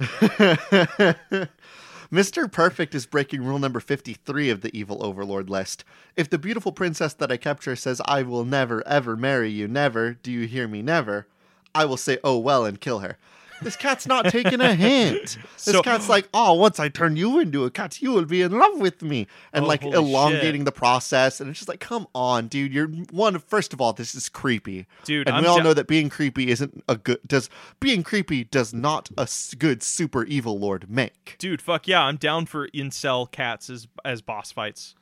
Mr. 2.12 2.50
Perfect 2.50 2.94
is 2.94 3.06
breaking 3.06 3.42
rule 3.42 3.58
number 3.58 3.80
53 3.80 4.50
of 4.50 4.60
the 4.60 4.76
evil 4.76 5.04
overlord 5.04 5.48
list. 5.48 5.84
If 6.16 6.28
the 6.28 6.38
beautiful 6.38 6.72
princess 6.72 7.14
that 7.14 7.32
I 7.32 7.36
capture 7.36 7.74
says, 7.74 8.02
I 8.04 8.22
will 8.22 8.44
never, 8.44 8.86
ever 8.86 9.16
marry 9.16 9.50
you, 9.50 9.66
never, 9.66 10.12
do 10.12 10.30
you 10.30 10.46
hear 10.46 10.68
me, 10.68 10.82
never, 10.82 11.26
I 11.74 11.86
will 11.86 11.96
say, 11.96 12.18
oh 12.22 12.38
well, 12.38 12.64
and 12.66 12.80
kill 12.80 12.98
her. 12.98 13.16
This 13.62 13.76
cat's 13.76 14.06
not 14.06 14.26
taking 14.26 14.60
a 14.60 14.74
hint. 14.74 15.38
This 15.64 15.74
So- 15.76 15.82
cat's 15.82 16.08
like, 16.08 16.28
oh, 16.34 16.54
once 16.54 16.80
I 16.80 16.88
turn 16.88 17.16
you 17.16 17.38
into 17.38 17.64
a 17.64 17.70
cat, 17.70 18.02
you 18.02 18.10
will 18.12 18.24
be 18.24 18.42
in 18.42 18.52
love 18.52 18.78
with 18.80 19.00
me. 19.02 19.28
And 19.52 19.64
Oh, 19.64 19.68
like 19.68 19.82
elongating 19.84 20.60
shit. 20.62 20.64
the 20.64 20.72
process. 20.72 21.40
And 21.40 21.48
it's 21.50 21.58
just 21.60 21.68
like, 21.68 21.78
come 21.80 22.06
on, 22.14 22.48
dude. 22.48 22.72
You're 22.74 22.88
one, 22.88 23.38
first 23.38 23.72
of 23.72 23.80
all, 23.80 23.92
this 23.92 24.14
is 24.14 24.28
creepy. 24.28 24.86
Dude, 25.04 25.28
and 25.28 25.36
I'm 25.36 25.42
we 25.44 25.48
all 25.48 25.62
know 25.62 25.74
that 25.74 25.86
being 25.86 26.08
creepy 26.08 26.50
isn't 26.50 26.82
a 26.88 26.96
good, 26.96 27.20
does, 27.26 27.48
being 27.78 28.02
creepy 28.02 28.44
does 28.44 28.74
not 28.74 29.08
a 29.16 29.28
good 29.56 29.82
super 29.82 30.24
evil 30.24 30.58
lord 30.58 30.90
make. 30.90 31.36
Dude, 31.38 31.62
fuck 31.62 31.86
yeah, 31.86 32.02
I'm 32.02 32.16
down 32.16 32.46
for 32.46 32.66
incel 32.68 33.30
cats 33.30 33.70
as 33.70 33.86
as 34.04 34.20
boss 34.22 34.50
fights. 34.50 34.94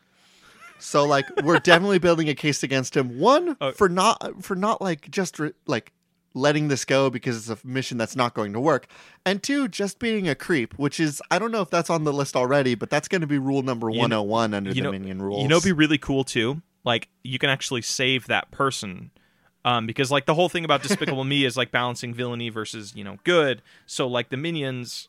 So 0.78 1.04
like 1.04 1.26
we're 1.42 1.58
definitely 1.58 1.98
building 1.98 2.28
a 2.28 2.34
case 2.34 2.62
against 2.62 2.96
him. 2.96 3.18
One 3.18 3.56
Oh. 3.60 3.72
for 3.72 3.88
not 3.88 4.42
for 4.42 4.56
not 4.56 4.80
like 4.80 5.10
just 5.10 5.38
re- 5.38 5.52
like 5.66 5.92
letting 6.34 6.68
this 6.68 6.84
go 6.84 7.10
because 7.10 7.36
it's 7.36 7.62
a 7.62 7.66
mission 7.66 7.98
that's 7.98 8.14
not 8.14 8.34
going 8.34 8.52
to 8.52 8.60
work, 8.60 8.86
and 9.26 9.42
two 9.42 9.66
just 9.68 9.98
being 9.98 10.28
a 10.28 10.34
creep, 10.34 10.74
which 10.74 11.00
is 11.00 11.20
I 11.30 11.38
don't 11.38 11.50
know 11.50 11.60
if 11.62 11.70
that's 11.70 11.90
on 11.90 12.04
the 12.04 12.12
list 12.12 12.36
already, 12.36 12.74
but 12.74 12.90
that's 12.90 13.08
going 13.08 13.20
to 13.22 13.26
be 13.26 13.38
rule 13.38 13.62
number 13.62 13.90
You 13.90 13.98
one 13.98 14.10
know- 14.10 14.18
hundred 14.18 14.30
one 14.30 14.54
under 14.54 14.72
the 14.74 14.80
know- 14.80 14.92
minion 14.92 15.20
rules. 15.22 15.42
You 15.42 15.48
know, 15.48 15.60
be 15.60 15.72
really 15.72 15.98
cool 15.98 16.24
too. 16.24 16.62
Like 16.84 17.08
you 17.22 17.38
can 17.38 17.50
actually 17.50 17.82
save 17.82 18.26
that 18.28 18.50
person, 18.50 19.10
um, 19.64 19.86
because 19.86 20.10
like 20.10 20.24
the 20.26 20.34
whole 20.34 20.48
thing 20.48 20.64
about 20.64 20.82
Despicable 20.82 21.24
Me 21.32 21.44
is 21.44 21.56
like 21.56 21.70
balancing 21.70 22.14
villainy 22.14 22.48
versus 22.48 22.94
you 22.96 23.04
know 23.04 23.18
good. 23.24 23.60
So 23.86 24.06
like 24.08 24.30
the 24.30 24.36
minions, 24.38 25.08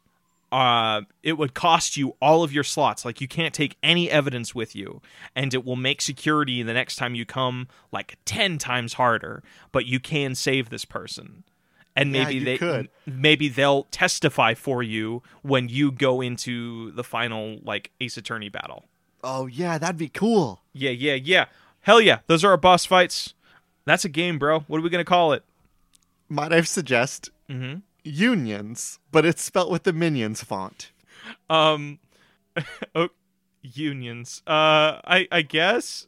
uh, 0.52 1.02
it 1.24 1.34
would 1.38 1.54
cost 1.54 1.96
you 1.98 2.16
all 2.22 2.44
of 2.44 2.52
your 2.52 2.64
slots. 2.64 3.06
Like 3.06 3.22
you 3.22 3.28
can't 3.28 3.54
take 3.54 3.78
any 3.82 4.10
evidence 4.10 4.54
with 4.54 4.76
you, 4.76 5.02
and 5.36 5.54
it 5.54 5.64
will 5.66 5.76
make 5.76 6.02
security 6.02 6.62
the 6.64 6.74
next 6.74 6.98
time 6.98 7.16
you 7.16 7.26
come 7.26 7.68
like 7.92 8.18
ten 8.26 8.58
times 8.58 8.94
harder. 8.94 9.44
But 9.72 9.86
you 9.86 10.00
can 10.00 10.36
save 10.36 10.70
this 10.70 10.86
person. 10.86 11.44
And 11.96 12.14
maybe 12.14 12.36
you 12.36 12.46
they 12.46 12.58
could. 12.58 12.90
maybe 13.06 13.50
they'll 13.50 13.84
testify 13.92 14.54
for 14.54 14.82
you 14.82 15.22
when 15.42 15.68
you 15.68 15.92
go 15.92 16.22
into 16.22 16.92
the 16.92 17.04
final 17.04 17.60
like 17.64 17.92
Ace 18.00 18.16
Attorney 18.16 18.48
battle. 18.50 18.86
oh 19.24 19.46
yeah, 19.46 19.78
that'd 19.78 19.98
be 19.98 20.08
cool. 20.08 20.62
Yeah, 20.74 20.92
yeah, 20.92 21.16
yeah. 21.16 21.46
Hell 21.82 22.00
yeah. 22.00 22.20
Those 22.28 22.46
are 22.46 22.52
our 22.52 22.58
boss 22.58 22.86
fights. 22.86 23.34
That's 23.86 24.06
a 24.06 24.10
game, 24.10 24.40
bro. 24.40 24.62
What 24.62 24.78
are 24.78 24.82
we 24.82 24.90
going 24.90 25.04
to 25.04 25.10
call 25.10 25.34
it? 25.34 25.44
Might 26.30 26.54
I 26.54 26.62
suggest 26.62 27.30
Mm-hmm. 27.50 27.80
Unions, 28.04 29.00
but 29.12 29.26
it's 29.26 29.42
spelt 29.42 29.70
with 29.72 29.84
the 29.84 29.94
minions 29.94 30.44
font. 30.44 30.92
Um, 31.50 32.00
oh, 32.96 33.10
unions. 33.62 34.42
Uh, 34.48 35.00
I, 35.06 35.28
I 35.32 35.42
guess. 35.42 36.08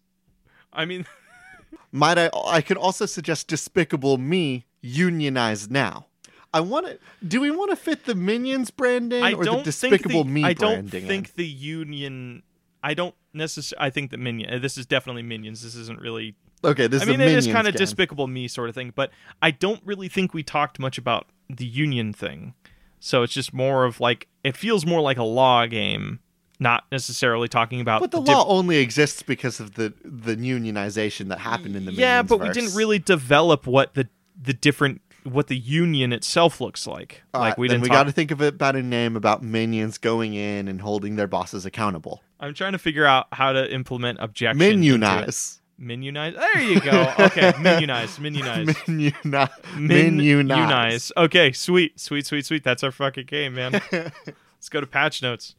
I 0.71 0.85
mean, 0.85 1.05
Might 1.91 2.17
I? 2.17 2.29
I 2.47 2.61
could 2.61 2.77
also 2.77 3.05
suggest 3.05 3.47
Despicable 3.47 4.17
Me 4.17 4.65
unionized 4.81 5.69
now. 5.71 6.07
I 6.51 6.59
want 6.59 6.87
to. 6.87 6.99
Do 7.25 7.39
we 7.39 7.51
want 7.51 7.69
to 7.69 7.75
fit 7.75 8.05
the 8.05 8.15
Minions 8.15 8.71
branding 8.71 9.23
I 9.23 9.33
or 9.33 9.43
don't 9.43 9.59
the 9.59 9.65
Despicable 9.65 10.23
think 10.23 10.27
the, 10.27 10.31
Me 10.33 10.43
I 10.43 10.53
don't 10.53 10.73
branding? 10.89 11.03
in? 11.03 11.07
think 11.07 11.33
the 11.35 11.45
union. 11.45 12.43
I 12.81 12.95
don't 12.95 13.15
necessarily. 13.33 13.87
I 13.87 13.89
think 13.91 14.11
that 14.11 14.17
minion. 14.17 14.61
This 14.61 14.77
is 14.77 14.85
definitely 14.85 15.21
minions. 15.21 15.63
This 15.63 15.75
isn't 15.75 16.01
really. 16.01 16.35
Okay, 16.65 16.87
this 16.87 17.01
I 17.01 17.05
is 17.05 17.09
mean, 17.09 17.21
it 17.21 17.29
is 17.29 17.47
kind 17.47 17.67
of. 17.67 17.75
Despicable 17.75 18.27
Me 18.27 18.47
sort 18.47 18.69
of 18.69 18.75
thing, 18.75 18.91
but 18.95 19.11
I 19.41 19.51
don't 19.51 19.81
really 19.85 20.07
think 20.09 20.33
we 20.33 20.43
talked 20.43 20.79
much 20.79 20.97
about 20.97 21.27
the 21.49 21.65
union 21.65 22.13
thing. 22.13 22.53
So 22.99 23.23
it's 23.23 23.33
just 23.33 23.53
more 23.53 23.85
of 23.85 23.99
like 23.99 24.27
it 24.43 24.55
feels 24.55 24.85
more 24.85 25.01
like 25.01 25.17
a 25.17 25.23
law 25.23 25.65
game, 25.65 26.19
not 26.59 26.85
necessarily 26.91 27.47
talking 27.47 27.81
about. 27.81 28.01
But 28.01 28.11
the 28.11 28.21
diff- 28.21 28.33
law 28.33 28.45
only 28.47 28.77
exists 28.77 29.21
because 29.21 29.59
of 29.59 29.73
the 29.75 29.93
the 30.03 30.35
unionization 30.35 31.27
that 31.29 31.39
happened 31.39 31.75
in 31.75 31.85
the 31.85 31.91
yeah, 31.91 32.21
but 32.21 32.39
we 32.39 32.49
didn't 32.49 32.75
really 32.75 32.99
develop 32.99 33.67
what 33.67 33.93
the 33.93 34.07
the 34.41 34.53
different 34.53 35.01
what 35.23 35.47
the 35.47 35.57
union 35.57 36.13
itself 36.13 36.61
looks 36.61 36.85
like. 36.87 37.23
Like 37.33 37.57
we 37.57 37.67
didn't. 37.67 37.81
we 37.81 37.87
talk- 37.89 37.97
got 37.97 38.03
to 38.05 38.11
think 38.11 38.31
of 38.31 38.41
it 38.41 38.55
about 38.55 38.75
a 38.75 38.83
name 38.83 39.15
about 39.15 39.43
minions 39.43 39.97
going 39.97 40.33
in 40.33 40.67
and 40.67 40.81
holding 40.81 41.15
their 41.15 41.27
bosses 41.27 41.65
accountable. 41.65 42.21
I'm 42.39 42.53
trying 42.53 42.73
to 42.73 42.77
figure 42.79 43.05
out 43.05 43.27
how 43.31 43.53
to 43.53 43.71
implement 43.73 44.19
objection. 44.21 44.59
Minionize. 44.59 45.59
Minionize. 45.80 46.36
There 46.36 46.61
you 46.61 46.80
go. 46.80 47.13
Okay, 47.19 47.51
minionize. 47.53 48.19
Minionize. 48.19 48.67
Minionize. 48.86 49.78
Min- 49.80 50.17
Minionize. 50.17 50.63
unize. 50.63 51.11
Okay, 51.17 51.51
sweet, 51.51 51.99
sweet, 51.99 52.26
sweet, 52.26 52.45
sweet. 52.45 52.63
That's 52.63 52.84
our 52.84 52.91
fucking 52.91 53.26
game, 53.26 53.55
man. 53.55 53.74
Let's 53.91 54.69
go 54.69 54.80
to 54.82 54.88
patch 54.88 55.21
notes. 55.21 55.55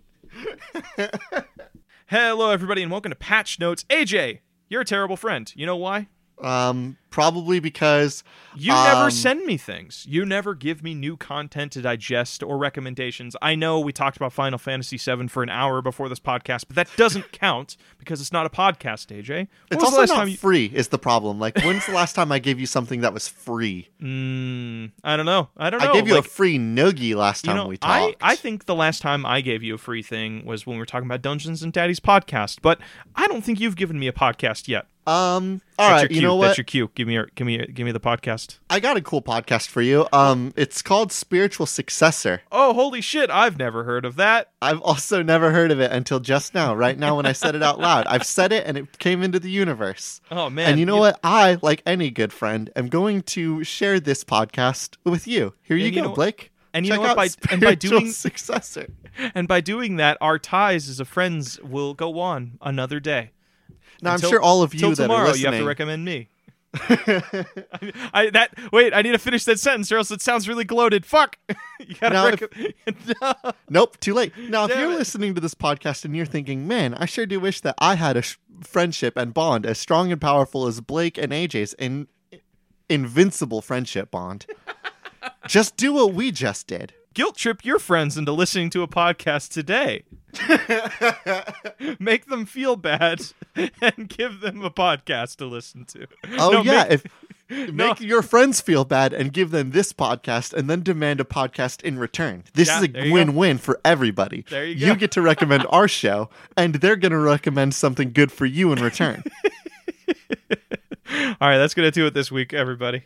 Hello, 2.07 2.51
everybody, 2.51 2.83
and 2.83 2.91
welcome 2.93 3.11
to 3.11 3.17
patch 3.17 3.59
notes. 3.59 3.85
AJ, 3.91 4.41
you're 4.69 4.83
a 4.83 4.85
terrible 4.85 5.17
friend. 5.17 5.53
You 5.57 5.67
know 5.67 5.77
why? 5.77 6.09
Um, 6.41 6.97
probably 7.15 7.61
because 7.61 8.25
You 8.57 8.73
never 8.73 9.05
Um, 9.05 9.11
send 9.11 9.45
me 9.47 9.57
things. 9.57 10.05
You 10.09 10.25
never 10.25 10.55
give 10.55 10.83
me 10.83 10.95
new 10.95 11.17
content 11.17 11.73
to 11.73 11.81
digest 11.83 12.41
or 12.43 12.57
recommendations. 12.59 13.35
I 13.43 13.55
know 13.57 13.79
we 13.81 13.93
talked 13.93 14.17
about 14.17 14.33
Final 14.33 14.59
Fantasy 14.59 14.97
VII 14.97 15.27
for 15.29 15.43
an 15.43 15.49
hour 15.49 15.81
before 15.83 16.09
this 16.09 16.19
podcast, 16.21 16.65
but 16.69 16.75
that 16.77 16.89
doesn't 16.97 17.31
count 17.45 17.77
because 17.99 18.21
it's 18.21 18.33
not 18.33 18.47
a 18.47 18.49
podcast, 18.49 19.09
AJ. 19.17 19.29
When 19.29 19.49
it's 19.71 19.83
also 19.85 19.99
last 20.01 20.09
not 20.11 20.17
time 20.17 20.29
you- 20.29 20.37
free. 20.37 20.71
Is 20.75 20.89
the 20.89 20.99
problem? 20.99 21.39
Like, 21.41 21.57
when's 21.65 21.87
the 21.87 21.93
last 21.93 22.15
time 22.15 22.31
I 22.33 22.39
gave 22.41 22.59
you 22.61 22.67
something 22.67 23.01
that 23.03 23.13
was 23.15 23.27
free? 23.29 23.89
Mm, 24.03 24.93
I 25.03 25.17
don't 25.17 25.27
know. 25.27 25.49
I 25.57 25.71
don't 25.71 25.81
know. 25.81 25.91
I 25.91 25.93
gave 25.93 26.07
you 26.09 26.15
like, 26.15 26.25
a 26.25 26.29
free 26.29 26.59
noogie 26.59 27.15
last 27.15 27.45
you 27.45 27.49
time 27.53 27.57
know, 27.57 27.67
we 27.69 27.77
talked. 27.77 28.17
I 28.21 28.37
think 28.37 28.67
the 28.67 28.75
last 28.75 29.03
time 29.03 29.25
I 29.27 29.41
gave 29.41 29.63
you 29.63 29.75
a 29.75 29.79
free 29.79 30.03
thing 30.03 30.45
was 30.45 30.67
when 30.67 30.77
we 30.77 30.81
were 30.81 30.87
talking 30.87 31.07
about 31.07 31.23
Dungeons 31.23 31.63
and 31.63 31.73
Daddies 31.73 32.01
podcast, 32.01 32.59
but 32.63 32.79
I 33.17 33.27
don't 33.29 33.43
think 33.45 33.61
you've 33.61 33.77
given 33.77 33.99
me 33.99 34.07
a 34.09 34.13
podcast 34.13 34.69
yet. 34.69 34.87
um. 35.07 35.61
All 35.77 35.91
right. 35.91 36.09
You 36.09 36.23
know 36.23 36.37
what? 36.37 36.47
That's 36.49 36.59
your 36.59 36.65
cue. 36.65 36.87
Give 37.05 37.09
me 37.09 37.15
your, 37.17 37.29
give 37.35 37.47
me 37.47 37.57
your, 37.59 37.67
give 37.67 37.85
me 37.85 37.93
the 37.93 38.01
podcast. 38.01 38.61
I 38.71 38.81
got 38.81 38.97
a 38.97 39.03
cool 39.03 39.21
podcast 39.21 39.69
for 39.69 39.83
you. 39.83 40.07
Um, 40.11 40.55
it's 40.57 40.81
called 40.81 41.13
Spiritual 41.13 41.67
Successor. 41.67 42.41
Oh, 42.51 42.73
holy 42.73 43.03
shit! 43.03 43.29
I've 43.29 43.59
never 43.59 43.85
heard 43.85 44.07
of 44.07 44.17
that. 44.17 44.53
I've 44.63 44.81
also 44.81 45.23
never 45.23 45.51
heard 45.51 45.71
of 45.71 45.81
it 45.81 45.93
until 45.93 46.19
just 46.19 46.55
now. 46.55 46.75
Right 46.75 46.99
now, 46.99 47.17
when 47.17 47.27
I 47.27 47.33
said 47.33 47.55
it 47.55 47.63
out 47.63 47.79
loud, 47.79 48.07
I've 48.07 48.25
said 48.25 48.53
it 48.53 48.67
and 48.67 48.79
it 48.79 48.99
came 48.99 49.23
into 49.23 49.39
the 49.39 49.51
universe. 49.51 50.23
Oh 50.31 50.49
man! 50.49 50.71
and 50.71 50.81
you 50.81 50.87
know 50.87 50.97
what? 50.97 51.21
I, 51.23 51.59
like 51.61 51.83
any 51.85 52.09
good 52.09 52.33
friend, 52.33 52.71
am 52.75 52.89
going 52.89 53.21
to 53.37 53.63
share 53.65 54.01
this 54.01 54.25
podcast 54.25 54.97
with 55.05 55.27
you. 55.27 55.53
Here 55.61 55.77
you 55.77 55.85
you 55.85 55.91
go, 55.93 56.03
know- 56.09 56.15
Blake. 56.15 56.53
and 56.73 56.87
you 56.87 56.93
Check 56.93 56.97
know 57.03 57.03
what? 57.03 57.11
out 57.11 57.17
By- 57.19 57.25
and 57.53 57.61
by 57.61 57.67
Spiritual 57.75 58.01
doing- 58.01 58.13
successor. 58.13 58.87
And 59.35 59.47
by 59.47 59.61
doing 59.61 59.97
that, 59.97 60.17
our 60.23 60.39
ties 60.39 60.89
as 60.89 61.01
a 61.01 61.05
friends 61.05 61.61
will 61.61 61.93
go 61.93 62.19
on 62.19 62.57
another 62.63 62.99
day. 62.99 63.33
Now 64.01 64.15
Until- 64.15 64.29
I'm 64.31 64.33
sure 64.33 64.41
all 64.43 64.63
of 64.63 64.73
you 64.75 64.81
that 64.95 65.03
tomorrow, 65.03 65.21
are 65.21 65.27
listening. 65.27 65.43
you 65.45 65.51
have 65.53 65.61
to 65.61 65.67
recommend 65.69 66.05
me. 66.07 66.29
I, 68.13 68.31
that 68.33 68.51
wait, 68.73 68.93
I 68.95 69.03
need 69.03 69.13
to 69.13 69.19
finish 69.19 69.45
that 69.45 69.61
sentence, 69.61 69.91
or 69.93 69.99
else 69.99 70.11
it 70.11 70.21
sounds 70.21 70.49
really 70.49 70.65
gloated. 70.65 71.07
Fuck. 71.07 71.39
you 71.81 71.95
gotta 72.01 72.15
Now, 72.15 72.27
if- 72.87 73.17
no. 73.23 73.53
Nope, 73.69 73.99
too 74.01 74.15
late. 74.15 74.33
Now, 74.37 74.65
if 74.65 74.71
Damn 74.71 74.81
you're 74.81 74.93
it. 74.93 74.99
listening 74.99 75.35
to 75.35 75.41
this 75.41 75.55
podcast 75.55 76.05
and 76.05 76.17
you're 76.17 76.27
thinking, 76.27 76.67
man, 76.67 76.95
I 76.95 77.07
sure 77.07 77.27
do 77.27 77.39
wish 77.41 77.61
that 77.63 77.75
I 77.79 77.95
had 77.95 78.17
a 78.17 78.23
sh- 78.23 78.39
friendship 78.63 79.17
and 79.17 79.33
bond 79.33 79.67
as 79.67 79.79
strong 79.79 80.11
and 80.13 80.21
powerful 80.21 80.67
as 80.67 80.81
Blake 80.81 81.17
and 81.19 81.33
AJ's 81.33 81.75
in- 81.75 82.09
invincible 82.89 83.63
friendship 83.63 84.11
bond, 84.11 84.47
just 85.47 85.77
do 85.77 85.93
what 85.93 86.15
we 86.15 86.31
just 86.31 86.67
did. 86.67 86.93
Guilt 87.15 87.37
trip 87.37 87.65
your 87.65 87.79
friends 87.79 88.19
into 88.19 88.33
listening 88.33 88.71
to 88.71 88.83
a 88.83 88.89
podcast 88.89 89.53
today. 89.53 90.05
make 91.99 92.27
them 92.27 92.47
feel 92.47 92.77
bad 92.77 93.23
and 93.57 94.09
give 94.09 94.41
them 94.41 94.63
a 94.65 94.71
podcast 94.71 95.37
to 95.37 95.47
listen 95.47 95.85
to. 95.87 96.07
Oh, 96.39 96.51
No, 96.51 96.63
yeah. 96.63 96.83
make- 96.85 96.93
if 96.93 97.05
No. 97.51 97.89
Make 97.89 98.01
your 98.01 98.23
friends 98.23 98.63
feel 98.63 98.87
bad 98.87 99.13
and 99.13 99.31
give 99.31 99.51
them 99.51 99.73
this 99.73 99.93
podcast 99.93 100.55
and 100.55 100.69
then 100.69 100.83
demand 100.83 101.21
a 101.21 101.25
podcast 101.25 101.83
in 101.83 101.99
return. 101.99 102.43
This 102.55 102.69
Yeah, 102.69 102.79
is 102.79 102.85
a 102.85 103.07
you 103.07 103.33
go. 103.33 103.59
for 103.59 103.81
everybody. 103.85 104.47
There 104.49 104.65
you 104.65 104.81
go. 104.81 104.87
You 104.87 104.97
get 104.97 105.13
to 105.13 105.23
recommend 105.23 105.67
our 105.69 105.87
show, 105.87 106.31
and 106.57 106.77
they're 106.77 106.97
going 106.97 107.13
to 107.13 107.19
recommend 107.19 107.75
something 107.75 108.13
good 108.13 108.33
for 108.33 108.47
you 108.47 108.73
in 108.73 108.83
return. 108.83 109.23
All 111.39 111.49
right, 111.49 111.59
that's 111.59 111.75
gonna 111.75 111.91
do 111.91 112.07
it 112.07 112.15
this 112.15 112.33
week, 112.33 112.55
everybody. 112.55 113.03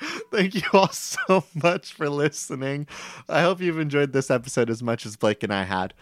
Thank 0.30 0.54
you 0.54 0.62
all 0.72 0.88
so 0.92 1.44
much 1.54 1.92
for 1.92 2.08
listening. 2.08 2.86
I 3.28 3.42
hope 3.42 3.60
you've 3.60 3.78
enjoyed 3.78 4.12
this 4.12 4.30
episode 4.30 4.70
as 4.70 4.82
much 4.82 5.04
as 5.04 5.16
Blake 5.16 5.42
and 5.42 5.52
I 5.52 5.64
had. 5.64 5.94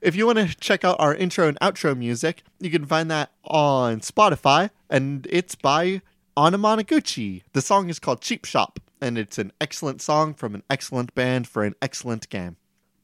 If 0.00 0.14
you 0.14 0.26
want 0.26 0.38
to 0.38 0.54
check 0.56 0.84
out 0.84 0.96
our 0.98 1.14
intro 1.14 1.48
and 1.48 1.58
outro 1.60 1.96
music, 1.96 2.42
you 2.60 2.70
can 2.70 2.84
find 2.84 3.10
that 3.10 3.32
on 3.44 4.00
Spotify, 4.00 4.70
and 4.90 5.26
it's 5.30 5.54
by 5.54 6.02
Anamanaguchi. 6.36 7.42
The 7.52 7.62
song 7.62 7.88
is 7.88 7.98
called 7.98 8.20
Cheap 8.20 8.44
Shop, 8.44 8.78
and 9.00 9.16
it's 9.16 9.38
an 9.38 9.52
excellent 9.60 10.02
song 10.02 10.34
from 10.34 10.54
an 10.54 10.62
excellent 10.68 11.14
band 11.14 11.48
for 11.48 11.64
an 11.64 11.74
excellent 11.80 12.28
game. 12.28 12.56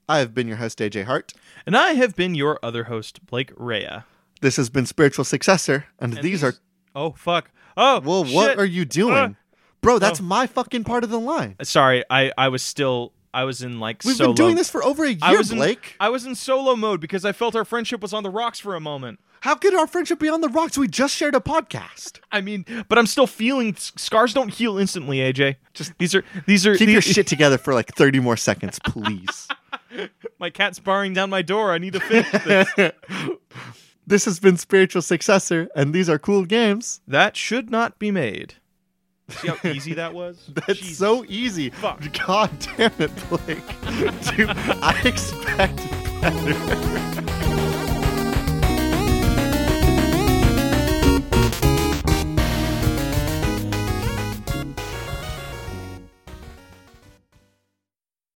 I 0.09 0.19
have 0.19 0.35
been 0.35 0.49
your 0.49 0.59
host, 0.59 0.79
AJ 0.79 1.05
Hart. 1.05 1.33
And 1.65 1.77
I 1.77 1.93
have 1.93 2.17
been 2.17 2.35
your 2.35 2.59
other 2.63 2.85
host, 2.85 3.25
Blake 3.27 3.53
Rhea. 3.57 4.05
This 4.41 4.57
has 4.57 4.69
been 4.69 4.87
Spiritual 4.87 5.25
Successor, 5.25 5.87
and, 5.99 6.15
And 6.15 6.23
these 6.25 6.41
these- 6.41 6.45
are. 6.45 6.55
Oh 6.95 7.13
fuck. 7.13 7.51
Oh 7.77 8.01
Well, 8.01 8.25
what 8.25 8.59
are 8.59 8.65
you 8.65 8.85
doing? 8.85 9.15
Uh, 9.17 9.33
Bro, 9.81 9.99
that's 9.99 10.20
oh. 10.20 10.24
my 10.24 10.47
fucking 10.47 10.85
part 10.85 11.05
of 11.05 11.11
the 11.11 11.20
line. 11.20 11.57
Sorry, 11.62 12.05
I 12.11 12.33
I 12.37 12.49
was 12.49 12.62
still 12.62 13.12
I 13.33 13.45
was 13.45 13.62
in 13.62 13.78
like 13.81 14.03
We've 14.05 14.16
solo. 14.16 14.31
been 14.31 14.37
doing 14.37 14.57
this 14.57 14.70
for 14.70 14.85
over 14.85 15.05
a 15.05 15.11
year, 15.11 15.18
I 15.22 15.37
was 15.37 15.51
in, 15.51 15.59
Blake. 15.59 15.97
I 16.01 16.09
was 16.09 16.26
in 16.26 16.35
solo 16.35 16.76
mode 16.76 17.01
because 17.01 17.24
I 17.24 17.33
felt 17.33 17.55
our 17.55 17.64
friendship 17.64 18.01
was 18.03 18.12
on 18.12 18.22
the 18.22 18.31
rocks 18.31 18.59
for 18.59 18.74
a 18.74 18.81
moment. 18.81 19.20
How 19.43 19.55
could 19.55 19.74
our 19.74 19.87
friendship 19.87 20.18
be 20.18 20.28
on 20.28 20.43
the 20.43 20.49
rocks? 20.49 20.76
We 20.76 20.87
just 20.87 21.16
shared 21.16 21.35
a 21.35 21.41
podcast. 21.41 22.20
I 22.31 22.43
mean, 22.43 22.66
but 22.89 22.99
I'm 22.99 23.07
still 23.07 23.26
feeling 23.26 23.74
scars 23.76 24.35
don't 24.35 24.51
heal 24.51 24.76
instantly, 24.76 25.18
AJ. 25.18 25.57
Just 25.72 25.97
these 25.99 26.14
are 26.14 26.24
these 26.47 26.66
are 26.66 26.76
Keep 26.76 26.87
these, 26.87 26.93
your 26.93 27.03
shit 27.03 27.26
together 27.26 27.57
for 27.57 27.72
like 27.72 27.95
30 27.95 28.20
more 28.20 28.37
seconds, 28.37 28.78
please. 28.85 29.49
My 30.39 30.51
cat's 30.51 30.78
barring 30.78 31.14
down 31.14 31.31
my 31.31 31.43
door. 31.43 31.72
I 31.72 31.78
need 31.78 31.95
to 31.95 32.01
finish 32.01 32.31
this. 32.31 32.68
this 34.07 34.24
has 34.24 34.39
been 34.39 34.57
Spiritual 34.57 35.03
Successor, 35.03 35.68
and 35.74 35.93
these 35.93 36.09
are 36.09 36.18
cool 36.18 36.45
games. 36.45 37.01
that 37.09 37.37
should 37.37 37.70
not 37.70 37.99
be 37.99 38.11
made. 38.11 38.55
See 39.31 39.49
how 39.49 39.68
easy 39.70 39.95
that 39.95 40.12
was? 40.14 40.37
That's 40.66 40.78
Jesus. 40.78 40.99
so 40.99 41.24
easy. 41.28 41.70
Fuck. 41.70 42.03
God 42.26 42.51
damn 42.76 42.93
it, 42.99 43.11
Blake. 43.28 43.66
Dude, 44.37 44.51
I 44.83 45.01
expected 45.05 45.91
better. 46.20 47.60